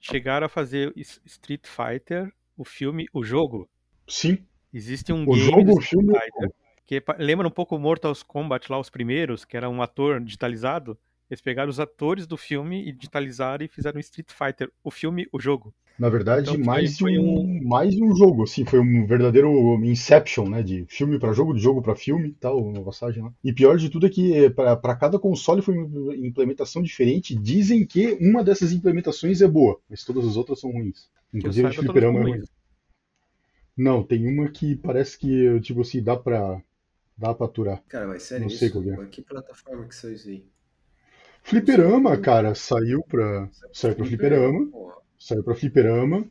chegaram 0.00 0.46
a 0.46 0.48
fazer 0.48 0.92
Street 0.96 1.66
Fighter, 1.66 2.32
o 2.56 2.64
filme, 2.64 3.06
o 3.12 3.22
jogo. 3.22 3.68
Sim. 4.08 4.38
Existe 4.72 5.12
um 5.12 5.24
O 5.24 5.26
game 5.26 5.44
jogo, 5.44 5.62
do 5.64 5.72
o 5.76 5.80
Street 5.80 6.04
filme. 6.06 6.18
Fighter 6.18 6.50
que 6.86 7.02
lembra 7.18 7.48
um 7.48 7.50
pouco 7.50 7.74
o 7.74 7.78
Mortal 7.80 8.12
Kombat 8.26 8.70
lá, 8.70 8.78
os 8.78 8.88
primeiros, 8.88 9.44
que 9.44 9.56
era 9.56 9.68
um 9.68 9.82
ator 9.82 10.20
digitalizado. 10.20 10.96
Eles 11.30 11.40
pegaram 11.40 11.70
os 11.70 11.80
atores 11.80 12.26
do 12.26 12.36
filme 12.36 12.88
e 12.88 12.92
digitalizaram 12.92 13.64
e 13.64 13.68
fizeram 13.68 13.98
Street 13.98 14.30
Fighter, 14.30 14.70
o 14.82 14.90
filme, 14.90 15.28
o 15.32 15.40
jogo. 15.40 15.74
Na 15.98 16.10
verdade, 16.10 16.50
Então, 16.50 16.62
mais, 16.62 16.92
de 16.92 16.98
foi 16.98 17.18
um, 17.18 17.62
mais 17.64 17.94
de 17.94 18.04
um 18.04 18.14
jogo, 18.14 18.42
assim, 18.42 18.66
foi 18.66 18.78
um 18.78 19.06
verdadeiro 19.06 19.48
Inception, 19.82 20.46
né, 20.48 20.62
de 20.62 20.84
filme 20.88 21.18
pra 21.18 21.32
jogo, 21.32 21.54
de 21.54 21.60
jogo 21.60 21.80
pra 21.80 21.96
filme, 21.96 22.28
e 22.28 22.32
tal, 22.32 22.62
uma 22.62 22.84
passagem 22.84 23.22
lá. 23.22 23.32
E 23.42 23.52
pior 23.52 23.78
de 23.78 23.88
tudo 23.88 24.06
é 24.06 24.10
que 24.10 24.50
para 24.50 24.76
para 24.76 24.94
cada 24.94 25.18
console 25.18 25.62
foi 25.62 25.76
uma 25.76 26.14
implementação 26.14 26.82
diferente. 26.82 27.34
Dizem 27.34 27.86
que 27.86 28.16
uma 28.20 28.44
dessas 28.44 28.72
implementações 28.72 29.40
é 29.40 29.48
boa, 29.48 29.80
mas 29.88 30.04
todas 30.04 30.26
as 30.26 30.36
outras 30.36 30.60
são 30.60 30.70
ruins. 30.70 31.08
Inclusive 31.32 31.66
a 31.66 31.70
de 31.70 31.78
fliperama 31.78 32.18
são 32.18 32.28
é 32.28 32.30
ruim. 32.30 32.44
Não, 33.76 34.02
tem 34.02 34.26
uma 34.26 34.48
que 34.50 34.76
parece 34.76 35.18
que, 35.18 35.60
tipo 35.60 35.80
assim, 35.80 36.02
dá 36.02 36.16
pra, 36.16 36.62
dá 37.16 37.34
pra 37.34 37.46
aturar. 37.46 37.82
Cara, 37.88 38.06
mas 38.06 38.22
sério 38.22 38.44
Não 38.44 38.50
sei 38.50 38.68
isso? 38.68 38.82
qual 38.82 38.84
que 38.84 39.02
é. 39.02 39.06
Que 39.06 39.22
plataforma 39.22 39.86
que 39.86 39.94
saiu 39.94 40.14
isso 40.14 40.28
aí? 40.28 40.44
Fliperama, 41.46 42.16
cara, 42.20 42.54
saiu 42.54 43.02
pra, 43.02 43.48
saiu 43.72 43.94
pra 43.94 44.04
Fliperama, 44.04 44.68
saiu 45.18 45.42
pra 45.44 45.54
fliperama. 45.54 46.26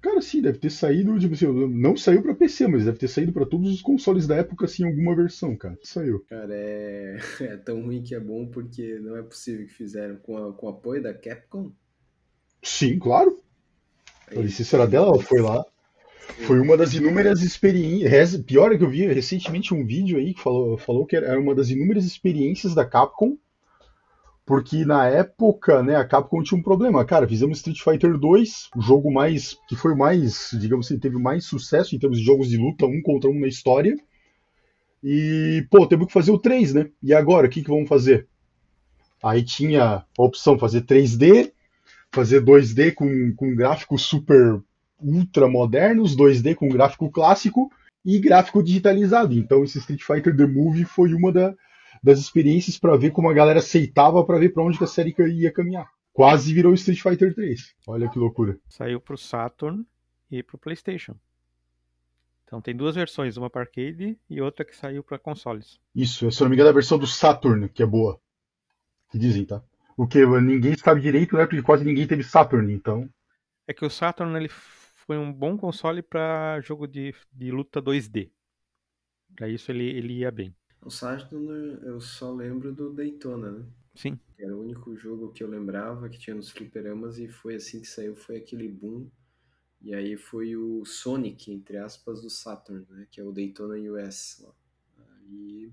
Cara, 0.00 0.20
sim, 0.20 0.42
deve 0.42 0.58
ter 0.58 0.70
saído, 0.70 1.18
tipo 1.18 1.34
assim, 1.34 1.46
não 1.46 1.96
saiu 1.96 2.22
pra 2.22 2.34
PC, 2.34 2.66
mas 2.68 2.84
deve 2.84 2.98
ter 2.98 3.08
saído 3.08 3.32
pra 3.32 3.46
todos 3.46 3.72
os 3.72 3.80
consoles 3.80 4.26
da 4.26 4.36
época, 4.36 4.66
assim, 4.66 4.84
alguma 4.84 5.16
versão, 5.16 5.56
cara. 5.56 5.78
Saiu. 5.82 6.24
Cara, 6.28 6.54
é... 6.54 7.16
é 7.40 7.56
tão 7.56 7.82
ruim 7.82 8.02
que 8.02 8.14
é 8.14 8.20
bom 8.20 8.46
porque 8.46 8.98
não 9.00 9.16
é 9.16 9.22
possível 9.22 9.66
que 9.66 9.72
fizeram 9.72 10.16
com, 10.16 10.36
a- 10.36 10.52
com 10.52 10.66
o 10.66 10.70
apoio 10.70 11.02
da 11.02 11.14
Capcom. 11.14 11.72
Sim, 12.62 12.98
claro. 12.98 13.40
A 14.30 14.40
licença 14.40 14.76
era 14.76 14.86
dela, 14.86 15.08
ela 15.08 15.22
foi 15.22 15.40
lá. 15.40 15.64
Foi 16.46 16.60
uma 16.60 16.76
das 16.76 16.94
inúmeras 16.94 17.42
experiências. 17.42 18.36
Pior 18.42 18.72
é 18.72 18.78
que 18.78 18.84
eu 18.84 18.90
vi 18.90 19.06
recentemente 19.06 19.74
um 19.74 19.86
vídeo 19.86 20.18
aí 20.18 20.34
que 20.34 20.42
falou, 20.42 20.78
falou 20.78 21.06
que 21.06 21.16
era 21.16 21.38
uma 21.40 21.54
das 21.54 21.70
inúmeras 21.70 22.04
experiências 22.04 22.74
da 22.74 22.84
Capcom. 22.86 23.36
Porque 24.46 24.84
na 24.84 25.06
época, 25.08 25.82
né, 25.82 25.96
a 25.96 26.04
Capcom 26.06 26.42
tinha 26.42 26.58
um 26.58 26.62
problema. 26.62 27.04
Cara, 27.04 27.26
fizemos 27.28 27.58
Street 27.58 27.80
Fighter 27.80 28.18
2, 28.18 28.68
o 28.76 28.80
jogo 28.80 29.12
mais. 29.12 29.56
que 29.68 29.76
foi 29.76 29.94
mais, 29.94 30.50
digamos 30.60 30.86
assim, 30.86 30.98
teve 30.98 31.18
mais 31.18 31.44
sucesso 31.46 31.94
em 31.94 31.98
termos 31.98 32.18
de 32.18 32.24
jogos 32.24 32.48
de 32.48 32.56
luta, 32.58 32.86
um 32.86 33.00
contra 33.02 33.30
um 33.30 33.40
na 33.40 33.48
história. 33.48 33.96
E, 35.02 35.66
pô, 35.70 35.86
temos 35.86 36.06
que 36.06 36.12
fazer 36.12 36.30
o 36.30 36.38
3, 36.38 36.72
né? 36.72 36.88
E 37.02 37.12
agora, 37.12 37.46
o 37.46 37.50
que, 37.50 37.62
que 37.62 37.68
vamos 37.70 37.88
fazer? 37.88 38.26
Aí 39.22 39.42
tinha 39.42 40.04
a 40.18 40.22
opção 40.22 40.58
fazer 40.58 40.82
3D, 40.82 41.52
fazer 42.12 42.40
2D 42.40 42.92
com, 42.92 43.34
com 43.36 43.54
gráficos 43.54 44.02
super 44.02 44.60
ultra 45.00 45.48
modernos, 45.48 46.16
2D 46.16 46.54
com 46.54 46.68
gráfico 46.68 47.10
clássico 47.10 47.70
e 48.04 48.18
gráfico 48.18 48.62
digitalizado. 48.62 49.34
Então 49.34 49.64
esse 49.64 49.78
Street 49.78 50.02
Fighter 50.02 50.36
The 50.36 50.46
Movie 50.46 50.84
foi 50.84 51.14
uma 51.14 51.32
da- 51.32 51.54
das 52.04 52.18
experiências 52.18 52.78
para 52.78 52.98
ver 52.98 53.12
como 53.12 53.30
a 53.30 53.32
galera 53.32 53.60
aceitava 53.60 54.22
para 54.26 54.38
ver 54.38 54.50
para 54.50 54.62
onde 54.62 54.76
que 54.76 54.84
a 54.84 54.86
série 54.86 55.14
ia 55.32 55.50
caminhar. 55.50 55.90
Quase 56.12 56.52
virou 56.52 56.74
Street 56.74 57.00
Fighter 57.00 57.34
3. 57.34 57.74
Olha 57.86 58.10
que 58.10 58.18
loucura. 58.18 58.58
Saiu 58.68 59.00
pro 59.00 59.16
Saturn 59.16 59.86
e 60.30 60.42
pro 60.42 60.58
PlayStation. 60.58 61.16
Então 62.44 62.60
tem 62.60 62.76
duas 62.76 62.94
versões, 62.94 63.38
uma 63.38 63.48
para 63.48 63.62
arcade 63.62 64.18
e 64.28 64.40
outra 64.40 64.66
que 64.66 64.76
saiu 64.76 65.02
para 65.02 65.18
consoles. 65.18 65.80
Isso, 65.94 66.30
se 66.30 66.42
eu 66.42 66.44
não 66.44 66.50
me 66.50 66.56
engano, 66.56 66.68
é 66.68 66.72
a 66.72 66.74
versão 66.74 66.98
do 66.98 67.06
Saturn, 67.06 67.70
que 67.70 67.82
é 67.82 67.86
boa. 67.86 68.20
Que 69.10 69.18
dizem, 69.18 69.46
tá? 69.46 69.62
O 69.96 70.06
que 70.06 70.24
ninguém 70.42 70.76
sabe 70.76 71.00
direito, 71.00 71.34
né? 71.36 71.46
Porque 71.46 71.62
quase 71.62 71.84
ninguém 71.84 72.06
teve 72.06 72.22
Saturn, 72.22 72.70
então. 72.70 73.08
É 73.66 73.72
que 73.72 73.84
o 73.84 73.88
Saturn 73.88 74.36
ele 74.36 74.50
foi 74.50 75.16
um 75.16 75.32
bom 75.32 75.56
console 75.56 76.02
para 76.02 76.60
jogo 76.60 76.86
de, 76.86 77.14
de 77.32 77.50
luta 77.50 77.80
2D. 77.80 78.30
Para 79.34 79.48
isso 79.48 79.72
ele, 79.72 79.84
ele 79.84 80.18
ia 80.18 80.30
bem. 80.30 80.54
O 80.84 80.90
Saturn 80.90 81.78
eu 81.82 82.00
só 82.00 82.32
lembro 82.32 82.72
do 82.72 82.92
Daytona, 82.92 83.50
né? 83.50 83.64
Sim. 83.94 84.18
Que 84.36 84.44
era 84.44 84.54
o 84.54 84.60
único 84.60 84.94
jogo 84.96 85.32
que 85.32 85.42
eu 85.42 85.48
lembrava 85.48 86.08
que 86.08 86.18
tinha 86.18 86.36
nos 86.36 86.50
fliperamas 86.50 87.18
e 87.18 87.28
foi 87.28 87.54
assim 87.54 87.80
que 87.80 87.86
saiu, 87.86 88.14
foi 88.14 88.36
aquele 88.36 88.68
boom. 88.68 89.08
E 89.80 89.94
aí 89.94 90.16
foi 90.16 90.56
o 90.56 90.84
Sonic, 90.84 91.52
entre 91.52 91.76
aspas, 91.76 92.22
do 92.22 92.30
Saturn, 92.30 92.86
né? 92.90 93.06
Que 93.10 93.20
é 93.20 93.24
o 93.24 93.32
Daytona 93.32 93.76
US 93.92 94.42
lá. 94.42 94.54
Aí... 94.98 95.72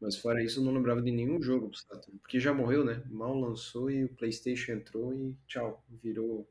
Mas 0.00 0.16
fora 0.16 0.42
isso 0.42 0.60
eu 0.60 0.64
não 0.64 0.72
lembrava 0.72 1.02
de 1.02 1.10
nenhum 1.10 1.42
jogo 1.42 1.68
do 1.68 1.76
Saturn. 1.76 2.18
Porque 2.20 2.40
já 2.40 2.54
morreu, 2.54 2.84
né? 2.84 3.02
Mal 3.10 3.38
lançou 3.38 3.90
e 3.90 4.04
o 4.04 4.08
Playstation 4.08 4.72
entrou 4.72 5.12
e 5.12 5.36
tchau. 5.46 5.84
Virou... 6.02 6.48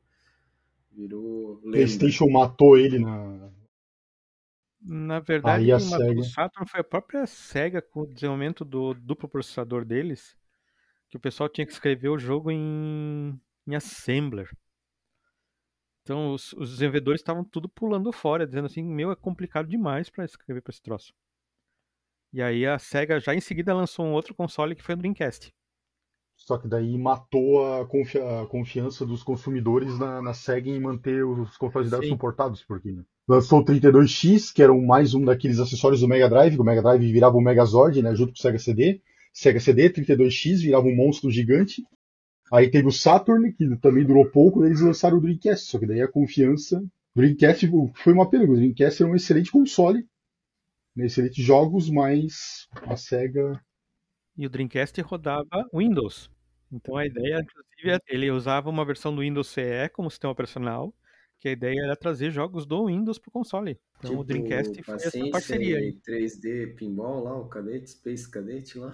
Virou 0.92 1.60
lenda. 1.64 1.76
PlayStation 1.78 2.28
matou 2.28 2.76
ele 2.76 2.98
na. 2.98 3.50
Na 4.82 5.20
verdade, 5.20 5.64
Aí 5.64 5.72
a 5.72 5.78
SEGA. 5.78 6.20
o 6.20 6.22
Saturn 6.22 6.68
foi 6.68 6.80
a 6.80 6.84
própria 6.84 7.26
SEGA 7.26 7.82
com 7.82 8.00
o 8.02 8.06
desenvolvimento 8.06 8.64
do 8.64 8.94
duplo 8.94 9.28
processador 9.28 9.84
deles, 9.84 10.36
que 11.08 11.16
o 11.16 11.20
pessoal 11.20 11.48
tinha 11.48 11.66
que 11.66 11.72
escrever 11.72 12.08
o 12.10 12.18
jogo 12.18 12.50
em, 12.50 13.40
em 13.66 13.76
Assembler. 13.76 14.50
Então 16.02 16.34
os, 16.34 16.52
os 16.52 16.72
desenvolvedores 16.72 17.20
estavam 17.22 17.42
tudo 17.42 17.66
pulando 17.66 18.12
fora, 18.12 18.46
dizendo 18.46 18.66
assim, 18.66 18.82
meu, 18.82 19.10
é 19.10 19.16
complicado 19.16 19.66
demais 19.66 20.10
para 20.10 20.26
escrever 20.26 20.60
para 20.60 20.72
esse 20.72 20.82
troço. 20.82 21.14
E 22.32 22.42
aí 22.42 22.66
a 22.66 22.76
SEGA 22.76 23.20
já 23.20 23.36
em 23.36 23.40
seguida 23.40 23.72
lançou 23.72 24.04
um 24.04 24.12
outro 24.14 24.34
console 24.34 24.74
que 24.74 24.82
foi 24.82 24.96
o 24.96 24.98
Dreamcast. 24.98 25.54
Só 26.36 26.58
que 26.58 26.66
daí 26.66 26.98
matou 26.98 27.64
a, 27.64 27.86
confi- 27.86 28.18
a 28.18 28.44
confiança 28.46 29.06
dos 29.06 29.22
consumidores 29.22 29.96
na, 29.96 30.20
na 30.20 30.34
SEGA 30.34 30.68
em 30.70 30.80
manter 30.80 31.24
os 31.24 31.56
consoles 31.56 31.90
dela 31.90 32.02
Sim. 32.02 32.08
suportados, 32.08 32.64
porque 32.64 32.90
né? 32.90 33.04
Lançou 33.30 33.60
o 33.60 33.64
32X, 33.64 34.52
que 34.52 34.60
era 34.60 34.72
um- 34.72 34.84
mais 34.84 35.14
um 35.14 35.24
daqueles 35.24 35.60
acessórios 35.60 36.00
do 36.00 36.08
Mega 36.08 36.28
Drive, 36.28 36.54
que 36.56 36.60
o 36.60 36.64
Mega 36.64 36.82
Drive 36.82 37.12
virava 37.12 37.36
o 37.36 37.40
Megazord, 37.40 38.02
né, 38.02 38.12
junto 38.14 38.32
com 38.32 38.38
o 38.38 38.42
Sega 38.42 38.58
CD. 38.58 39.00
Sega 39.32 39.60
CD 39.60 39.88
32X 39.88 40.62
virava 40.62 40.86
um 40.86 40.96
monstro 40.96 41.30
gigante. 41.30 41.84
Aí 42.52 42.68
teve 42.68 42.88
o 42.88 42.92
Saturn, 42.92 43.52
que 43.52 43.76
também 43.76 44.04
durou 44.04 44.26
pouco, 44.28 44.64
eles 44.64 44.80
lançaram 44.80 45.18
o 45.18 45.20
Dreamcast, 45.20 45.70
só 45.70 45.78
que 45.78 45.86
daí 45.86 46.02
a 46.02 46.08
confiança. 46.08 46.82
O 47.14 47.20
Dreamcast 47.20 47.70
foi 47.94 48.12
uma 48.12 48.28
pena, 48.28 48.44
o 48.44 48.56
Dreamcast 48.56 49.02
era 49.02 49.12
um 49.12 49.14
excelente 49.14 49.52
console, 49.52 50.04
né, 50.96 51.06
excelentes 51.06 51.44
jogos, 51.44 51.88
mas 51.88 52.66
a 52.82 52.96
SEGA 52.96 53.62
E 54.36 54.44
o 54.46 54.50
Dreamcast 54.50 55.00
rodava 55.02 55.68
Windows. 55.72 56.28
Então 56.72 56.96
a 56.96 57.06
ideia, 57.06 57.40
inclusive, 57.40 57.90
é- 57.96 58.14
ele 58.14 58.30
usava 58.30 58.68
uma 58.70 58.84
versão 58.84 59.14
do 59.14 59.20
Windows 59.20 59.48
CE 59.48 59.88
como 59.90 60.10
sistema 60.10 60.32
operacional, 60.32 60.92
que 61.40 61.48
a 61.48 61.52
ideia 61.52 61.80
era 61.84 61.96
trazer 61.96 62.30
jogos 62.30 62.66
do 62.66 62.86
Windows 62.86 63.18
pro 63.18 63.30
console. 63.30 63.78
Então 63.98 64.18
o 64.18 64.22
Dreamcast 64.24 64.82
foi 64.82 64.94
essa 64.94 65.30
parceria 65.30 65.78
aí. 65.78 65.88
e 65.88 65.92
3D 66.00 66.74
pinball 66.76 67.24
lá, 67.24 67.36
o 67.38 67.46
cadete, 67.48 67.90
Space 67.90 68.30
Cadete 68.30 68.78
lá. 68.78 68.92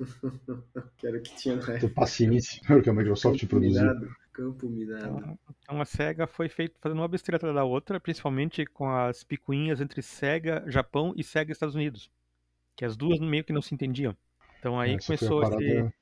que 0.96 1.06
era 1.06 1.18
o 1.18 1.20
que 1.22 1.36
tinha 1.36 1.56
na 1.56 1.62
época. 1.74 1.88
paciência, 1.94 2.60
era 2.68 2.78
o 2.78 2.82
que 2.82 2.90
a 2.90 2.92
Microsoft 2.94 3.38
Campo 3.40 3.50
produziu. 3.50 3.82
minado. 3.82 4.08
Campo 4.32 4.68
minado. 4.68 5.06
Então, 5.18 5.38
então 5.62 5.80
a 5.80 5.84
SEGA 5.84 6.26
foi 6.26 6.48
feita 6.48 6.74
fazendo 6.80 6.98
uma 6.98 7.06
besteira 7.08 7.36
atrás 7.36 7.54
da 7.54 7.64
outra, 7.64 8.00
principalmente 8.00 8.64
com 8.66 8.88
as 8.88 9.22
picuinhas 9.22 9.80
entre 9.80 10.02
SEGA 10.02 10.64
Japão 10.66 11.12
e 11.16 11.22
SEGA 11.22 11.52
Estados 11.52 11.74
Unidos, 11.74 12.10
que 12.74 12.84
as 12.84 12.96
duas 12.96 13.20
meio 13.20 13.44
que 13.44 13.52
não 13.52 13.62
se 13.62 13.74
entendiam. 13.74 14.16
Então 14.58 14.80
aí 14.80 14.94
Essa 14.94 15.06
foi 15.06 15.14
a 15.14 15.18
começou 15.18 15.40
parada- 15.42 15.62
esse. 15.62 15.92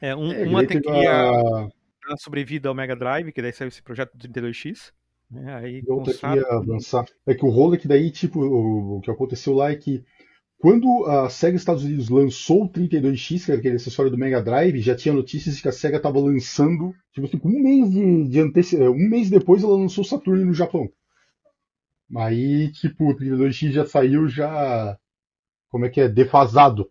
É, 0.00 0.16
um- 0.16 0.32
É, 0.32 0.42
uma 0.48 0.66
teve 0.66 0.80
queria 0.80 1.30
a- 1.30 1.68
sobrevida 2.16 2.68
ao 2.68 2.74
Mega 2.74 2.96
Drive, 2.96 3.32
que 3.32 3.42
daí 3.42 3.52
saiu 3.52 3.68
esse 3.68 3.82
projeto 3.82 4.16
do 4.16 4.28
32X. 4.28 4.92
Né? 5.30 5.54
Aí 5.54 5.82
E 5.82 6.34
ia 6.34 6.42
Saturn, 6.42 6.44
avançar. 6.56 7.06
É 7.26 7.34
que 7.34 7.44
o 7.44 7.48
rolo 7.50 7.74
é 7.74 7.78
que 7.78 7.88
daí, 7.88 8.10
tipo, 8.10 8.40
o, 8.40 8.98
o 8.98 9.00
que 9.00 9.10
aconteceu 9.10 9.54
lá 9.54 9.70
é 9.70 9.76
que 9.76 10.04
quando 10.58 11.06
a 11.06 11.28
SEGA 11.28 11.56
Estados 11.56 11.82
Unidos 11.82 12.08
lançou 12.08 12.64
o 12.64 12.68
32X, 12.68 13.44
que 13.44 13.50
era 13.50 13.58
aquele 13.58 13.76
acessório 13.76 14.10
do 14.12 14.16
Mega 14.16 14.40
Drive, 14.40 14.80
já 14.80 14.94
tinha 14.94 15.12
notícias 15.12 15.56
de 15.56 15.62
que 15.62 15.68
a 15.68 15.72
SEGA 15.72 15.96
estava 15.96 16.20
lançando, 16.20 16.94
tipo 17.12 17.26
assim, 17.26 17.40
um 17.44 17.60
mês 17.60 17.90
de, 17.90 18.28
de 18.28 18.40
anteci... 18.40 18.76
um 18.76 19.08
mês 19.08 19.28
depois 19.28 19.64
ela 19.64 19.76
lançou 19.76 20.04
o 20.04 20.06
Saturn 20.06 20.44
no 20.44 20.54
Japão. 20.54 20.88
Aí, 22.16 22.70
tipo, 22.72 23.10
o 23.10 23.16
32X 23.16 23.72
já 23.72 23.84
saiu 23.84 24.28
já. 24.28 24.96
Como 25.68 25.84
é 25.86 25.88
que 25.88 26.00
é? 26.00 26.08
Defasado. 26.08 26.88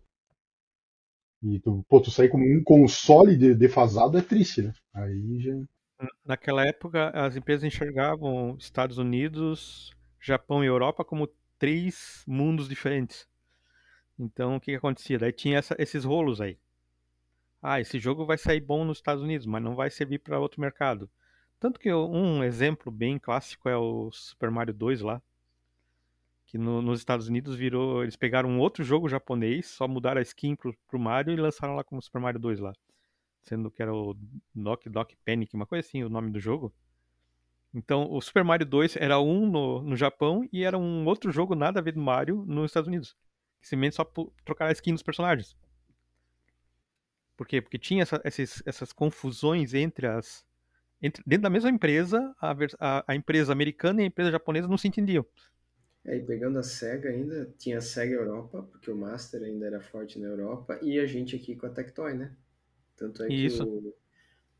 E 1.42 1.58
tu, 1.60 1.84
pô, 1.88 2.00
tu 2.00 2.10
sair 2.10 2.28
como 2.28 2.44
um 2.44 2.62
console 2.62 3.36
de- 3.36 3.54
defasado 3.54 4.16
é 4.16 4.22
triste, 4.22 4.62
né? 4.62 4.72
Aí 4.94 5.40
já. 5.40 5.52
Naquela 6.24 6.66
época, 6.66 7.10
as 7.10 7.36
empresas 7.36 7.64
enxergavam 7.64 8.56
Estados 8.58 8.98
Unidos, 8.98 9.92
Japão 10.20 10.62
e 10.64 10.66
Europa 10.66 11.04
como 11.04 11.28
três 11.58 12.24
mundos 12.26 12.68
diferentes. 12.68 13.28
Então, 14.18 14.56
o 14.56 14.60
que 14.60 14.72
que 14.72 14.76
acontecia? 14.78 15.18
Daí 15.18 15.32
tinha 15.32 15.58
essa- 15.58 15.76
esses 15.78 16.04
rolos 16.04 16.40
aí. 16.40 16.58
Ah, 17.60 17.80
esse 17.80 17.98
jogo 17.98 18.26
vai 18.26 18.36
sair 18.38 18.60
bom 18.60 18.84
nos 18.84 18.98
Estados 18.98 19.22
Unidos, 19.22 19.46
mas 19.46 19.62
não 19.62 19.74
vai 19.74 19.90
servir 19.90 20.18
para 20.18 20.38
outro 20.38 20.60
mercado. 20.60 21.10
Tanto 21.60 21.78
que 21.78 21.92
um 21.92 22.42
exemplo 22.42 22.90
bem 22.90 23.18
clássico 23.18 23.68
é 23.68 23.76
o 23.76 24.10
Super 24.12 24.50
Mario 24.50 24.74
2 24.74 25.00
lá, 25.00 25.22
que 26.52 26.58
no- 26.58 26.82
nos 26.82 27.00
Estados 27.00 27.28
Unidos 27.28 27.56
virou, 27.56 28.04
eles 28.04 28.16
pegaram 28.16 28.50
um 28.50 28.60
outro 28.60 28.84
jogo 28.84 29.08
japonês, 29.08 29.66
só 29.68 29.88
mudaram 29.88 30.20
a 30.20 30.22
skin 30.22 30.54
pro, 30.54 30.76
pro 30.86 31.00
Mario 31.00 31.34
e 31.34 31.36
lançaram 31.36 31.74
lá 31.76 31.82
como 31.84 32.02
Super 32.02 32.20
Mario 32.20 32.38
2 32.40 32.60
lá, 32.60 32.74
sendo 33.42 33.70
que 33.72 33.82
era 33.82 33.92
o 33.94 34.14
Doc 34.54 34.86
Doc 34.88 35.12
Panic, 35.26 35.54
uma 35.56 35.66
coisa 35.66 35.86
assim, 35.88 36.04
o 36.04 36.10
nome 36.10 36.30
do 36.30 36.38
jogo. 36.38 36.72
Então, 37.74 38.06
o 38.12 38.20
Super 38.20 38.44
Mario 38.44 38.66
2 38.66 38.96
era 38.96 39.18
um 39.18 39.50
no, 39.50 39.82
no 39.82 39.96
Japão 39.96 40.46
e 40.52 40.62
era 40.62 40.78
um 40.78 41.06
outro 41.06 41.32
jogo 41.32 41.54
nada 41.54 41.80
a 41.80 41.82
ver 41.82 41.92
do 41.92 42.00
Mario 42.00 42.44
nos 42.46 42.66
Estados 42.70 42.88
Unidos. 42.88 43.16
Simplesmente 43.62 43.96
só 43.96 44.04
trocar 44.44 44.66
a 44.68 44.72
skin 44.72 44.92
dos 44.92 45.02
personagens. 45.02 45.56
Por 47.36 47.46
quê? 47.46 47.60
Porque 47.62 47.78
tinha 47.78 48.02
essa- 48.02 48.20
esses- 48.24 48.62
essas 48.66 48.92
confusões 48.92 49.74
entre 49.74 50.06
as. 50.06 50.44
entre- 51.04 51.22
dentro 51.26 51.42
da 51.42 51.50
mesma 51.50 51.68
empresa, 51.70 52.32
a, 52.40 52.52
a- 52.78 53.04
a 53.08 53.14
empresa 53.16 53.52
americana 53.52 54.00
e 54.00 54.04
a 54.04 54.06
empresa 54.06 54.30
japonesa 54.30 54.68
não 54.68 54.78
se 54.78 54.86
entendiam. 54.86 55.26
É, 56.04 56.16
e 56.16 56.22
pegando 56.24 56.58
a 56.58 56.62
SEGA 56.62 57.10
ainda, 57.10 57.52
tinha 57.58 57.78
a 57.78 57.80
SEGA 57.80 58.14
Europa, 58.14 58.62
porque 58.70 58.90
o 58.90 58.96
Master 58.96 59.42
ainda 59.42 59.66
era 59.66 59.80
forte 59.80 60.18
na 60.18 60.26
Europa, 60.28 60.78
e 60.82 60.98
a 60.98 61.06
gente 61.06 61.36
aqui 61.36 61.54
com 61.56 61.66
a 61.66 61.70
Tectoy, 61.70 62.14
né? 62.14 62.34
Tanto 62.96 63.22
é 63.24 63.30
E 63.30 63.34
que 63.34 63.46
isso. 63.46 63.68
o, 63.84 63.94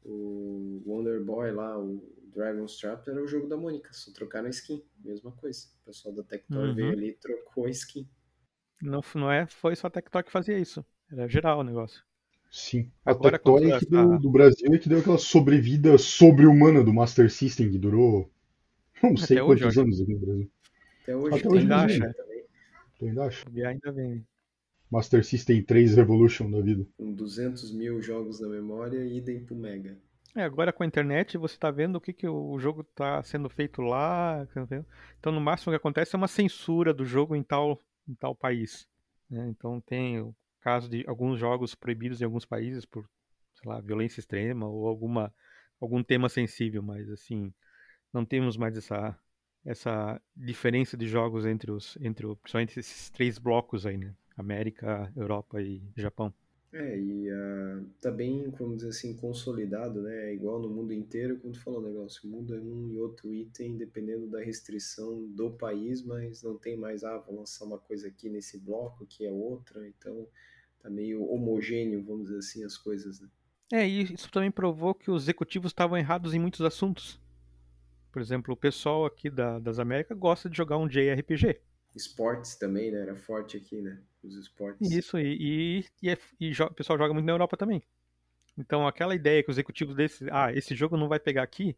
o 0.04 0.82
Wonder 0.86 1.22
Boy 1.24 1.52
lá, 1.52 1.78
o 1.78 2.02
Dragon's 2.34 2.78
Trap, 2.78 3.08
era 3.08 3.22
o 3.22 3.28
jogo 3.28 3.48
da 3.48 3.56
Mônica, 3.56 3.92
só 3.92 4.12
trocaram 4.12 4.48
a 4.48 4.50
skin, 4.50 4.84
mesma 5.04 5.32
coisa. 5.32 5.68
O 5.82 5.86
pessoal 5.86 6.14
da 6.14 6.24
Tectoy 6.24 6.72
Uhum. 6.72 6.74
veio 6.74 6.94
ali 6.94 7.10
e 7.10 7.14
trocou 7.14 7.66
a 7.66 7.70
skin. 7.70 8.08
Não, 8.82 9.00
não 9.14 9.30
é, 9.32 9.46
foi 9.46 9.74
só 9.76 9.86
a 9.86 9.90
Tectoy 9.90 10.22
que 10.24 10.30
fazia 10.32 10.58
isso. 10.58 10.84
Era 11.10 11.26
geral 11.28 11.60
o 11.60 11.64
negócio. 11.64 12.04
Sim. 12.50 12.90
A 13.04 13.14
Agora, 13.14 13.40
Tectoy 13.40 13.70
é 13.72 13.80
deu, 13.88 14.18
do 14.18 14.30
Brasil 14.30 14.72
é 14.74 14.78
que 14.78 14.88
deu 14.88 14.98
aquela 15.00 15.18
sobrevida 15.18 15.96
sobre-humana 15.98 16.84
do 16.84 16.92
Master 16.92 17.30
System, 17.30 17.70
que 17.70 17.78
durou 17.78 18.30
não 19.02 19.16
sei 19.16 19.38
Até 19.38 19.42
hoje, 19.42 19.64
quantos 19.64 19.76
eu 19.76 19.78
anos 19.78 20.00
aqui 20.00 20.14
no 20.14 20.20
Brasil. 20.20 20.50
Até 21.02 21.16
hoje 21.16 21.38
Até 21.38 21.48
hoje 21.48 21.58
ainda 21.62 21.76
acha. 21.76 22.12
também, 22.14 22.44
Tu 22.98 23.06
ainda 23.06 23.24
acha? 23.24 23.44
E 23.52 23.64
ainda 23.64 23.92
vem. 23.92 24.26
Master 24.90 25.24
System 25.24 25.62
3 25.64 25.94
Revolution 25.96 26.50
da 26.50 26.60
vida. 26.60 26.86
com 26.96 27.12
200 27.12 27.72
mil 27.72 28.00
jogos 28.02 28.40
na 28.40 28.48
memória, 28.48 29.04
idem 29.04 29.44
pro 29.44 29.56
Mega. 29.56 29.98
É, 30.34 30.42
agora 30.42 30.72
com 30.72 30.82
a 30.82 30.86
internet 30.86 31.36
você 31.36 31.58
tá 31.58 31.70
vendo 31.70 31.96
o 31.96 32.00
que, 32.00 32.12
que 32.12 32.26
o 32.26 32.58
jogo 32.58 32.84
tá 32.84 33.22
sendo 33.22 33.48
feito 33.50 33.82
lá. 33.82 34.46
Então, 35.18 35.32
no 35.32 35.40
máximo 35.40 35.70
o 35.70 35.72
que 35.74 35.76
acontece 35.76 36.14
é 36.14 36.18
uma 36.18 36.28
censura 36.28 36.92
do 36.94 37.04
jogo 37.04 37.36
em 37.36 37.42
tal, 37.42 37.78
em 38.08 38.14
tal 38.14 38.34
país. 38.34 38.86
né? 39.28 39.46
Então 39.48 39.80
tem 39.80 40.20
o 40.20 40.34
caso 40.60 40.88
de 40.88 41.04
alguns 41.06 41.38
jogos 41.38 41.74
proibidos 41.74 42.20
em 42.20 42.24
alguns 42.24 42.46
países 42.46 42.84
por, 42.86 43.08
sei 43.54 43.68
lá, 43.70 43.80
violência 43.80 44.20
extrema 44.20 44.66
ou 44.66 44.86
alguma, 44.86 45.34
algum 45.80 46.02
tema 46.02 46.28
sensível, 46.28 46.82
mas 46.82 47.10
assim, 47.10 47.52
não 48.12 48.24
temos 48.24 48.56
mais 48.56 48.76
essa, 48.76 49.18
essa 49.64 50.20
diferença 50.36 50.96
de 50.96 51.06
jogos 51.06 51.46
entre 51.46 51.70
os, 51.70 51.96
entre 52.00 52.26
o, 52.26 52.36
principalmente 52.36 52.80
esses 52.80 53.10
três 53.10 53.38
blocos 53.38 53.86
aí, 53.86 53.96
né? 53.96 54.14
América, 54.36 55.12
Europa 55.16 55.60
e 55.60 55.82
Japão. 55.96 56.32
É, 56.72 56.98
e 56.98 57.30
ah, 57.30 57.82
tá 58.00 58.10
bem, 58.10 58.48
vamos 58.58 58.76
dizer 58.76 58.88
assim, 58.88 59.14
consolidado, 59.14 60.00
né? 60.00 60.30
É 60.30 60.34
igual 60.34 60.58
no 60.58 60.70
mundo 60.70 60.92
inteiro, 60.92 61.38
como 61.38 61.52
tu 61.52 61.60
falou, 61.60 61.80
o 61.80 61.84
negócio 61.84 62.26
muda 62.26 62.58
um 62.60 62.90
e 62.90 62.98
outro 62.98 63.32
item 63.32 63.76
dependendo 63.76 64.26
da 64.26 64.40
restrição 64.40 65.26
do 65.28 65.50
país, 65.50 66.02
mas 66.02 66.42
não 66.42 66.56
tem 66.56 66.76
mais, 66.76 67.04
ah, 67.04 67.18
vou 67.18 67.36
lançar 67.36 67.66
uma 67.66 67.78
coisa 67.78 68.08
aqui 68.08 68.30
nesse 68.30 68.58
bloco, 68.58 69.04
que 69.04 69.26
é 69.26 69.30
outra, 69.30 69.86
então 69.86 70.26
tá 70.82 70.88
meio 70.88 71.22
homogêneo, 71.30 72.02
vamos 72.02 72.24
dizer 72.24 72.38
assim, 72.38 72.64
as 72.64 72.78
coisas, 72.78 73.20
né? 73.20 73.28
É, 73.70 73.88
e 73.88 74.14
isso 74.14 74.30
também 74.30 74.50
provou 74.50 74.94
que 74.94 75.10
os 75.10 75.24
executivos 75.24 75.70
estavam 75.70 75.96
errados 75.96 76.34
em 76.34 76.38
muitos 76.38 76.62
assuntos. 76.62 77.20
Por 78.12 78.22
exemplo, 78.22 78.54
o 78.54 78.56
pessoal 78.56 79.04
aqui 79.06 79.28
da- 79.30 79.58
das 79.58 79.78
Américas 79.80 80.16
gosta 80.18 80.48
de 80.48 80.56
jogar 80.56 80.78
um 80.78 80.86
JRPG. 80.88 81.60
Esportes 81.94 82.54
também, 82.54 82.90
né? 82.90 83.00
Era 83.00 83.16
forte 83.16 83.56
aqui, 83.56 83.80
né? 83.80 83.98
Os 84.22 84.36
esportes. 84.36 84.88
Isso, 84.90 85.18
e, 85.18 85.80
e, 85.80 85.84
e, 86.02 86.10
é- 86.10 86.18
e 86.40 86.52
o 86.52 86.70
pessoal 86.74 86.98
joga 86.98 87.14
muito 87.14 87.24
na 87.26 87.32
Europa 87.32 87.56
também. 87.56 87.82
Então, 88.58 88.86
aquela 88.86 89.14
ideia 89.14 89.42
que 89.42 89.50
os 89.50 89.56
executivos 89.56 89.96
desse, 89.96 90.26
ah, 90.30 90.52
esse 90.52 90.74
jogo 90.74 90.96
não 90.96 91.08
vai 91.08 91.20
pegar 91.20 91.42
aqui, 91.44 91.76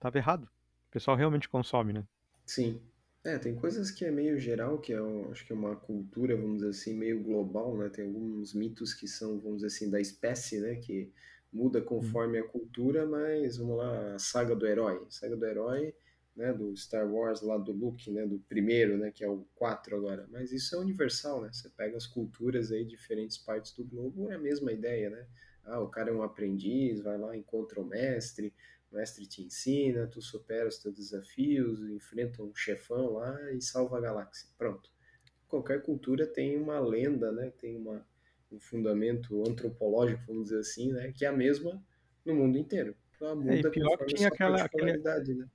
tava 0.00 0.18
errado. 0.18 0.44
O 0.44 0.92
pessoal 0.92 1.16
realmente 1.16 1.48
consome, 1.48 1.92
né? 1.92 2.04
Sim. 2.46 2.80
É, 3.24 3.38
tem 3.38 3.54
coisas 3.54 3.90
que 3.90 4.04
é 4.04 4.10
meio 4.10 4.38
geral, 4.38 4.78
que 4.78 4.92
é, 4.92 4.98
acho 5.30 5.46
que 5.46 5.52
é 5.52 5.56
uma 5.56 5.76
cultura, 5.76 6.36
vamos 6.36 6.56
dizer 6.56 6.70
assim, 6.70 6.94
meio 6.94 7.22
global, 7.22 7.76
né? 7.76 7.88
Tem 7.88 8.04
alguns 8.06 8.52
mitos 8.52 8.92
que 8.94 9.06
são, 9.06 9.38
vamos 9.38 9.58
dizer 9.62 9.68
assim, 9.68 9.90
da 9.90 10.00
espécie, 10.00 10.60
né? 10.60 10.74
Que 10.76 11.12
muda 11.52 11.80
conforme 11.80 12.38
a 12.38 12.44
cultura, 12.44 13.06
mas 13.06 13.58
vamos 13.58 13.76
lá, 13.76 14.14
a 14.14 14.18
saga 14.18 14.56
do 14.56 14.66
herói. 14.66 15.04
A 15.06 15.10
saga 15.10 15.36
do 15.36 15.44
herói, 15.44 15.94
né? 16.34 16.52
Do 16.52 16.74
Star 16.76 17.06
Wars 17.12 17.42
lá 17.42 17.58
do 17.58 17.72
Luke, 17.72 18.10
né? 18.10 18.26
Do 18.26 18.38
primeiro, 18.48 18.96
né? 18.96 19.10
Que 19.10 19.24
é 19.24 19.28
o 19.28 19.46
4 19.54 19.96
agora. 19.96 20.26
Mas 20.30 20.52
isso 20.52 20.74
é 20.74 20.78
universal, 20.78 21.42
né? 21.42 21.50
Você 21.52 21.68
pega 21.68 21.96
as 21.96 22.06
culturas 22.06 22.72
aí, 22.72 22.84
diferentes 22.84 23.36
partes 23.36 23.72
do 23.72 23.84
globo, 23.84 24.30
é 24.30 24.34
a 24.34 24.38
mesma 24.38 24.72
ideia, 24.72 25.10
né? 25.10 25.26
Ah, 25.64 25.80
o 25.80 25.88
cara 25.88 26.10
é 26.10 26.12
um 26.12 26.22
aprendiz, 26.22 27.00
vai 27.00 27.16
lá, 27.18 27.36
encontra 27.36 27.80
o 27.80 27.84
mestre, 27.84 28.52
o 28.90 28.96
mestre 28.96 29.26
te 29.26 29.42
ensina, 29.42 30.06
tu 30.06 30.20
supera 30.20 30.68
os 30.68 30.78
teus 30.78 30.94
desafios, 30.94 31.80
enfrenta 31.88 32.42
um 32.42 32.54
chefão 32.54 33.12
lá 33.12 33.52
e 33.52 33.60
salva 33.60 33.98
a 33.98 34.00
galáxia. 34.00 34.48
Pronto. 34.58 34.90
Qualquer 35.48 35.82
cultura 35.82 36.26
tem 36.26 36.58
uma 36.58 36.80
lenda, 36.80 37.30
né? 37.30 37.52
Tem 37.58 37.76
uma, 37.76 38.04
um 38.52 38.60
fundamento 38.60 39.42
antropológico, 39.48 40.22
vamos 40.26 40.44
dizer 40.44 40.58
assim, 40.60 40.92
né? 40.92 41.12
Que 41.12 41.24
é 41.24 41.28
a 41.28 41.32
mesma 41.32 41.82
no 42.24 42.34
mundo 42.34 42.58
inteiro. 42.58 42.94
Ela 43.20 43.34
muda 43.34 43.54
É, 43.54 43.58
e 43.60 43.70
pior 43.70 43.96
que 43.98 44.14
tinha 44.14 44.28
aquela- 44.28 44.62
aquele- 44.62 44.98
né? 44.98 45.46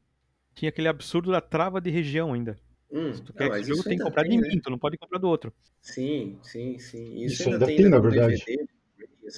Tinha 0.56 0.70
aquele 0.70 0.88
absurdo 0.88 1.32
da 1.32 1.42
trava 1.42 1.80
de 1.80 1.90
região 1.90 2.34
ainda. 2.34 2.58
Hum, 2.90 3.14
Se 3.14 3.22
tu 3.22 3.34
quer 3.34 3.52
esse 3.52 3.68
jogo, 3.68 3.84
tem 3.84 3.98
que 3.98 4.04
comprar 4.04 4.24
tem, 4.24 4.32
de 4.32 4.38
né? 4.42 4.48
mim, 4.48 4.60
tu 4.62 4.70
não 4.70 4.80
pode 4.80 4.98
comprar 4.98 5.20
do 5.20 5.28
outro. 5.28 5.54
Sim, 5.82 6.40
sim, 6.42 6.80
sim. 6.80 7.16
Isso, 7.24 7.34
Isso 7.34 7.44
ainda 7.44 7.56
ainda 7.56 7.66
tem, 7.68 7.76
tem, 7.76 7.86
né, 7.86 7.92
na 7.92 8.00
verdade. 8.00 8.44
DVD, 8.46 8.68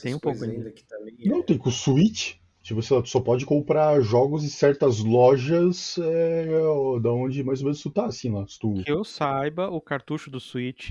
Tem 0.02 0.14
um 0.16 0.20
pouco 0.20 0.44
ainda. 0.44 0.56
ainda 0.58 0.72
que 0.72 0.84
também 0.86 1.16
Não, 1.26 1.40
é- 1.40 1.44
tem 1.44 1.58
com 1.58 1.70
o 1.70 1.72
Switch. 1.72 2.36
Tipo, 2.70 2.84
sei 2.84 2.96
lá, 2.98 3.02
tu 3.02 3.10
só 3.10 3.20
pode 3.20 3.46
comprar 3.48 4.00
jogos 4.00 4.44
em 4.44 4.48
certas 4.48 5.00
lojas 5.00 5.98
é, 5.98 6.46
da 7.02 7.12
onde 7.12 7.44
mais 7.44 7.62
ou 7.62 7.66
menos 7.66 7.82
tu 7.82 7.90
tá, 7.90 8.06
assim, 8.06 8.32
lá. 8.32 8.46
Se 8.48 8.60
tu... 8.60 8.74
Que 8.84 8.92
eu 8.92 9.04
saiba, 9.04 9.70
o 9.70 9.80
cartucho 9.80 10.30
do 10.32 10.40
Switch, 10.40 10.90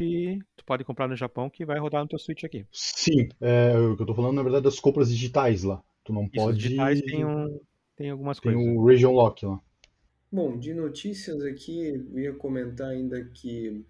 tu 0.56 0.64
pode 0.64 0.84
comprar 0.84 1.08
no 1.08 1.16
Japão 1.16 1.50
que 1.50 1.64
vai 1.66 1.78
rodar 1.78 2.02
no 2.02 2.08
teu 2.08 2.18
Switch 2.18 2.44
aqui. 2.44 2.64
Sim, 2.72 3.28
é, 3.40 3.76
o 3.78 3.96
que 3.96 4.02
eu 4.02 4.06
tô 4.06 4.14
falando, 4.14 4.36
na 4.36 4.42
verdade, 4.42 4.64
das 4.64 4.80
compras 4.80 5.08
digitais 5.10 5.62
lá. 5.62 5.82
Tu 6.04 6.12
não 6.12 6.28
Isso, 6.32 6.46
pode... 6.46 6.58
digitais 6.58 7.02
tem, 7.02 7.24
um, 7.24 7.60
tem 7.96 8.10
algumas 8.10 8.40
Tem 8.40 8.54
coisas. 8.54 8.62
o 8.78 8.84
Region 8.84 9.12
Lock 9.12 9.46
lá. 9.46 9.60
Bom, 10.32 10.58
de 10.58 10.72
notícias 10.74 11.42
aqui, 11.42 11.80
eu 12.12 12.18
ia 12.18 12.34
comentar 12.34 12.88
ainda 12.90 13.22
que 13.26 13.84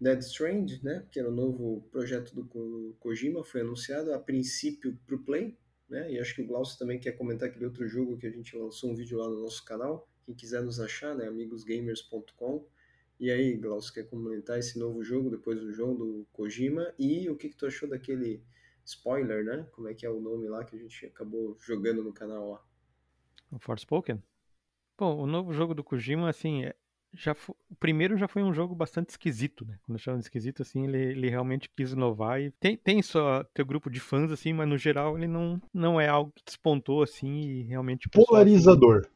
Dead 0.00 0.20
Strand, 0.20 0.82
né, 0.82 1.06
que 1.12 1.20
era 1.20 1.30
o 1.30 1.34
novo 1.34 1.82
projeto 1.92 2.34
do 2.34 2.44
Ko- 2.46 2.94
Kojima, 3.00 3.44
foi 3.44 3.62
anunciado 3.62 4.12
a 4.14 4.18
princípio 4.20 4.98
para 5.06 5.16
o 5.16 5.24
Play, 5.24 5.56
né, 5.92 6.10
e 6.10 6.18
acho 6.18 6.34
que 6.34 6.40
o 6.40 6.46
Glaucio 6.46 6.78
também 6.78 6.98
quer 6.98 7.12
comentar 7.12 7.48
aquele 7.50 7.66
outro 7.66 7.86
jogo 7.86 8.16
que 8.16 8.26
a 8.26 8.30
gente 8.30 8.56
lançou 8.56 8.90
um 8.90 8.94
vídeo 8.94 9.18
lá 9.18 9.28
no 9.28 9.42
nosso 9.42 9.62
canal, 9.64 10.08
quem 10.24 10.34
quiser 10.34 10.62
nos 10.62 10.80
achar, 10.80 11.14
né, 11.14 11.28
amigosgamers.com. 11.28 12.66
E 13.20 13.30
aí, 13.30 13.56
Glaucio, 13.56 13.92
quer 13.92 14.04
comentar 14.08 14.58
esse 14.58 14.78
novo 14.78 15.04
jogo 15.04 15.30
depois 15.30 15.60
do 15.60 15.70
jogo 15.70 16.04
do 16.04 16.26
Kojima 16.32 16.92
e 16.98 17.28
o 17.28 17.36
que, 17.36 17.50
que 17.50 17.56
tu 17.56 17.66
achou 17.66 17.88
daquele 17.88 18.42
spoiler, 18.84 19.44
né, 19.44 19.68
como 19.72 19.86
é 19.86 19.94
que 19.94 20.06
é 20.06 20.10
o 20.10 20.18
nome 20.18 20.48
lá 20.48 20.64
que 20.64 20.74
a 20.74 20.78
gente 20.78 21.06
acabou 21.06 21.56
jogando 21.60 22.02
no 22.02 22.12
canal 22.12 22.52
lá? 22.52 22.64
O 23.50 23.58
Forspoken? 23.58 24.22
Bom, 24.98 25.18
o 25.18 25.26
novo 25.26 25.52
jogo 25.52 25.74
do 25.74 25.84
Kojima, 25.84 26.30
assim, 26.30 26.64
é- 26.64 26.74
já 27.14 27.34
fo- 27.34 27.56
o 27.70 27.74
primeiro 27.76 28.16
já 28.16 28.26
foi 28.26 28.42
um 28.42 28.52
jogo 28.52 28.74
bastante 28.74 29.10
esquisito, 29.10 29.64
né? 29.66 29.78
Quando 29.84 29.96
eu 29.96 30.02
chamo 30.02 30.18
de 30.18 30.24
esquisito, 30.24 30.62
assim, 30.62 30.84
ele, 30.84 30.98
ele 30.98 31.28
realmente 31.30 31.68
quis 31.76 31.92
inovar 31.92 32.40
e 32.40 32.50
tem, 32.52 32.76
tem 32.76 33.02
só 33.02 33.44
teu 33.54 33.66
grupo 33.66 33.90
de 33.90 34.00
fãs, 34.00 34.30
assim, 34.30 34.52
mas 34.52 34.68
no 34.68 34.78
geral 34.78 35.16
ele 35.16 35.26
não, 35.26 35.60
não 35.72 36.00
é 36.00 36.08
algo 36.08 36.32
que 36.34 36.42
despontou, 36.44 37.02
assim, 37.02 37.40
e 37.40 37.62
realmente 37.64 38.08
Polarizador. 38.08 39.06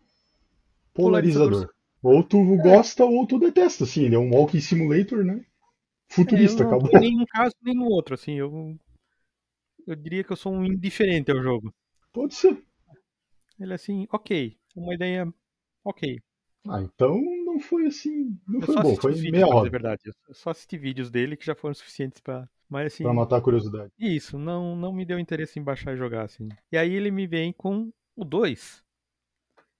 Polarizador. 0.94 1.50
Polarizador. 1.50 1.74
Ou 2.02 2.22
tu 2.22 2.56
gosta 2.58 3.04
ou 3.04 3.26
tu 3.26 3.38
detesta, 3.38 3.84
assim. 3.84 4.04
Ele 4.04 4.14
é 4.14 4.18
um 4.18 4.30
walking 4.30 4.60
simulator, 4.60 5.24
né? 5.24 5.44
Futurista, 6.08 6.62
É, 6.62 6.66
eu 6.66 6.70
não 6.70 6.76
acabou. 6.78 6.90
em 7.02 7.10
nenhum 7.10 7.26
caso 7.26 7.54
nem 7.62 7.74
no 7.74 7.86
outro, 7.86 8.14
assim, 8.14 8.34
eu, 8.34 8.76
eu 9.86 9.96
diria 9.96 10.22
que 10.22 10.32
eu 10.32 10.36
sou 10.36 10.52
um 10.52 10.64
indiferente 10.64 11.30
ao 11.30 11.42
jogo. 11.42 11.74
Pode 12.12 12.34
ser. 12.34 12.62
Ele 13.58 13.72
é 13.72 13.74
assim, 13.74 14.06
ok, 14.10 14.56
uma 14.74 14.94
ideia 14.94 15.26
ok. 15.84 16.20
Ah, 16.68 16.82
então 16.82 17.20
não 17.56 17.60
foi 17.60 17.86
assim. 17.86 18.38
Não 18.46 18.60
Eu 18.60 18.66
foi 18.66 18.76
bom, 18.76 18.96
foi 18.96 19.12
os 19.12 19.20
vídeos, 19.20 19.32
meia 19.32 19.44
a 19.46 19.56
hora 19.56 19.70
verdade. 19.70 20.02
Eu 20.06 20.34
só 20.34 20.50
assisti 20.50 20.76
vídeos 20.76 21.10
dele 21.10 21.36
que 21.36 21.46
já 21.46 21.54
foram 21.54 21.74
suficientes 21.74 22.20
pra. 22.20 22.48
Mas 22.68 22.92
assim. 22.92 23.04
pra 23.04 23.14
matar 23.14 23.36
a 23.36 23.40
curiosidade. 23.40 23.92
Isso, 23.98 24.38
não, 24.38 24.76
não 24.76 24.92
me 24.92 25.04
deu 25.04 25.18
interesse 25.18 25.58
em 25.58 25.62
baixar 25.62 25.94
e 25.94 25.96
jogar, 25.96 26.24
assim. 26.24 26.48
E 26.70 26.76
aí 26.76 26.92
ele 26.92 27.10
me 27.10 27.26
vem 27.26 27.52
com 27.52 27.92
o 28.14 28.24
2. 28.24 28.84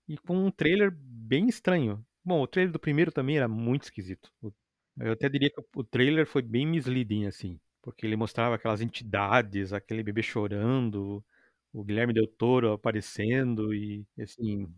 E 0.08 0.16
com 0.16 0.36
um 0.36 0.50
trailer 0.50 0.92
bem 0.96 1.48
estranho. 1.48 2.04
Bom, 2.24 2.40
o 2.42 2.46
trailer 2.46 2.72
do 2.72 2.78
primeiro 2.78 3.10
também 3.10 3.36
era 3.36 3.48
muito 3.48 3.84
esquisito. 3.84 4.32
Eu 4.98 5.12
até 5.12 5.28
diria 5.28 5.50
que 5.50 5.60
o 5.74 5.84
trailer 5.84 6.26
foi 6.26 6.42
bem 6.42 6.66
misleading, 6.66 7.26
assim. 7.26 7.60
Porque 7.82 8.06
ele 8.06 8.16
mostrava 8.16 8.54
aquelas 8.54 8.80
entidades, 8.80 9.72
aquele 9.72 10.02
bebê 10.02 10.22
chorando, 10.22 11.24
o 11.72 11.84
Guilherme 11.84 12.12
Del 12.12 12.26
Toro 12.26 12.72
aparecendo 12.72 13.74
e, 13.74 14.06
assim, 14.20 14.72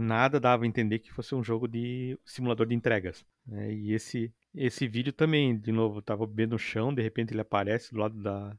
nada 0.00 0.40
dava 0.40 0.64
a 0.64 0.66
entender 0.66 0.98
que 0.98 1.12
fosse 1.12 1.34
um 1.34 1.42
jogo 1.42 1.68
de 1.68 2.18
simulador 2.24 2.66
de 2.66 2.74
entregas. 2.74 3.24
né? 3.46 3.72
E 3.72 3.92
esse, 3.92 4.32
esse 4.54 4.88
vídeo 4.88 5.12
também, 5.12 5.58
de 5.58 5.72
novo, 5.72 6.02
tava 6.02 6.26
bebendo 6.26 6.52
no 6.54 6.58
chão, 6.58 6.92
de 6.92 7.02
repente 7.02 7.32
ele 7.32 7.40
aparece 7.40 7.92
do 7.92 8.00
lado 8.00 8.20
da, 8.22 8.56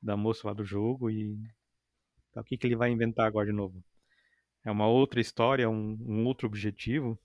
da 0.00 0.16
moça 0.16 0.46
lá 0.46 0.54
do 0.54 0.64
jogo 0.64 1.10
e 1.10 1.36
tá, 2.32 2.40
o 2.40 2.44
que, 2.44 2.56
que 2.56 2.66
ele 2.66 2.76
vai 2.76 2.90
inventar 2.90 3.26
agora 3.26 3.46
de 3.46 3.52
novo? 3.52 3.82
É 4.64 4.70
uma 4.70 4.86
outra 4.86 5.20
história, 5.20 5.68
um, 5.68 5.96
um 6.00 6.24
outro 6.24 6.46
objetivo? 6.46 7.18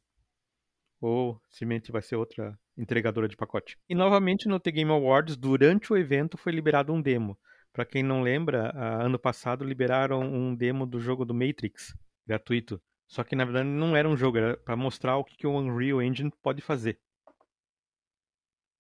Ou 0.99 1.41
simplesmente 1.49 1.91
vai 1.91 2.01
ser 2.01 2.15
outra 2.15 2.57
entregadora 2.77 3.27
de 3.27 3.35
pacote? 3.35 3.77
E 3.89 3.95
novamente 3.95 4.47
no 4.47 4.59
The 4.59 4.71
Game 4.71 4.91
Awards, 4.91 5.35
durante 5.35 5.91
o 5.91 5.97
evento, 5.97 6.37
foi 6.37 6.51
liberado 6.51 6.93
um 6.93 7.01
demo. 7.01 7.37
Pra 7.73 7.85
quem 7.85 8.03
não 8.03 8.21
lembra, 8.21 8.71
ano 8.75 9.17
passado 9.17 9.63
liberaram 9.63 10.21
um 10.21 10.53
demo 10.53 10.85
do 10.85 10.99
jogo 10.99 11.25
do 11.25 11.33
Matrix, 11.33 11.95
gratuito. 12.27 12.79
Só 13.11 13.25
que 13.25 13.35
na 13.35 13.43
verdade 13.43 13.67
não 13.67 13.93
era 13.93 14.07
um 14.07 14.15
jogo, 14.15 14.37
era 14.37 14.55
pra 14.55 14.73
mostrar 14.73 15.17
o 15.17 15.25
que, 15.25 15.35
que 15.35 15.45
o 15.45 15.51
Unreal 15.51 16.01
Engine 16.01 16.31
pode 16.41 16.61
fazer. 16.61 16.97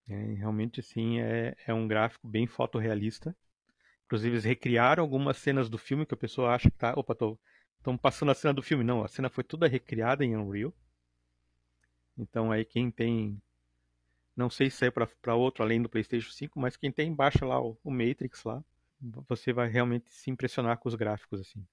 É, 0.07 0.15
realmente, 0.35 0.79
assim, 0.79 1.19
é, 1.19 1.53
é 1.67 1.73
um 1.73 1.85
gráfico 1.85 2.25
bem 2.25 2.47
fotorrealista. 2.47 3.35
Inclusive, 4.05 4.35
eles 4.35 4.45
recriaram 4.45 5.03
algumas 5.03 5.35
cenas 5.35 5.69
do 5.69 5.77
filme 5.77 6.05
que 6.05 6.13
a 6.13 6.17
pessoa 6.17 6.55
acha 6.55 6.71
que 6.71 6.77
tá. 6.77 6.93
Opa, 6.95 7.13
tô, 7.13 7.37
estão 7.77 7.97
passando 7.97 8.31
a 8.31 8.33
cena 8.33 8.53
do 8.53 8.61
filme. 8.61 8.85
Não, 8.85 9.03
a 9.03 9.09
cena 9.09 9.29
foi 9.29 9.43
toda 9.43 9.67
recriada 9.67 10.23
em 10.23 10.33
Unreal. 10.37 10.73
Então, 12.17 12.53
aí, 12.53 12.63
quem 12.63 12.89
tem. 12.89 13.37
Não 14.33 14.49
sei 14.49 14.69
se 14.69 14.85
é 14.85 14.91
para 14.91 15.35
outro 15.35 15.61
além 15.61 15.81
do 15.81 15.89
PlayStation 15.89 16.31
5, 16.31 16.57
mas 16.57 16.77
quem 16.77 16.89
tem, 16.89 17.13
baixa 17.13 17.45
lá 17.45 17.61
o, 17.61 17.77
o 17.83 17.91
Matrix 17.91 18.45
lá. 18.45 18.63
Você 19.27 19.51
vai 19.51 19.67
realmente 19.67 20.09
se 20.09 20.31
impressionar 20.31 20.77
com 20.77 20.87
os 20.87 20.95
gráficos, 20.95 21.41
assim. 21.41 21.65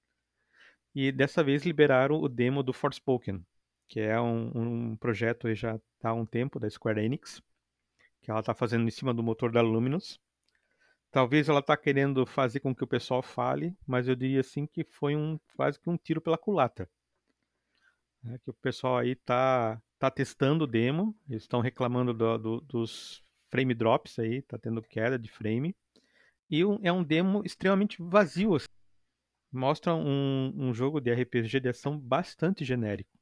E 0.94 1.12
dessa 1.12 1.44
vez 1.44 1.64
liberaram 1.64 2.16
o 2.20 2.29
demo 2.29 2.62
do 2.62 2.72
Forspoken, 2.72 3.44
que 3.87 4.01
é 4.01 4.20
um, 4.20 4.51
um 4.55 4.96
projeto 4.96 5.46
aí 5.46 5.55
já 5.55 5.79
há 6.03 6.12
um 6.12 6.27
tempo 6.27 6.59
da 6.59 6.68
Square 6.68 7.01
Enix, 7.01 7.42
que 8.20 8.31
ela 8.31 8.40
está 8.40 8.55
fazendo 8.55 8.87
em 8.87 8.90
cima 8.90 9.14
do 9.14 9.22
motor 9.22 9.51
da 9.51 9.61
Luminous. 9.61 10.20
Talvez 11.11 11.48
ela 11.48 11.61
está 11.61 11.77
querendo 11.77 12.27
fazer 12.27 12.61
com 12.61 12.74
que 12.74 12.85
o 12.85 12.87
pessoal 12.87 13.22
fale, 13.22 13.74
mas 13.87 14.09
eu 14.09 14.14
diria 14.14 14.40
assim 14.40 14.66
que 14.66 14.85
foi 14.85 15.16
um 15.16 15.38
quase 15.57 15.81
que 15.81 15.88
um 15.88 15.96
tiro 15.96 16.20
pela 16.20 16.37
culatra. 16.37 16.88
É 18.27 18.38
que 18.38 18.51
o 18.51 18.55
pessoal 18.55 18.98
aí 18.98 19.14
tá, 19.14 19.81
tá 19.98 20.11
testando 20.11 20.64
o 20.64 20.66
demo, 20.66 21.16
eles 21.29 21.44
estão 21.44 21.61
reclamando 21.61 22.12
do, 22.12 22.38
do, 22.38 22.61
dos 22.61 23.24
frame 23.51 23.74
drops 23.74 24.18
aí, 24.18 24.42
tá 24.42 24.59
tendo 24.59 24.83
queda 24.83 25.18
de 25.18 25.31
frame. 25.31 25.74
E 26.51 26.62
é 26.83 26.92
um 26.92 27.03
demo 27.03 27.42
extremamente 27.44 28.03
vazio. 28.03 28.57
Mostra 29.51 29.95
um, 29.95 30.53
um 30.57 30.75
jogo 30.75 31.01
de 31.01 31.13
RPG 31.13 31.61
de 31.61 31.69
ação 31.69 31.99
bastante 31.99 32.65
genérico. 32.65 33.19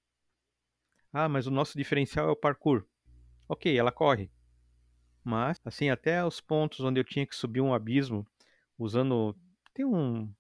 Ah, 1.12 1.29
mas 1.29 1.47
o 1.47 1.51
nosso 1.51 1.79
diferencial 1.79 2.29
é 2.29 2.33
o 2.33 2.37
parkour. 2.37 2.85
Ok, 3.49 3.77
ela 3.77 3.93
corre. 3.93 4.31
Mas, 5.25 5.61
assim, 5.65 5.89
até 5.89 6.25
os 6.25 6.41
pontos 6.41 6.81
onde 6.81 7.01
eu 7.01 7.05
tinha 7.05 7.27
que 7.27 7.35
subir 7.35 7.61
um 7.61 7.73
abismo 7.73 8.27
usando. 8.79 9.37
Tem 9.73 9.85
um. 9.85 10.33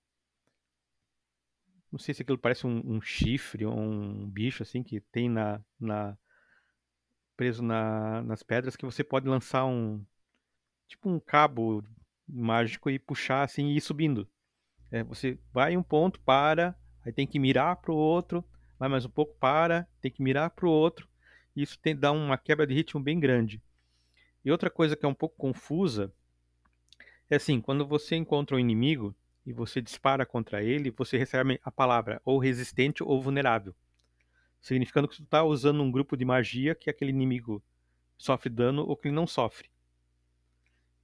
Não 1.90 1.98
sei 1.98 2.14
se 2.14 2.22
aquilo 2.22 2.38
parece 2.38 2.66
um, 2.66 2.82
um 2.84 3.00
chifre 3.00 3.64
ou 3.64 3.76
um 3.78 4.28
bicho 4.28 4.62
assim 4.62 4.82
que 4.82 5.00
tem 5.00 5.28
na. 5.28 5.60
na 5.80 6.16
preso 7.36 7.62
na, 7.62 8.22
nas 8.22 8.42
pedras 8.42 8.76
que 8.76 8.84
você 8.84 9.04
pode 9.04 9.28
lançar 9.28 9.64
um. 9.66 10.04
Tipo 10.88 11.10
um 11.10 11.18
cabo 11.18 11.82
mágico 12.28 12.90
e 12.90 12.98
puxar 12.98 13.42
assim 13.42 13.68
e 13.68 13.76
ir 13.76 13.80
subindo. 13.80 14.28
É, 14.90 15.02
você 15.02 15.38
vai 15.52 15.76
um 15.76 15.82
ponto, 15.82 16.20
para, 16.20 16.74
aí 17.04 17.12
tem 17.12 17.26
que 17.26 17.38
mirar 17.38 17.76
para 17.76 17.92
o 17.92 17.96
outro, 17.96 18.44
vai 18.78 18.88
mais 18.88 19.04
um 19.04 19.10
pouco, 19.10 19.34
para, 19.38 19.88
tem 20.00 20.10
que 20.10 20.22
mirar 20.22 20.50
para 20.50 20.66
o 20.66 20.70
outro. 20.70 21.08
Isso 21.54 21.78
tem, 21.78 21.96
dá 21.96 22.12
uma 22.12 22.36
quebra 22.36 22.66
de 22.66 22.74
ritmo 22.74 23.00
bem 23.00 23.18
grande. 23.18 23.62
E 24.44 24.50
outra 24.50 24.70
coisa 24.70 24.94
que 24.94 25.04
é 25.04 25.08
um 25.08 25.14
pouco 25.14 25.36
confusa 25.36 26.12
é 27.28 27.36
assim, 27.36 27.60
quando 27.60 27.86
você 27.86 28.14
encontra 28.14 28.56
um 28.56 28.60
inimigo 28.60 29.14
e 29.44 29.52
você 29.52 29.80
dispara 29.80 30.24
contra 30.24 30.62
ele, 30.62 30.90
você 30.90 31.18
recebe 31.18 31.58
a 31.64 31.70
palavra 31.70 32.20
ou 32.24 32.38
resistente 32.38 33.02
ou 33.02 33.20
vulnerável. 33.20 33.74
Significando 34.60 35.08
que 35.08 35.16
você 35.16 35.22
está 35.22 35.42
usando 35.42 35.82
um 35.82 35.90
grupo 35.90 36.16
de 36.16 36.24
magia 36.24 36.74
que 36.74 36.90
aquele 36.90 37.10
inimigo 37.10 37.62
sofre 38.16 38.48
dano 38.48 38.84
ou 38.86 38.96
que 38.96 39.08
ele 39.08 39.14
não 39.14 39.26
sofre. 39.26 39.68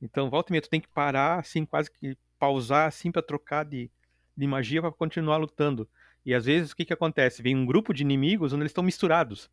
Então, 0.01 0.29
volta 0.29 0.51
e 0.51 0.53
meia, 0.53 0.62
tu 0.62 0.71
tem 0.71 0.81
que 0.81 0.88
parar, 0.88 1.38
assim, 1.38 1.64
quase 1.64 1.90
que 1.90 2.16
pausar, 2.42 2.88
assim, 2.88 3.12
para 3.12 3.22
trocar 3.22 3.64
de, 3.64 3.88
de 4.37 4.46
magia 4.48 4.83
para 4.83 4.90
continuar 4.90 5.37
lutando. 5.37 5.88
E 6.26 6.35
às 6.35 6.44
vezes, 6.44 6.72
o 6.72 6.76
que 6.76 6.85
que 6.85 6.92
acontece? 6.92 7.40
Vem 7.40 7.55
um 7.55 7.64
grupo 7.64 7.94
de 7.94 8.02
inimigos 8.02 8.52
onde 8.52 8.62
eles 8.62 8.70
estão 8.70 8.83
misturados. 8.83 9.48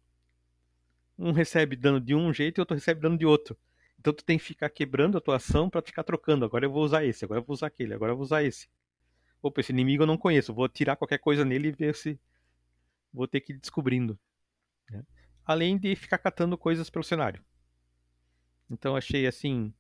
Um 1.16 1.32
recebe 1.32 1.76
dano 1.76 2.02
de 2.02 2.16
um 2.16 2.34
jeito 2.34 2.58
e 2.58 2.62
outro 2.62 2.74
recebe 2.74 3.00
dano 3.00 3.16
de 3.16 3.28
outro. 3.28 3.56
Então 4.00 4.12
tu 4.12 4.26
tem 4.26 4.40
que 4.40 4.44
ficar 4.44 4.72
quebrando 4.72 5.20
a 5.20 5.22
tua 5.22 5.36
ação 5.36 5.70
para 5.70 5.84
ficar 5.84 6.04
trocando. 6.04 6.46
Agora 6.46 6.66
eu 6.66 6.72
vou 6.72 6.84
usar 6.84 7.06
esse, 7.06 7.24
agora 7.24 7.40
eu 7.40 7.44
vou 7.44 7.54
usar 7.54 7.68
aquele, 7.68 7.94
agora 7.94 8.12
eu 8.14 8.16
vou 8.16 8.24
usar 8.24 8.42
esse. 8.42 8.68
Opa, 9.40 9.62
esse 9.62 9.72
inimigo 9.72 10.02
eu 10.02 10.08
não 10.08 10.18
conheço, 10.18 10.52
vou 10.52 10.68
tirar 10.68 10.96
qualquer 10.96 11.20
coisa 11.20 11.46
nele 11.46 11.68
e 11.68 11.72
ver 11.72 11.94
se. 11.94 12.20
Vou 13.14 13.28
ter 13.28 13.42
que 13.42 13.54
ir 13.54 13.60
descobrindo. 13.60 14.18
Né? 14.90 15.04
Além 15.46 15.78
de 15.78 15.96
ficar 15.96 16.18
catando 16.18 16.58
coisas 16.58 16.90
pelo 16.90 17.04
cenário. 17.04 17.46
Então 18.68 18.96
achei 18.96 19.28
assim. 19.28 19.72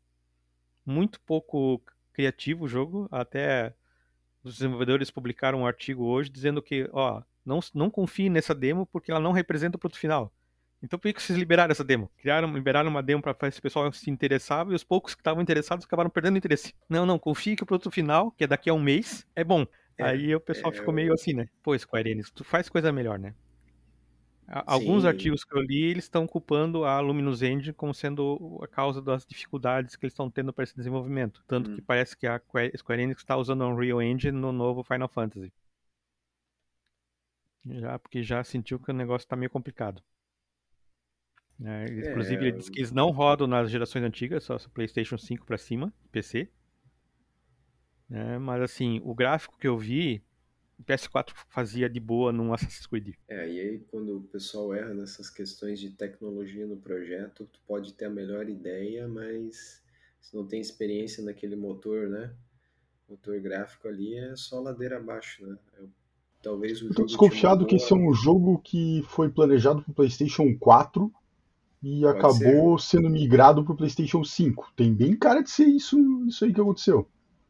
Muito 0.85 1.19
pouco 1.21 1.81
criativo 2.19 2.65
o 2.65 2.67
jogo. 2.67 3.07
Até 3.09 3.73
os 4.43 4.55
desenvolvedores 4.55 5.09
publicaram 5.09 5.61
um 5.61 5.65
artigo 5.65 6.03
hoje 6.03 6.29
dizendo 6.29 6.61
que, 6.61 6.89
ó, 6.91 7.21
não, 7.45 7.61
não 7.73 7.89
confie 7.89 8.29
nessa 8.29 8.53
demo 8.53 8.85
porque 8.85 9.09
ela 9.09 9.21
não 9.21 9.31
representa 9.31 9.77
o 9.77 9.79
produto 9.79 9.99
final. 9.99 10.33
Então 10.83 10.99
por 10.99 11.13
que 11.13 11.21
vocês 11.21 11.39
liberaram 11.39 11.71
essa 11.71 11.83
demo? 11.83 12.11
Criaram, 12.17 12.53
liberaram 12.53 12.89
uma 12.89 13.01
demo 13.01 13.21
para 13.21 13.47
esse 13.47 13.61
pessoal 13.61 13.91
se 13.93 14.09
interessava 14.09 14.71
e 14.71 14.75
os 14.75 14.83
poucos 14.83 15.15
que 15.15 15.21
estavam 15.21 15.41
interessados 15.41 15.85
acabaram 15.85 16.09
perdendo 16.09 16.37
interesse. 16.37 16.73
Não, 16.89 17.05
não, 17.05 17.17
confie 17.17 17.55
que 17.55 17.63
o 17.63 17.65
produto 17.65 17.89
final, 17.89 18.31
que 18.31 18.43
é 18.43 18.47
daqui 18.47 18.69
a 18.69 18.73
um 18.73 18.81
mês, 18.81 19.25
é 19.33 19.43
bom. 19.43 19.65
É, 19.97 20.03
Aí 20.03 20.35
o 20.35 20.39
pessoal 20.41 20.73
é, 20.73 20.75
ficou 20.75 20.93
meio 20.93 21.09
eu... 21.09 21.13
assim, 21.13 21.33
né? 21.33 21.47
Pô, 21.63 21.77
Square 21.77 22.09
Enix, 22.09 22.31
tu 22.31 22.43
faz 22.43 22.67
coisa 22.67 22.91
melhor, 22.91 23.17
né? 23.17 23.33
Alguns 24.65 25.03
Sim. 25.03 25.09
artigos 25.09 25.43
que 25.43 25.55
eu 25.55 25.61
li, 25.61 25.83
eles 25.83 26.05
estão 26.05 26.25
culpando 26.25 26.83
a 26.83 26.99
Luminous 26.99 27.43
Engine 27.43 27.71
como 27.71 27.93
sendo 27.93 28.59
a 28.63 28.67
causa 28.67 28.99
das 28.99 29.23
dificuldades 29.23 29.95
que 29.95 30.05
eles 30.05 30.13
estão 30.13 30.29
tendo 30.29 30.51
para 30.51 30.63
esse 30.63 30.75
desenvolvimento. 30.75 31.43
Tanto 31.47 31.69
hum. 31.69 31.75
que 31.75 31.81
parece 31.83 32.17
que 32.17 32.25
a 32.25 32.39
Square 32.39 33.03
Enix 33.03 33.21
está 33.21 33.37
usando 33.37 33.63
a 33.63 33.67
Unreal 33.67 34.01
Engine 34.01 34.37
no 34.37 34.51
novo 34.51 34.83
Final 34.83 35.07
Fantasy. 35.07 35.53
Já, 37.63 37.99
porque 37.99 38.23
já 38.23 38.43
sentiu 38.43 38.79
que 38.79 38.89
o 38.89 38.93
negócio 38.93 39.25
está 39.25 39.35
meio 39.35 39.51
complicado. 39.51 40.01
É, 41.63 41.85
inclusive, 41.85 42.45
é... 42.45 42.47
ele 42.47 42.57
diz 42.57 42.69
que 42.69 42.79
eles 42.79 42.91
não 42.91 43.11
rodam 43.11 43.45
nas 43.45 43.69
gerações 43.69 44.03
antigas, 44.03 44.43
só 44.45 44.57
PlayStation 44.73 45.17
5 45.17 45.45
para 45.45 45.57
cima, 45.57 45.93
PC. 46.11 46.49
É, 48.09 48.39
mas 48.39 48.61
assim, 48.61 48.99
o 49.03 49.13
gráfico 49.13 49.57
que 49.59 49.67
eu 49.67 49.77
vi, 49.77 50.23
o 50.79 50.83
PS4 50.83 51.31
fazia 51.49 51.89
de 51.89 51.99
boa 51.99 52.31
num 52.31 52.53
Assassin's 52.53 52.87
Creed. 52.87 53.15
É, 53.27 53.47
e 53.49 53.59
aí 53.59 53.79
quando 53.91 54.17
o 54.17 54.23
pessoal 54.23 54.73
erra 54.73 54.93
nessas 54.93 55.29
questões 55.29 55.79
de 55.79 55.89
tecnologia 55.91 56.65
no 56.65 56.77
projeto, 56.77 57.47
tu 57.51 57.59
pode 57.67 57.93
ter 57.93 58.05
a 58.05 58.09
melhor 58.09 58.49
ideia, 58.49 59.07
mas 59.07 59.83
se 60.21 60.35
não 60.35 60.47
tem 60.47 60.61
experiência 60.61 61.23
naquele 61.23 61.55
motor, 61.55 62.07
né? 62.07 62.33
Motor 63.09 63.39
gráfico 63.41 63.87
ali 63.87 64.15
é 64.15 64.35
só 64.35 64.59
ladeira 64.61 64.97
abaixo, 64.97 65.45
né? 65.45 65.57
É, 65.77 65.83
talvez 66.41 66.81
o 66.81 66.87
eu 66.87 66.93
tô 66.93 67.05
desconfiado 67.05 67.65
que 67.65 67.75
esse 67.75 67.91
é 67.91 67.95
um 67.95 68.13
jogo 68.13 68.59
que 68.59 69.03
foi 69.09 69.29
planejado 69.29 69.81
para 69.81 69.91
o 69.91 69.95
PlayStation 69.95 70.55
4 70.57 71.11
e 71.83 72.01
Pode 72.01 72.17
acabou 72.17 72.77
ser. 72.77 72.97
sendo 72.97 73.09
migrado 73.09 73.63
para 73.63 73.73
o 73.73 73.77
PlayStation 73.77 74.23
5. 74.23 74.73
Tem 74.75 74.93
bem 74.93 75.15
cara 75.15 75.41
de 75.41 75.49
ser 75.49 75.65
isso, 75.65 75.97
isso 76.25 76.45
aí 76.45 76.53
que 76.53 76.61
aconteceu. 76.61 77.09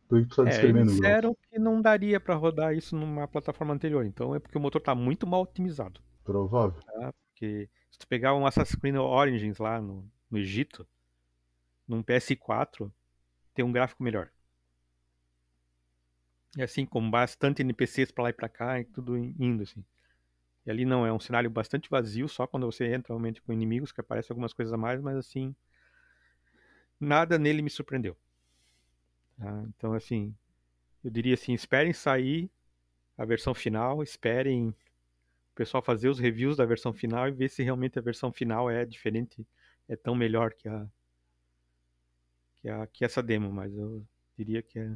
Tá 0.09 0.49
é, 0.49 0.65
eles 0.65 0.87
disseram 0.87 1.35
que 1.35 1.59
não 1.59 1.79
daria 1.79 2.19
para 2.19 2.33
rodar 2.33 2.75
isso 2.75 2.95
numa 2.95 3.27
plataforma 3.27 3.75
anterior, 3.75 4.03
então 4.03 4.33
é 4.33 4.39
porque 4.39 4.57
o 4.57 4.61
motor 4.61 4.79
está 4.79 4.95
muito 4.95 5.27
mal 5.27 5.43
otimizado. 5.43 6.01
Provável. 6.23 6.81
Tá? 6.81 7.13
Porque 7.13 7.69
se 7.91 7.99
tu 7.99 8.07
pegar 8.07 8.33
um 8.33 8.45
Assassin's 8.45 8.79
Creed 8.79 8.95
Origins 8.95 9.59
lá 9.59 9.79
no, 9.79 10.09
no 10.31 10.39
Egito, 10.39 10.87
num 11.87 12.01
PS4, 12.01 12.91
tem 13.53 13.63
um 13.63 13.71
gráfico 13.71 14.01
melhor. 14.01 14.31
E 16.57 16.63
assim, 16.63 16.87
com 16.87 17.07
bastante 17.09 17.61
NPCs 17.61 18.11
para 18.11 18.23
lá 18.23 18.29
e 18.31 18.33
para 18.33 18.49
cá, 18.49 18.79
e 18.79 18.85
tudo 18.85 19.15
indo 19.15 19.61
assim. 19.61 19.85
E 20.65 20.71
ali 20.71 20.85
não, 20.85 21.05
é 21.05 21.13
um 21.13 21.19
cenário 21.19 21.51
bastante 21.51 21.87
vazio, 21.87 22.27
só 22.27 22.47
quando 22.47 22.65
você 22.65 22.91
entra 22.91 23.13
realmente 23.13 23.43
com 23.43 23.53
inimigos, 23.53 23.91
que 23.91 24.01
aparecem 24.01 24.33
algumas 24.33 24.53
coisas 24.53 24.73
a 24.73 24.77
mais, 24.77 24.99
mas 24.99 25.17
assim, 25.17 25.55
nada 26.99 27.37
nele 27.37 27.61
me 27.61 27.69
surpreendeu. 27.69 28.17
Tá? 29.39 29.63
Então, 29.69 29.93
assim, 29.93 30.35
eu 31.03 31.09
diria 31.09 31.33
assim, 31.33 31.53
esperem 31.53 31.93
sair 31.93 32.51
a 33.17 33.25
versão 33.25 33.53
final, 33.53 34.03
esperem 34.03 34.69
o 34.69 34.75
pessoal 35.55 35.83
fazer 35.83 36.09
os 36.09 36.19
reviews 36.19 36.57
da 36.57 36.65
versão 36.65 36.93
final 36.93 37.27
e 37.27 37.31
ver 37.31 37.49
se 37.49 37.63
realmente 37.63 37.97
a 37.97 38.01
versão 38.01 38.31
final 38.31 38.69
é 38.69 38.85
diferente, 38.85 39.47
é 39.87 39.95
tão 39.95 40.15
melhor 40.15 40.53
que 40.53 40.67
a 40.69 40.87
que, 42.61 42.69
a, 42.69 42.87
que 42.87 43.05
essa 43.05 43.23
demo, 43.23 43.51
mas 43.51 43.73
eu 43.75 44.05
diria 44.37 44.61
que 44.61 44.79
é, 44.79 44.95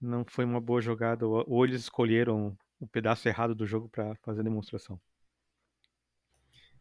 não 0.00 0.24
foi 0.24 0.44
uma 0.44 0.60
boa 0.60 0.80
jogada, 0.80 1.26
ou, 1.26 1.44
ou 1.48 1.64
eles 1.64 1.82
escolheram 1.82 2.56
o 2.78 2.86
pedaço 2.86 3.28
errado 3.28 3.54
do 3.54 3.66
jogo 3.66 3.88
para 3.88 4.14
fazer 4.16 4.40
a 4.40 4.44
demonstração. 4.44 5.00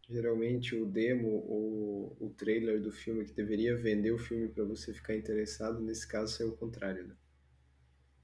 Geralmente 0.09 0.75
o 0.75 0.85
demo 0.85 1.29
ou 1.47 2.17
o 2.19 2.29
trailer 2.29 2.81
do 2.81 2.91
filme 2.91 3.25
que 3.25 3.33
deveria 3.33 3.75
vender 3.75 4.11
o 4.11 4.17
filme 4.17 4.49
para 4.49 4.63
você 4.65 4.93
ficar 4.93 5.15
interessado, 5.15 5.79
nesse 5.81 6.07
caso 6.07 6.43
é 6.43 6.45
o 6.45 6.51
contrário, 6.51 7.07
né? 7.07 7.15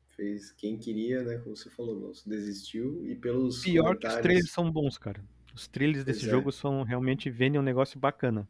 Fez 0.09 0.51
quem 0.51 0.77
queria, 0.77 1.23
né? 1.23 1.37
Como 1.37 1.55
você 1.55 1.69
falou, 1.69 2.11
desistiu 2.25 3.07
e 3.07 3.15
pelos 3.15 3.63
Pior 3.63 3.83
comentários... 3.83 3.99
que 3.99 4.07
os 4.07 4.21
trailers 4.21 4.51
são 4.51 4.71
bons, 4.71 4.97
cara. 4.97 5.23
Os 5.55 5.67
trailers 5.67 6.03
desse 6.03 6.21
Pois 6.21 6.27
é. 6.27 6.31
jogo 6.31 6.51
são 6.51 6.83
realmente 6.83 7.29
vendem 7.29 7.59
um 7.59 7.63
negócio 7.63 7.99
bacana. 7.99 8.47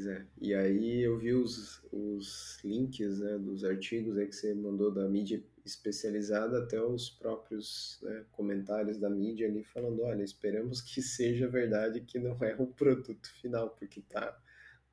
Pois 0.00 0.06
é. 0.06 0.24
E 0.40 0.54
aí 0.54 1.02
eu 1.02 1.18
vi 1.18 1.34
os, 1.34 1.82
os 1.92 2.58
links 2.64 3.18
né, 3.18 3.36
dos 3.36 3.64
artigos 3.64 4.16
aí 4.16 4.26
que 4.26 4.34
você 4.34 4.54
mandou 4.54 4.90
da 4.90 5.06
mídia 5.06 5.44
especializada 5.62 6.58
até 6.58 6.80
os 6.80 7.10
próprios 7.10 7.98
né, 8.00 8.24
comentários 8.32 8.96
da 8.96 9.10
mídia 9.10 9.46
ali 9.46 9.62
falando, 9.62 10.02
olha, 10.02 10.22
esperamos 10.22 10.80
que 10.80 11.02
seja 11.02 11.46
verdade 11.48 12.00
que 12.00 12.18
não 12.18 12.34
é 12.42 12.56
o 12.58 12.66
produto 12.66 13.28
final, 13.42 13.68
porque 13.78 14.00
tá, 14.00 14.40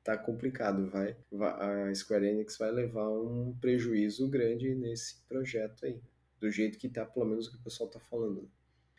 tá 0.04 0.18
complicado, 0.18 0.90
vai, 0.90 1.16
a 1.40 1.94
Square 1.94 2.26
Enix 2.26 2.58
vai 2.58 2.70
levar 2.70 3.08
um 3.08 3.56
prejuízo 3.58 4.28
grande 4.28 4.74
nesse 4.74 5.22
projeto 5.26 5.86
aí, 5.86 6.02
do 6.38 6.50
jeito 6.50 6.76
que 6.76 6.86
tá, 6.86 7.06
pelo 7.06 7.24
menos 7.24 7.46
o 7.46 7.52
que 7.52 7.56
o 7.56 7.62
pessoal 7.62 7.88
tá 7.88 7.98
falando. 7.98 8.46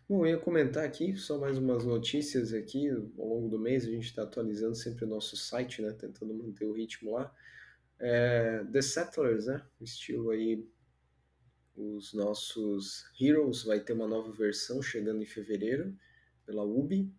Bom, 0.09 0.25
eu 0.25 0.31
ia 0.31 0.39
comentar 0.39 0.83
aqui 0.83 1.15
só 1.15 1.37
mais 1.37 1.59
umas 1.59 1.85
notícias 1.85 2.51
aqui. 2.51 2.89
Ao 2.89 3.27
longo 3.27 3.47
do 3.47 3.59
mês 3.59 3.85
a 3.85 3.91
gente 3.91 4.05
está 4.05 4.23
atualizando 4.23 4.73
sempre 4.73 5.05
o 5.05 5.07
nosso 5.07 5.37
site, 5.37 5.83
né? 5.83 5.91
Tentando 5.91 6.33
manter 6.33 6.65
o 6.65 6.73
ritmo 6.73 7.11
lá. 7.11 7.31
É, 7.99 8.65
The 8.71 8.81
Settlers, 8.81 9.45
né? 9.45 9.63
O 9.79 9.83
estilo 9.83 10.31
aí, 10.31 10.67
os 11.75 12.11
nossos 12.11 13.05
Heroes 13.21 13.61
vai 13.61 13.79
ter 13.81 13.93
uma 13.93 14.07
nova 14.07 14.31
versão 14.31 14.81
chegando 14.81 15.21
em 15.21 15.27
fevereiro 15.27 15.95
pela 16.43 16.63
Ubi. 16.63 17.13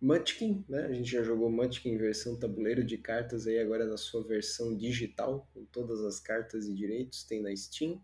Munchkin, 0.00 0.64
né? 0.68 0.84
A 0.86 0.92
gente 0.92 1.10
já 1.10 1.24
jogou 1.24 1.50
Munchkin 1.50 1.88
em 1.88 1.98
versão 1.98 2.38
tabuleiro 2.38 2.84
de 2.84 2.98
cartas 2.98 3.48
aí 3.48 3.58
agora 3.58 3.84
na 3.84 3.96
sua 3.96 4.22
versão 4.22 4.76
digital, 4.76 5.50
com 5.52 5.64
todas 5.64 6.00
as 6.04 6.20
cartas 6.20 6.66
e 6.68 6.72
direitos, 6.72 7.24
tem 7.24 7.42
na 7.42 7.54
Steam. 7.56 8.00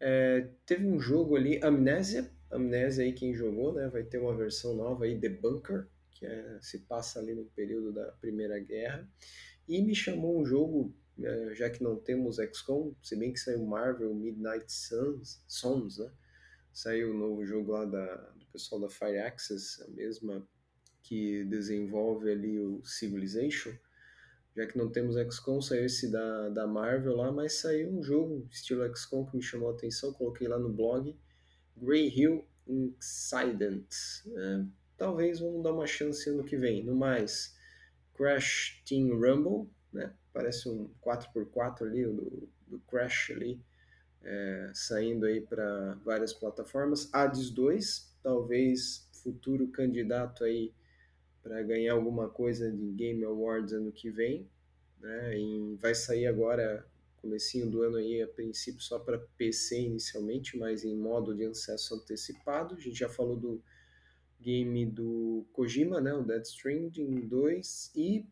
É, 0.00 0.48
teve 0.64 0.86
um 0.86 0.98
jogo 0.98 1.36
ali, 1.36 1.60
Amnésia, 1.62 2.34
Amnésia 2.50 3.04
aí 3.04 3.12
quem 3.12 3.34
jogou, 3.34 3.72
né? 3.72 3.88
Vai 3.88 4.04
ter 4.04 4.18
uma 4.18 4.36
versão 4.36 4.74
nova 4.74 5.04
aí, 5.04 5.18
The 5.18 5.28
Bunker, 5.28 5.86
que 6.10 6.26
é- 6.26 6.58
se 6.60 6.80
passa 6.80 7.18
ali 7.18 7.34
no 7.34 7.44
período 7.46 7.92
da 7.92 8.12
Primeira 8.12 8.58
Guerra. 8.58 9.08
E 9.68 9.82
me 9.82 9.94
chamou 9.94 10.40
um 10.40 10.46
jogo, 10.46 10.94
é, 11.22 11.54
já 11.54 11.68
que 11.68 11.82
não 11.82 11.96
temos 11.96 12.36
XCOM, 12.36 12.94
se 13.02 13.16
bem 13.16 13.32
que 13.32 13.40
saiu 13.40 13.64
Marvel 13.64 14.14
Midnight 14.14 14.72
Suns, 14.72 15.42
Sons, 15.46 15.98
né? 15.98 16.10
Saiu 16.72 17.10
o 17.10 17.14
novo 17.14 17.44
jogo 17.44 17.72
lá 17.72 17.84
da, 17.84 18.14
do 18.14 18.46
pessoal 18.52 18.80
da 18.80 18.88
Fireaxis, 18.88 19.80
a 19.80 19.88
mesma 19.90 20.46
que 21.02 21.44
desenvolve 21.44 22.30
ali 22.30 22.60
o 22.60 22.84
Civilization. 22.84 23.72
Já 24.56 24.66
que 24.66 24.78
não 24.78 24.90
temos 24.90 25.16
XCOM, 25.16 25.60
saiu 25.60 25.84
esse 25.84 26.10
da, 26.10 26.48
da 26.48 26.66
Marvel 26.66 27.16
lá, 27.16 27.30
mas 27.30 27.54
saiu 27.54 27.90
um 27.90 28.02
jogo 28.02 28.46
estilo 28.50 28.84
XCOM 28.96 29.26
que 29.26 29.36
me 29.36 29.42
chamou 29.42 29.70
a 29.70 29.72
atenção, 29.72 30.12
coloquei 30.12 30.48
lá 30.48 30.58
no 30.58 30.72
blog, 30.72 31.14
Grey 31.76 32.08
Hill 32.08 32.44
Incident. 32.66 33.86
É, 34.26 34.64
talvez 34.96 35.40
vamos 35.40 35.62
dar 35.62 35.72
uma 35.72 35.86
chance 35.86 36.28
ano 36.28 36.44
que 36.44 36.56
vem. 36.56 36.84
No 36.84 36.94
mais, 36.94 37.56
Crash 38.14 38.82
Team 38.86 39.08
Rumble, 39.10 39.70
né? 39.92 40.12
Parece 40.32 40.68
um 40.68 40.90
4x4 41.02 41.82
ali, 41.82 42.04
do, 42.04 42.48
do 42.66 42.78
Crash 42.80 43.30
ali, 43.30 43.60
é, 44.22 44.70
saindo 44.74 45.26
aí 45.26 45.40
para 45.40 45.94
várias 46.04 46.32
plataformas. 46.32 47.08
Hades 47.12 47.50
2, 47.50 48.16
talvez 48.22 49.08
futuro 49.22 49.68
candidato 49.68 50.44
aí 50.44 50.72
para 51.42 51.62
ganhar 51.62 51.92
alguma 51.92 52.28
coisa 52.28 52.70
de 52.70 52.90
Game 52.92 53.24
Awards 53.24 53.72
ano 53.72 53.92
que 53.92 54.10
vem. 54.10 54.48
Né? 55.00 55.38
E 55.38 55.76
vai 55.76 55.94
sair 55.94 56.26
agora, 56.26 56.86
comecinho 57.26 57.68
do 57.68 57.82
ano 57.82 57.96
aí, 57.96 58.22
a 58.22 58.28
princípio 58.28 58.80
só 58.80 58.98
para 58.98 59.18
PC 59.36 59.80
inicialmente, 59.80 60.56
mas 60.56 60.84
em 60.84 60.96
modo 60.96 61.34
de 61.34 61.44
acesso 61.44 61.96
antecipado. 61.96 62.76
A 62.76 62.80
gente 62.80 62.96
já 62.96 63.08
falou 63.08 63.36
do 63.36 63.62
game 64.40 64.86
do 64.86 65.44
Kojima, 65.52 66.00
né? 66.00 66.14
o 66.14 66.22
Dead 66.22 66.42
Stranding 66.42 67.26
2, 67.26 67.92
e 67.96 68.24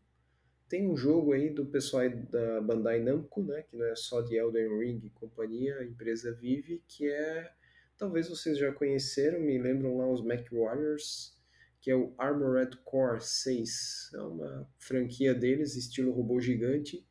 tem 0.69 0.89
um 0.89 0.95
jogo 0.95 1.33
aí 1.33 1.49
do 1.49 1.65
pessoal 1.65 2.09
da 2.09 2.61
Bandai 2.61 3.01
Namco, 3.01 3.43
né? 3.43 3.63
que 3.63 3.75
não 3.75 3.85
é 3.85 3.95
só 3.95 4.21
de 4.21 4.35
Elden 4.35 4.79
Ring 4.79 5.01
e 5.03 5.09
companhia, 5.09 5.77
a 5.77 5.85
empresa 5.85 6.33
vive, 6.33 6.81
que 6.87 7.07
é, 7.07 7.51
talvez 7.97 8.29
vocês 8.29 8.57
já 8.57 8.71
conheceram, 8.71 9.41
me 9.41 9.57
lembram 9.57 9.97
lá 9.97 10.09
os 10.09 10.23
Mac 10.23 10.47
Warriors, 10.51 11.35
que 11.81 11.91
é 11.91 11.95
o 11.95 12.13
Armored 12.17 12.77
Core 12.83 13.21
6. 13.21 14.11
É 14.15 14.21
uma 14.21 14.67
franquia 14.79 15.35
deles, 15.35 15.75
estilo 15.75 16.11
robô 16.11 16.39
gigante, 16.39 17.05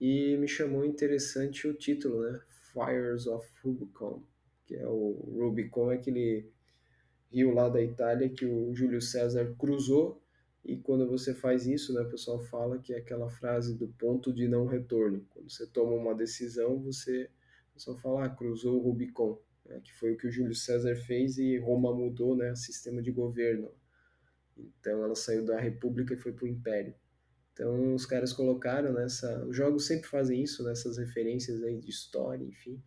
e 0.00 0.36
me 0.36 0.48
chamou 0.48 0.84
interessante 0.84 1.66
o 1.66 1.74
título, 1.74 2.22
né? 2.22 2.40
Fires 2.72 3.26
of 3.26 3.48
Rubicon, 3.62 4.22
que 4.66 4.74
é 4.74 4.86
o 4.86 5.12
Rubicon, 5.38 5.92
é 5.92 5.96
aquele 5.96 6.50
rio 7.32 7.52
lá 7.52 7.68
da 7.68 7.82
Itália 7.82 8.28
que 8.28 8.44
o 8.44 8.74
Júlio 8.74 9.00
César 9.00 9.54
cruzou, 9.58 10.22
e 10.64 10.76
quando 10.76 11.06
você 11.06 11.32
faz 11.32 11.66
isso, 11.66 11.94
né, 11.94 12.00
o 12.00 12.10
pessoal 12.10 12.40
fala 12.40 12.78
que 12.78 12.92
é 12.92 12.98
aquela 12.98 13.30
frase 13.30 13.76
do 13.76 13.86
ponto 13.86 14.32
de 14.32 14.48
não 14.48 14.66
retorno. 14.66 15.24
Quando 15.30 15.48
você 15.48 15.64
toma 15.64 15.92
uma 15.92 16.12
decisão, 16.12 16.78
você 16.80 17.30
o 17.70 17.74
pessoal 17.74 17.96
fala, 17.98 18.24
ah, 18.24 18.28
cruzou 18.30 18.76
o 18.76 18.82
Rubicon, 18.82 19.38
né, 19.64 19.80
que 19.84 19.94
foi 19.94 20.12
o 20.12 20.16
que 20.16 20.26
o 20.26 20.30
Júlio 20.30 20.54
César 20.54 20.96
fez 20.96 21.38
e 21.38 21.58
Roma 21.58 21.94
mudou, 21.94 22.34
né, 22.34 22.54
sistema 22.56 23.00
de 23.00 23.12
governo. 23.12 23.70
Então 24.56 25.04
ela 25.04 25.14
saiu 25.14 25.44
da 25.44 25.60
República 25.60 26.14
e 26.14 26.16
foi 26.16 26.32
para 26.32 26.46
o 26.46 26.48
Império. 26.48 26.94
Então 27.56 27.94
os 27.94 28.04
caras 28.04 28.34
colocaram 28.34 28.92
nessa. 28.92 29.46
Os 29.46 29.56
jogos 29.56 29.86
sempre 29.86 30.06
fazem 30.06 30.42
isso, 30.42 30.62
nessas 30.62 30.98
referências 30.98 31.62
aí 31.62 31.78
de 31.78 31.88
história, 31.88 32.44
enfim. 32.44 32.78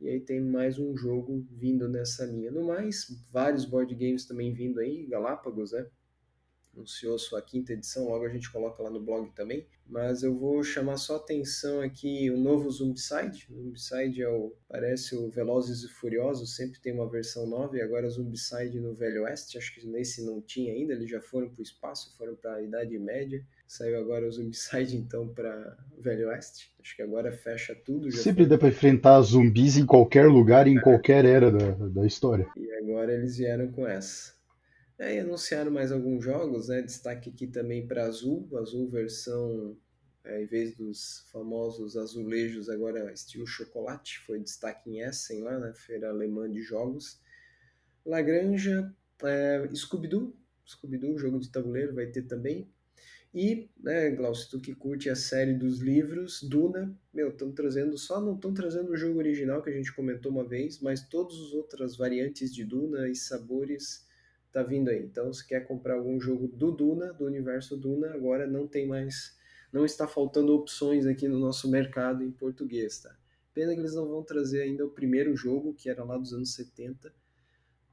E 0.00 0.08
aí 0.08 0.18
tem 0.18 0.40
mais 0.40 0.80
um 0.80 0.96
jogo 0.96 1.46
vindo 1.48 1.88
nessa 1.88 2.24
linha. 2.24 2.50
No 2.50 2.66
mais, 2.66 3.06
vários 3.30 3.64
board 3.64 3.94
games 3.94 4.26
também 4.26 4.52
vindo 4.52 4.80
aí, 4.80 5.06
Galápagos, 5.06 5.70
né? 5.70 5.86
Anunciou 6.74 7.18
sua 7.20 7.40
quinta 7.40 7.72
edição, 7.72 8.08
logo 8.08 8.24
a 8.24 8.28
gente 8.28 8.50
coloca 8.50 8.82
lá 8.82 8.90
no 8.90 9.00
blog 9.00 9.30
também. 9.32 9.64
Mas 9.86 10.24
eu 10.24 10.36
vou 10.36 10.60
chamar 10.64 10.96
só 10.96 11.16
atenção 11.16 11.80
aqui 11.80 12.30
o 12.32 12.36
novo 12.36 12.68
Zombicide. 12.68 13.46
O 13.48 13.62
Zombicide 13.62 14.22
é 14.22 14.28
o, 14.28 14.56
parece 14.68 15.14
o 15.14 15.30
Velozes 15.30 15.84
e 15.84 15.88
Furiosos, 15.88 16.56
sempre 16.56 16.80
tem 16.80 16.92
uma 16.92 17.08
versão 17.08 17.46
nova, 17.46 17.76
e 17.76 17.80
agora 17.80 18.08
Zombicide 18.08 18.80
no 18.80 18.92
Velho 18.92 19.22
Oeste. 19.22 19.56
Acho 19.56 19.72
que 19.72 19.86
nesse 19.86 20.24
não 20.24 20.40
tinha 20.40 20.72
ainda, 20.72 20.94
eles 20.94 21.08
já 21.08 21.20
foram 21.20 21.48
para 21.48 21.60
o 21.60 21.62
espaço, 21.62 22.16
foram 22.16 22.34
para 22.34 22.54
a 22.54 22.62
Idade 22.62 22.98
Média. 22.98 23.46
Saiu 23.70 24.00
agora 24.00 24.26
o 24.26 24.32
Zombicide 24.32 24.96
então 24.96 25.28
para 25.28 25.78
Velho 25.96 26.26
Oeste. 26.26 26.74
Acho 26.80 26.96
que 26.96 27.02
agora 27.02 27.30
fecha 27.30 27.72
tudo. 27.72 28.10
Já 28.10 28.20
Sempre 28.20 28.42
foi 28.42 28.50
dá 28.50 28.58
pra 28.58 28.66
enfrentar 28.66 29.22
zumbis 29.22 29.76
em 29.76 29.86
qualquer 29.86 30.26
lugar, 30.26 30.66
em 30.66 30.80
qualquer 30.80 31.24
era 31.24 31.52
da, 31.52 31.86
da 31.86 32.04
história. 32.04 32.48
E 32.56 32.68
agora 32.72 33.12
eles 33.12 33.36
vieram 33.36 33.70
com 33.70 33.86
essa. 33.86 34.34
Aí 34.98 35.20
anunciaram 35.20 35.70
mais 35.70 35.92
alguns 35.92 36.24
jogos, 36.24 36.66
né? 36.66 36.82
Destaque 36.82 37.30
aqui 37.30 37.46
também 37.46 37.86
para 37.86 38.06
Azul, 38.06 38.48
Azul 38.58 38.90
versão, 38.90 39.76
é, 40.24 40.42
em 40.42 40.46
vez 40.46 40.76
dos 40.76 41.24
famosos 41.30 41.96
azulejos, 41.96 42.68
agora 42.68 43.12
estilo 43.12 43.46
chocolate, 43.46 44.18
foi 44.26 44.40
destaque 44.40 44.90
em 44.90 45.02
Essen 45.02 45.42
lá, 45.42 45.56
na 45.60 45.72
feira 45.74 46.08
alemã 46.08 46.50
de 46.50 46.60
jogos. 46.60 47.20
Lagranja, 48.04 48.92
é, 49.22 49.70
Scooby-Doo, 49.72 50.36
Scooby-Doo, 50.66 51.16
jogo 51.16 51.38
de 51.38 51.52
tabuleiro, 51.52 51.94
vai 51.94 52.06
ter 52.06 52.22
também. 52.22 52.68
E, 53.32 53.70
né, 53.78 54.10
Glaucio, 54.10 54.50
tu 54.50 54.60
que 54.60 54.74
curte 54.74 55.08
a 55.08 55.14
série 55.14 55.54
dos 55.54 55.78
livros, 55.78 56.42
Duna, 56.42 56.92
meu, 57.14 57.28
estão 57.28 57.52
trazendo, 57.52 57.96
só 57.96 58.20
não 58.20 58.34
estão 58.34 58.52
trazendo 58.52 58.90
o 58.90 58.96
jogo 58.96 59.18
original 59.18 59.62
que 59.62 59.70
a 59.70 59.72
gente 59.72 59.94
comentou 59.94 60.32
uma 60.32 60.44
vez, 60.44 60.80
mas 60.80 61.06
todas 61.08 61.36
as 61.36 61.52
outras 61.52 61.96
variantes 61.96 62.52
de 62.52 62.64
Duna 62.64 63.08
e 63.08 63.14
sabores 63.14 64.04
tá 64.50 64.64
vindo 64.64 64.90
aí. 64.90 65.04
Então, 65.04 65.32
se 65.32 65.46
quer 65.46 65.60
comprar 65.60 65.94
algum 65.94 66.20
jogo 66.20 66.48
do 66.48 66.72
Duna, 66.72 67.12
do 67.12 67.24
universo 67.24 67.76
Duna, 67.76 68.12
agora 68.12 68.48
não 68.48 68.66
tem 68.66 68.84
mais, 68.84 69.36
não 69.72 69.84
está 69.84 70.08
faltando 70.08 70.52
opções 70.52 71.06
aqui 71.06 71.28
no 71.28 71.38
nosso 71.38 71.70
mercado 71.70 72.24
em 72.24 72.32
português, 72.32 72.98
tá? 72.98 73.16
Pena 73.54 73.74
que 73.74 73.80
eles 73.80 73.94
não 73.94 74.08
vão 74.08 74.24
trazer 74.24 74.62
ainda 74.62 74.84
o 74.84 74.90
primeiro 74.90 75.36
jogo, 75.36 75.72
que 75.74 75.88
era 75.88 76.02
lá 76.02 76.18
dos 76.18 76.32
anos 76.32 76.52
70, 76.54 77.12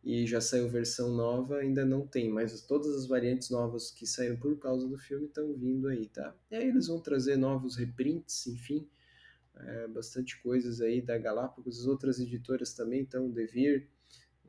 e 0.07 0.25
já 0.25 0.39
saiu 0.39 0.69
versão 0.69 1.13
nova, 1.13 1.57
ainda 1.57 1.83
não 1.83 2.07
tem, 2.07 2.29
mas 2.29 2.61
todas 2.61 2.95
as 2.95 3.05
variantes 3.05 3.49
novas 3.49 3.91
que 3.91 4.07
saíram 4.07 4.37
por 4.37 4.57
causa 4.57 4.87
do 4.87 4.97
filme 4.97 5.25
estão 5.25 5.53
vindo 5.53 5.89
aí, 5.89 6.07
tá? 6.07 6.33
E 6.49 6.55
aí 6.55 6.69
eles 6.69 6.87
vão 6.87 7.01
trazer 7.01 7.35
novos 7.35 7.75
reprints, 7.75 8.47
enfim, 8.47 8.87
é, 9.53 9.85
bastante 9.89 10.41
coisas 10.41 10.79
aí 10.79 11.01
da 11.01 11.17
Galápagos, 11.17 11.81
as 11.81 11.87
outras 11.87 12.21
editoras 12.21 12.73
também 12.73 13.01
estão, 13.01 13.29
Devir, 13.29 13.85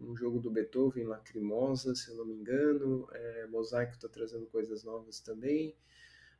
um 0.00 0.14
jogo 0.14 0.38
do 0.38 0.48
Beethoven, 0.48 1.06
Lacrimosa, 1.06 1.92
se 1.92 2.08
eu 2.08 2.18
não 2.18 2.24
me 2.24 2.34
engano, 2.34 3.08
é, 3.12 3.48
Mosaico 3.48 3.94
está 3.94 4.08
trazendo 4.08 4.46
coisas 4.46 4.84
novas 4.84 5.18
também, 5.18 5.74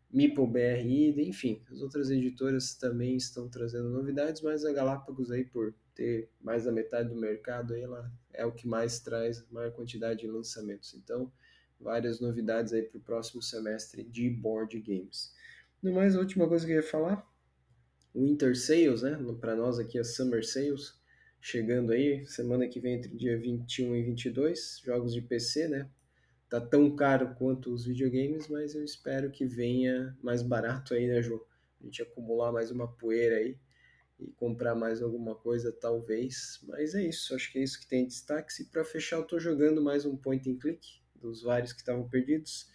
Meeple 0.09 0.47
BRI, 0.47 1.29
enfim, 1.29 1.61
as 1.73 1.83
outras 1.83 2.09
editoras 2.09 2.77
também 2.77 3.16
estão 3.16 3.49
trazendo 3.49 3.91
novidades, 3.91 4.43
mas 4.43 4.64
a 4.64 4.73
Galápagos 4.73 5.33
aí 5.33 5.45
por 5.45 5.75
ter 5.99 6.30
mais 6.40 6.64
da 6.64 6.70
metade 6.70 7.09
do 7.09 7.16
mercado, 7.16 7.74
ela 7.74 8.09
é 8.32 8.46
o 8.46 8.53
que 8.53 8.68
mais 8.68 9.01
traz 9.01 9.44
maior 9.51 9.72
quantidade 9.72 10.20
de 10.20 10.28
lançamentos. 10.28 10.94
Então, 10.94 11.30
várias 11.78 12.20
novidades 12.20 12.72
aí 12.72 12.82
para 12.82 12.99
o 12.99 13.03
próximo 13.03 13.42
semestre 13.42 14.05
de 14.05 14.30
board 14.30 14.80
games. 14.80 15.34
No 15.82 15.92
mais, 15.92 16.14
a 16.14 16.20
última 16.20 16.49
coisa 16.49 16.64
que 16.64 16.70
eu 16.70 16.76
ia 16.76 16.82
falar, 16.84 17.28
Winter 18.14 18.57
Sales, 18.57 19.03
né? 19.03 19.18
Para 19.40 19.57
nós 19.57 19.80
aqui, 19.80 19.99
a 19.99 20.05
Summer 20.05 20.46
Sales, 20.46 20.94
chegando 21.40 21.92
aí, 21.92 22.24
semana 22.26 22.68
que 22.68 22.78
vem, 22.78 22.94
entre 22.94 23.16
dia 23.16 23.36
21 23.36 23.96
e 23.96 24.03
22, 24.05 24.80
jogos 24.84 25.12
de 25.12 25.20
PC, 25.20 25.66
né? 25.66 25.90
Tá 26.49 26.61
tão 26.61 26.94
caro 26.94 27.34
quanto 27.34 27.74
os 27.74 27.84
videogames, 27.84 28.46
mas 28.46 28.74
eu 28.74 28.84
espero 28.84 29.32
que 29.32 29.44
venha 29.44 30.16
mais 30.22 30.42
barato 30.42 30.94
aí, 30.94 31.09
né, 31.09 31.20
João? 31.20 31.42
A 31.80 31.84
gente 31.84 32.03
acumular 32.03 32.53
mais 32.53 32.70
uma 32.70 32.86
poeira 32.86 33.36
aí 33.36 33.59
e 34.21 34.31
comprar 34.33 34.75
mais 34.75 35.03
alguma 35.03 35.35
coisa, 35.35 35.73
talvez. 35.73 36.61
Mas 36.66 36.95
é 36.95 37.03
isso, 37.03 37.35
acho 37.35 37.53
que 37.53 37.59
é 37.59 37.62
isso 37.62 37.81
que 37.81 37.87
tem 37.87 38.07
destaque. 38.07 38.62
E 38.62 38.64
para 38.64 38.85
fechar, 38.85 39.16
eu 39.16 39.23
estou 39.23 39.39
jogando 39.39 39.83
mais 39.83 40.05
um 40.05 40.16
point 40.16 40.51
and 40.51 40.59
click 40.59 40.81
dos 41.14 41.43
vários 41.43 41.73
que 41.73 41.81
estavam 41.81 42.09
perdidos. 42.09 42.69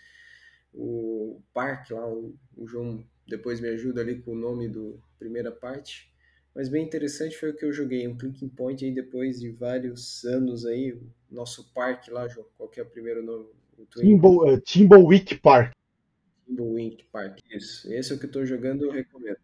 O 0.74 1.42
Park 1.54 1.92
lá, 1.92 2.08
o, 2.08 2.36
o 2.56 2.68
João 2.68 3.06
depois 3.28 3.60
me 3.60 3.70
ajuda 3.70 4.02
ali 4.02 4.22
com 4.22 4.32
o 4.32 4.40
nome 4.40 4.68
do 4.68 5.02
primeira 5.20 5.52
parte. 5.52 6.12
Mas 6.56 6.70
bem 6.70 6.86
interessante 6.86 7.38
foi 7.38 7.50
o 7.50 7.56
que 7.56 7.66
eu 7.66 7.74
joguei, 7.74 8.08
um 8.08 8.16
clicking 8.16 8.50
point 8.50 8.86
aí 8.86 8.92
depois 8.92 9.40
de 9.40 9.50
vários 9.50 10.24
anos 10.24 10.66
aí, 10.66 10.94
o 10.94 11.02
nosso 11.32 11.74
parque 11.74 12.12
lá, 12.12 12.28
João, 12.28 12.46
qual 12.56 12.70
que 12.70 12.80
é 12.80 12.84
o 12.84 12.90
primeiro 12.90 13.24
nome? 13.24 13.48
O 13.78 13.86
Timbo, 13.86 14.44
uh, 14.44 15.42
Park. 15.42 15.74
Timbleweek 16.46 17.06
Park, 17.12 17.40
isso. 17.50 17.92
Esse 17.92 18.12
é 18.12 18.16
o 18.16 18.20
que 18.20 18.26
eu 18.26 18.28
estou 18.28 18.46
jogando, 18.46 18.86
eu 18.86 18.92
recomendo. 18.92 19.38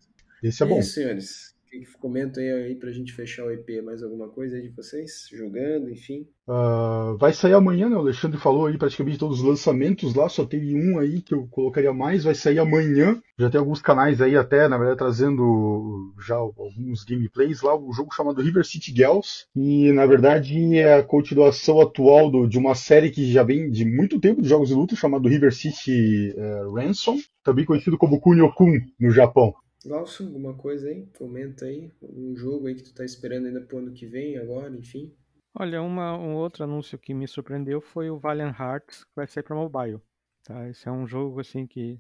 Esse 0.43 0.61
é 0.61 0.65
e 0.65 0.69
bom. 0.69 0.79
Isso, 0.79 0.93
senhores. 0.93 1.55
Que 1.69 1.85
comenta 1.99 2.39
aí, 2.39 2.49
aí 2.51 2.75
pra 2.75 2.91
gente 2.91 3.13
fechar 3.13 3.45
o 3.45 3.51
EP, 3.51 3.83
mais 3.83 4.01
alguma 4.01 4.27
coisa 4.27 4.55
aí 4.55 4.63
de 4.63 4.69
vocês? 4.69 5.27
Jogando, 5.31 5.89
enfim. 5.91 6.25
Uh, 6.47 7.15
vai 7.19 7.31
sair 7.31 7.53
amanhã, 7.53 7.87
né? 7.87 7.95
O 7.95 7.99
Alexandre 7.99 8.39
falou 8.39 8.65
aí 8.65 8.75
praticamente 8.75 9.19
todos 9.19 9.39
os 9.39 9.45
lançamentos 9.45 10.15
lá, 10.15 10.27
só 10.27 10.43
teve 10.43 10.75
um 10.75 10.97
aí 10.97 11.21
que 11.21 11.31
eu 11.31 11.47
colocaria 11.47 11.93
mais, 11.93 12.23
vai 12.23 12.33
sair 12.33 12.57
amanhã. 12.57 13.21
Já 13.37 13.51
tem 13.51 13.59
alguns 13.59 13.81
canais 13.81 14.19
aí 14.19 14.35
até, 14.35 14.67
na 14.67 14.79
verdade, 14.79 14.97
trazendo 14.97 16.11
já 16.25 16.35
alguns 16.35 17.03
gameplays 17.03 17.61
lá, 17.61 17.77
um 17.77 17.93
jogo 17.93 18.11
chamado 18.15 18.41
River 18.41 18.65
City 18.65 18.91
Girls. 18.91 19.45
E 19.55 19.91
na 19.91 20.07
verdade 20.07 20.75
é 20.75 20.95
a 20.95 21.03
continuação 21.03 21.79
atual 21.79 22.31
do, 22.31 22.47
de 22.47 22.57
uma 22.57 22.73
série 22.73 23.11
que 23.11 23.31
já 23.31 23.43
vem 23.43 23.69
de 23.69 23.85
muito 23.85 24.19
tempo 24.19 24.41
de 24.41 24.49
jogos 24.49 24.69
de 24.69 24.75
luta, 24.75 24.95
chamado 24.95 25.29
River 25.29 25.53
City 25.53 26.33
uh, 26.35 26.73
Ransom, 26.73 27.17
também 27.43 27.63
conhecido 27.63 27.95
como 27.95 28.19
Kunio-kun 28.19 28.79
no 28.99 29.11
Japão. 29.11 29.53
Glaucio, 29.85 30.25
alguma 30.25 30.53
coisa 30.53 30.89
aí? 30.89 31.05
Comenta 31.17 31.65
aí. 31.65 31.91
Um 32.01 32.35
jogo 32.35 32.67
aí 32.67 32.75
que 32.75 32.83
tu 32.83 32.93
tá 32.93 33.05
esperando 33.05 33.47
ainda 33.47 33.61
pro 33.61 33.77
ano 33.77 33.93
que 33.93 34.05
vem, 34.05 34.37
agora, 34.37 34.75
enfim. 34.75 35.15
Olha, 35.53 35.81
uma, 35.81 36.17
um 36.17 36.35
outro 36.35 36.63
anúncio 36.63 36.97
que 36.97 37.13
me 37.13 37.27
surpreendeu 37.27 37.79
foi 37.79 38.09
o 38.09 38.19
Valiant 38.19 38.57
Hearts, 38.59 39.03
que 39.05 39.11
vai 39.15 39.25
sair 39.25 39.43
para 39.43 39.55
mobile. 39.55 40.01
Tá? 40.43 40.67
Esse 40.69 40.87
é 40.87 40.91
um 40.91 41.07
jogo 41.07 41.39
assim 41.39 41.65
que 41.65 41.99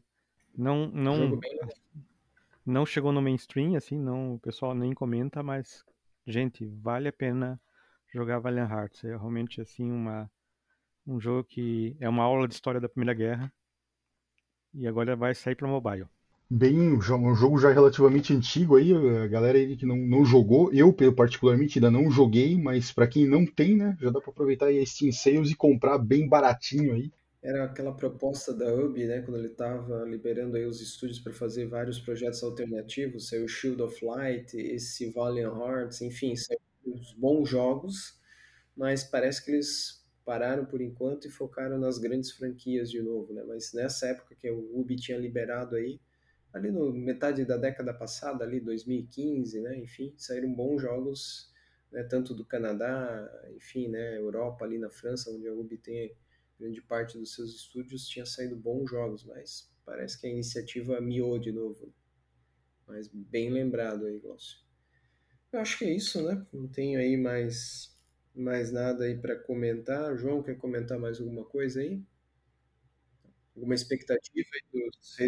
não 0.55 0.87
não 0.87 1.39
não 2.65 2.85
chegou 2.85 3.11
no 3.11 3.21
mainstream, 3.21 3.75
assim, 3.75 3.97
não 3.97 4.35
o 4.35 4.39
pessoal 4.39 4.75
nem 4.75 4.93
comenta, 4.93 5.41
mas 5.41 5.83
gente, 6.27 6.65
vale 6.67 7.07
a 7.07 7.13
pena 7.13 7.59
jogar 8.13 8.39
Valiant 8.39 8.69
Hearts. 8.69 9.03
É 9.03 9.09
realmente 9.09 9.61
assim 9.61 9.89
uma 9.89 10.29
um 11.07 11.19
jogo 11.19 11.43
que 11.45 11.95
é 11.99 12.09
uma 12.09 12.23
aula 12.23 12.47
de 12.47 12.53
história 12.53 12.79
da 12.79 12.89
Primeira 12.89 13.13
Guerra 13.13 13.53
e 14.73 14.87
agora 14.87 15.15
vai 15.15 15.33
sair 15.33 15.55
para 15.55 15.67
mobile 15.67 16.07
bem 16.49 16.79
um 16.79 16.99
jogo 16.99 17.59
já 17.59 17.71
relativamente 17.71 18.33
antigo 18.33 18.75
aí, 18.75 18.91
a 18.91 19.27
galera 19.27 19.57
aí 19.57 19.77
que 19.77 19.85
não, 19.85 19.97
não 19.97 20.25
jogou, 20.25 20.73
eu 20.73 20.91
particularmente 21.15 21.77
ainda 21.77 21.91
não 21.91 22.09
joguei, 22.09 22.57
mas 22.57 22.91
para 22.91 23.07
quem 23.07 23.27
não 23.27 23.45
tem, 23.45 23.75
né, 23.75 23.95
já 24.01 24.09
dá 24.09 24.19
para 24.19 24.31
aproveitar 24.31 24.65
aí 24.67 24.79
a 24.79 24.85
Steam 24.85 25.11
Sales 25.11 25.51
e 25.51 25.55
comprar 25.55 25.99
bem 25.99 26.27
baratinho 26.27 26.93
aí. 26.93 27.11
Era 27.41 27.65
aquela 27.65 27.93
proposta 27.93 28.53
da 28.53 28.73
UB, 28.73 29.05
né, 29.05 29.21
quando 29.21 29.37
ele 29.37 29.47
estava 29.47 30.03
liberando 30.03 30.57
aí 30.57 30.65
os 30.65 30.81
estúdios 30.81 31.19
para 31.19 31.31
fazer 31.33 31.67
vários 31.67 31.99
projetos 31.99 32.41
alternativos, 32.43 33.29
saiu 33.29 33.47
Shield 33.47 33.81
of 33.81 34.03
Light, 34.03 34.57
esse 34.57 35.11
Valiant 35.11 35.55
Hearts, 35.55 36.01
enfim, 36.01 36.35
saiu 36.35 36.59
uns 36.85 37.13
bons 37.13 37.47
jogos, 37.47 38.19
mas 38.75 39.03
parece 39.03 39.45
que 39.45 39.51
eles 39.51 40.03
pararam 40.25 40.65
por 40.65 40.81
enquanto 40.81 41.27
e 41.27 41.29
focaram 41.29 41.77
nas 41.77 41.97
grandes 41.97 42.31
franquias 42.31 42.89
de 42.89 43.01
novo, 43.01 43.33
né? 43.33 43.43
Mas 43.47 43.71
nessa 43.73 44.07
época 44.07 44.35
que 44.35 44.49
o 44.49 44.79
Ubi 44.79 44.95
tinha 44.95 45.17
liberado 45.17 45.75
aí, 45.75 45.99
ali 46.53 46.71
no 46.71 46.91
metade 46.93 47.45
da 47.45 47.57
década 47.57 47.93
passada, 47.93 48.43
ali 48.43 48.59
2015, 48.59 49.61
né? 49.61 49.77
Enfim, 49.77 50.13
saíram 50.17 50.53
bons 50.53 50.81
jogos, 50.81 51.53
né? 51.91 52.03
Tanto 52.03 52.33
do 52.33 52.45
Canadá, 52.45 53.29
enfim, 53.55 53.87
né? 53.87 54.17
Europa, 54.17 54.65
ali 54.65 54.77
na 54.77 54.89
França, 54.89 55.31
onde 55.31 55.47
a 55.47 55.53
UB 55.53 55.77
tem 55.77 56.15
grande 56.59 56.81
parte 56.81 57.17
dos 57.17 57.33
seus 57.33 57.53
estúdios, 57.55 58.07
tinha 58.07 58.25
saído 58.25 58.55
bons 58.55 58.89
jogos, 58.89 59.23
mas 59.23 59.71
parece 59.85 60.19
que 60.19 60.27
a 60.27 60.29
iniciativa 60.29 60.99
miou 60.99 61.39
de 61.39 61.51
novo. 61.51 61.93
Mas 62.87 63.07
bem 63.07 63.49
lembrado 63.51 64.05
aí, 64.05 64.19
Glaucio. 64.19 64.59
Eu 65.51 65.59
acho 65.59 65.77
que 65.79 65.85
é 65.85 65.93
isso, 65.93 66.21
né? 66.23 66.45
Não 66.51 66.67
tenho 66.67 66.99
aí 66.99 67.17
mais 67.17 67.97
mais 68.35 68.71
nada 68.71 69.03
aí 69.05 69.17
para 69.17 69.35
comentar. 69.37 70.15
João, 70.17 70.41
quer 70.41 70.55
comentar 70.57 70.97
mais 70.97 71.19
alguma 71.19 71.43
coisa 71.43 71.81
aí? 71.81 72.01
Alguma 73.55 73.75
expectativa 73.75 74.47
aí 74.53 74.81
dos 74.81 75.19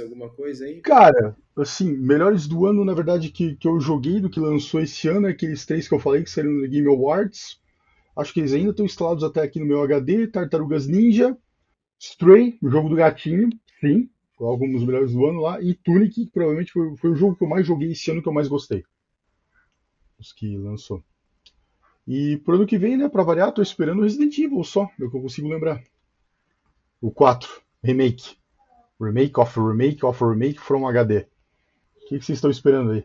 alguma 0.00 0.28
coisa 0.30 0.64
aí? 0.64 0.80
Cara, 0.80 1.36
assim, 1.56 1.96
melhores 1.96 2.46
do 2.46 2.66
ano, 2.66 2.84
na 2.84 2.94
verdade, 2.94 3.30
que, 3.30 3.56
que 3.56 3.68
eu 3.68 3.80
joguei, 3.80 4.20
do 4.20 4.30
que 4.30 4.40
lançou 4.40 4.80
esse 4.80 5.08
ano, 5.08 5.26
é 5.26 5.30
aqueles 5.30 5.64
três 5.66 5.88
que 5.88 5.94
eu 5.94 5.98
falei 5.98 6.22
que 6.22 6.30
saíram 6.30 6.52
no 6.52 6.68
Game 6.68 6.88
Awards. 6.88 7.60
Acho 8.16 8.32
que 8.32 8.40
eles 8.40 8.52
ainda 8.52 8.70
estão 8.70 8.84
instalados 8.84 9.24
até 9.24 9.42
aqui 9.42 9.58
no 9.60 9.66
meu 9.66 9.82
HD. 9.82 10.26
Tartarugas 10.26 10.86
Ninja, 10.86 11.36
Stray, 11.98 12.58
o 12.62 12.68
jogo 12.68 12.88
do 12.88 12.96
gatinho, 12.96 13.48
sim, 13.80 14.08
alguns 14.38 14.72
dos 14.72 14.84
melhores 14.84 15.12
do 15.12 15.26
ano 15.26 15.40
lá. 15.40 15.60
E 15.60 15.74
Tunic, 15.74 16.24
que 16.24 16.30
provavelmente 16.30 16.72
foi, 16.72 16.96
foi 16.96 17.10
o 17.10 17.16
jogo 17.16 17.36
que 17.36 17.44
eu 17.44 17.48
mais 17.48 17.66
joguei 17.66 17.92
esse 17.92 18.10
ano 18.10 18.22
que 18.22 18.28
eu 18.28 18.32
mais 18.32 18.48
gostei. 18.48 18.82
Os 20.18 20.32
que 20.32 20.56
lançou. 20.56 21.02
E 22.06 22.38
pro 22.38 22.56
ano 22.56 22.66
que 22.66 22.78
vem, 22.78 22.96
né, 22.96 23.08
pra 23.08 23.22
variar, 23.22 23.52
tô 23.52 23.62
esperando 23.62 24.00
o 24.00 24.02
Resident 24.02 24.36
Evil 24.38 24.64
só, 24.64 24.90
é 24.98 25.04
o 25.04 25.10
que 25.10 25.16
eu 25.16 25.22
consigo 25.22 25.48
lembrar. 25.48 25.82
O 27.00 27.10
4, 27.10 27.48
Remake. 27.82 28.39
Remake 29.00 29.40
of 29.40 29.58
remake 29.58 30.04
of 30.04 30.22
remake 30.22 30.60
from 30.60 30.86
HD. 30.86 31.26
O 31.96 32.06
que, 32.08 32.18
que 32.18 32.24
vocês 32.24 32.36
estão 32.36 32.50
esperando 32.50 32.92
aí? 32.92 33.04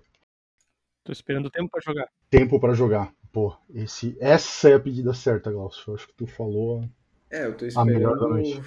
Tô 1.04 1.12
esperando 1.12 1.50
tempo 1.50 1.70
para 1.70 1.82
jogar. 1.82 2.10
Tempo 2.30 2.60
para 2.60 2.74
jogar. 2.74 3.14
Pô, 3.32 3.56
esse, 3.74 4.18
essa 4.20 4.70
é 4.70 4.74
a 4.74 4.80
pedida 4.80 5.14
certa, 5.14 5.52
Glaucio. 5.52 5.92
Eu 5.92 5.96
acho 5.96 6.08
que 6.08 6.14
tu 6.16 6.26
falou. 6.26 6.84
É, 7.30 7.46
eu 7.46 7.56
tô 7.56 7.66
esperando 7.66 8.64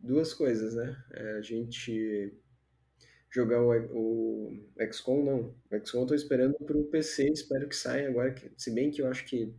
duas 0.00 0.32
coisas, 0.32 0.74
né? 0.74 0.96
É, 1.12 1.38
a 1.38 1.40
gente 1.40 2.32
jogar 3.30 3.60
o, 3.60 3.72
o 3.92 4.52
XCOM, 4.92 5.24
não. 5.24 5.54
O 5.70 5.84
XCOM 5.84 6.02
eu 6.02 6.06
tô 6.06 6.14
esperando 6.14 6.54
pro 6.54 6.84
PC, 6.84 7.30
espero 7.30 7.68
que 7.68 7.74
saia 7.74 8.08
agora. 8.08 8.34
Se 8.56 8.70
bem 8.70 8.90
que 8.90 9.02
eu 9.02 9.08
acho 9.08 9.24
que 9.24 9.52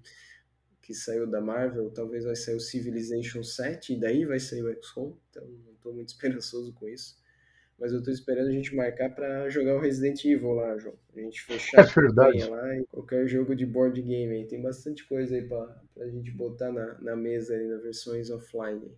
que 0.86 0.93
saiu 0.93 1.25
da 1.25 1.41
Marvel, 1.41 1.89
talvez 1.89 2.25
vai 2.25 2.36
sair 2.36 2.55
o 2.55 2.59
Civilization 2.59 3.43
7 3.43 3.93
e 3.93 3.99
daí 3.99 4.23
vai 4.23 4.39
sair 4.39 4.61
o 4.61 4.83
XCOM, 4.83 5.17
então 5.31 5.43
não 5.65 5.73
estou 5.73 5.93
muito 5.93 6.09
esperançoso 6.13 6.71
com 6.73 6.88
isso. 6.88 7.17
Mas 7.77 7.91
eu 7.91 7.99
estou 7.99 8.13
esperando 8.13 8.47
a 8.47 8.51
gente 8.51 8.73
marcar 8.73 9.09
para 9.13 9.49
jogar 9.49 9.75
o 9.75 9.79
Resident 9.79 10.23
Evil 10.23 10.53
lá, 10.53 10.77
João. 10.77 10.95
A 11.13 11.19
gente 11.19 11.41
fechar 11.41 11.79
é 11.79 11.81
a 11.81 11.93
campanha 11.93 12.49
lá 12.49 12.77
e 12.77 12.86
qualquer 12.86 13.27
jogo 13.27 13.53
de 13.53 13.65
board 13.65 14.01
game 14.01 14.33
aí. 14.33 14.47
Tem 14.47 14.61
bastante 14.61 15.05
coisa 15.05 15.36
aí 15.36 15.45
para 15.45 15.81
a 15.99 16.07
gente 16.07 16.31
botar 16.31 16.71
na, 16.71 16.97
na 17.01 17.15
mesa 17.17 17.53
aí, 17.53 17.67
nas 17.67 17.83
versões 17.83 18.29
offline. 18.29 18.95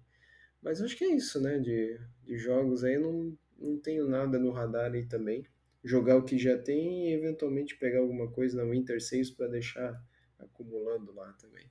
Mas 0.62 0.80
acho 0.80 0.96
que 0.96 1.06
é 1.06 1.16
isso, 1.16 1.42
né? 1.42 1.58
De, 1.58 2.00
de 2.24 2.38
jogos 2.38 2.84
aí, 2.84 3.00
não, 3.00 3.36
não 3.58 3.80
tenho 3.80 4.08
nada 4.08 4.38
no 4.38 4.52
radar 4.52 4.92
aí 4.92 5.08
também. 5.08 5.44
Jogar 5.84 6.18
o 6.18 6.24
que 6.24 6.38
já 6.38 6.56
tem 6.56 7.10
e 7.10 7.14
eventualmente 7.14 7.78
pegar 7.78 8.00
alguma 8.00 8.30
coisa 8.30 8.64
na 8.64 8.70
Winter 8.70 9.02
Sales 9.02 9.32
para 9.32 9.48
deixar 9.48 10.00
acumulando 10.38 11.16
lá 11.16 11.34
também. 11.42 11.66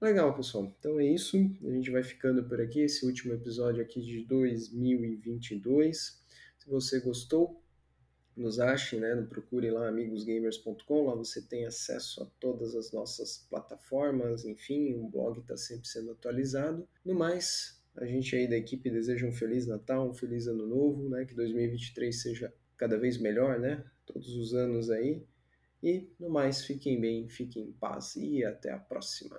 Legal, 0.00 0.34
pessoal. 0.34 0.72
Então 0.78 1.00
é 1.00 1.06
isso. 1.06 1.36
A 1.36 1.70
gente 1.70 1.90
vai 1.90 2.02
ficando 2.02 2.44
por 2.44 2.60
aqui. 2.60 2.80
Esse 2.80 3.06
último 3.06 3.32
episódio 3.34 3.82
aqui 3.82 4.02
de 4.02 4.24
2022. 4.24 6.22
Se 6.58 6.68
você 6.68 7.00
gostou, 7.00 7.62
nos 8.36 8.58
achem, 8.58 9.00
né? 9.00 9.14
Procurem 9.28 9.70
lá 9.70 9.88
amigosgamers.com, 9.88 11.06
lá 11.06 11.14
você 11.14 11.40
tem 11.42 11.66
acesso 11.66 12.22
a 12.22 12.26
todas 12.40 12.74
as 12.74 12.92
nossas 12.92 13.46
plataformas, 13.48 14.44
enfim, 14.44 14.94
o 14.94 15.08
blog 15.08 15.38
está 15.40 15.56
sempre 15.56 15.88
sendo 15.88 16.12
atualizado. 16.12 16.86
No 17.04 17.14
mais, 17.14 17.80
a 17.96 18.04
gente 18.04 18.34
aí 18.34 18.48
da 18.48 18.56
equipe 18.56 18.90
deseja 18.90 19.26
um 19.26 19.32
feliz 19.32 19.66
Natal, 19.66 20.08
um 20.08 20.14
feliz 20.14 20.46
ano 20.46 20.66
novo, 20.66 21.08
né? 21.08 21.24
Que 21.24 21.34
2023 21.34 22.22
seja 22.22 22.52
cada 22.76 22.98
vez 22.98 23.18
melhor, 23.18 23.58
né? 23.58 23.84
Todos 24.04 24.34
os 24.36 24.54
anos 24.54 24.90
aí. 24.90 25.24
E 25.82 26.08
no 26.18 26.30
mais, 26.30 26.64
fiquem 26.64 27.00
bem, 27.00 27.28
fiquem 27.28 27.68
em 27.68 27.72
paz 27.72 28.16
e 28.16 28.44
até 28.44 28.72
a 28.72 28.78
próxima. 28.78 29.38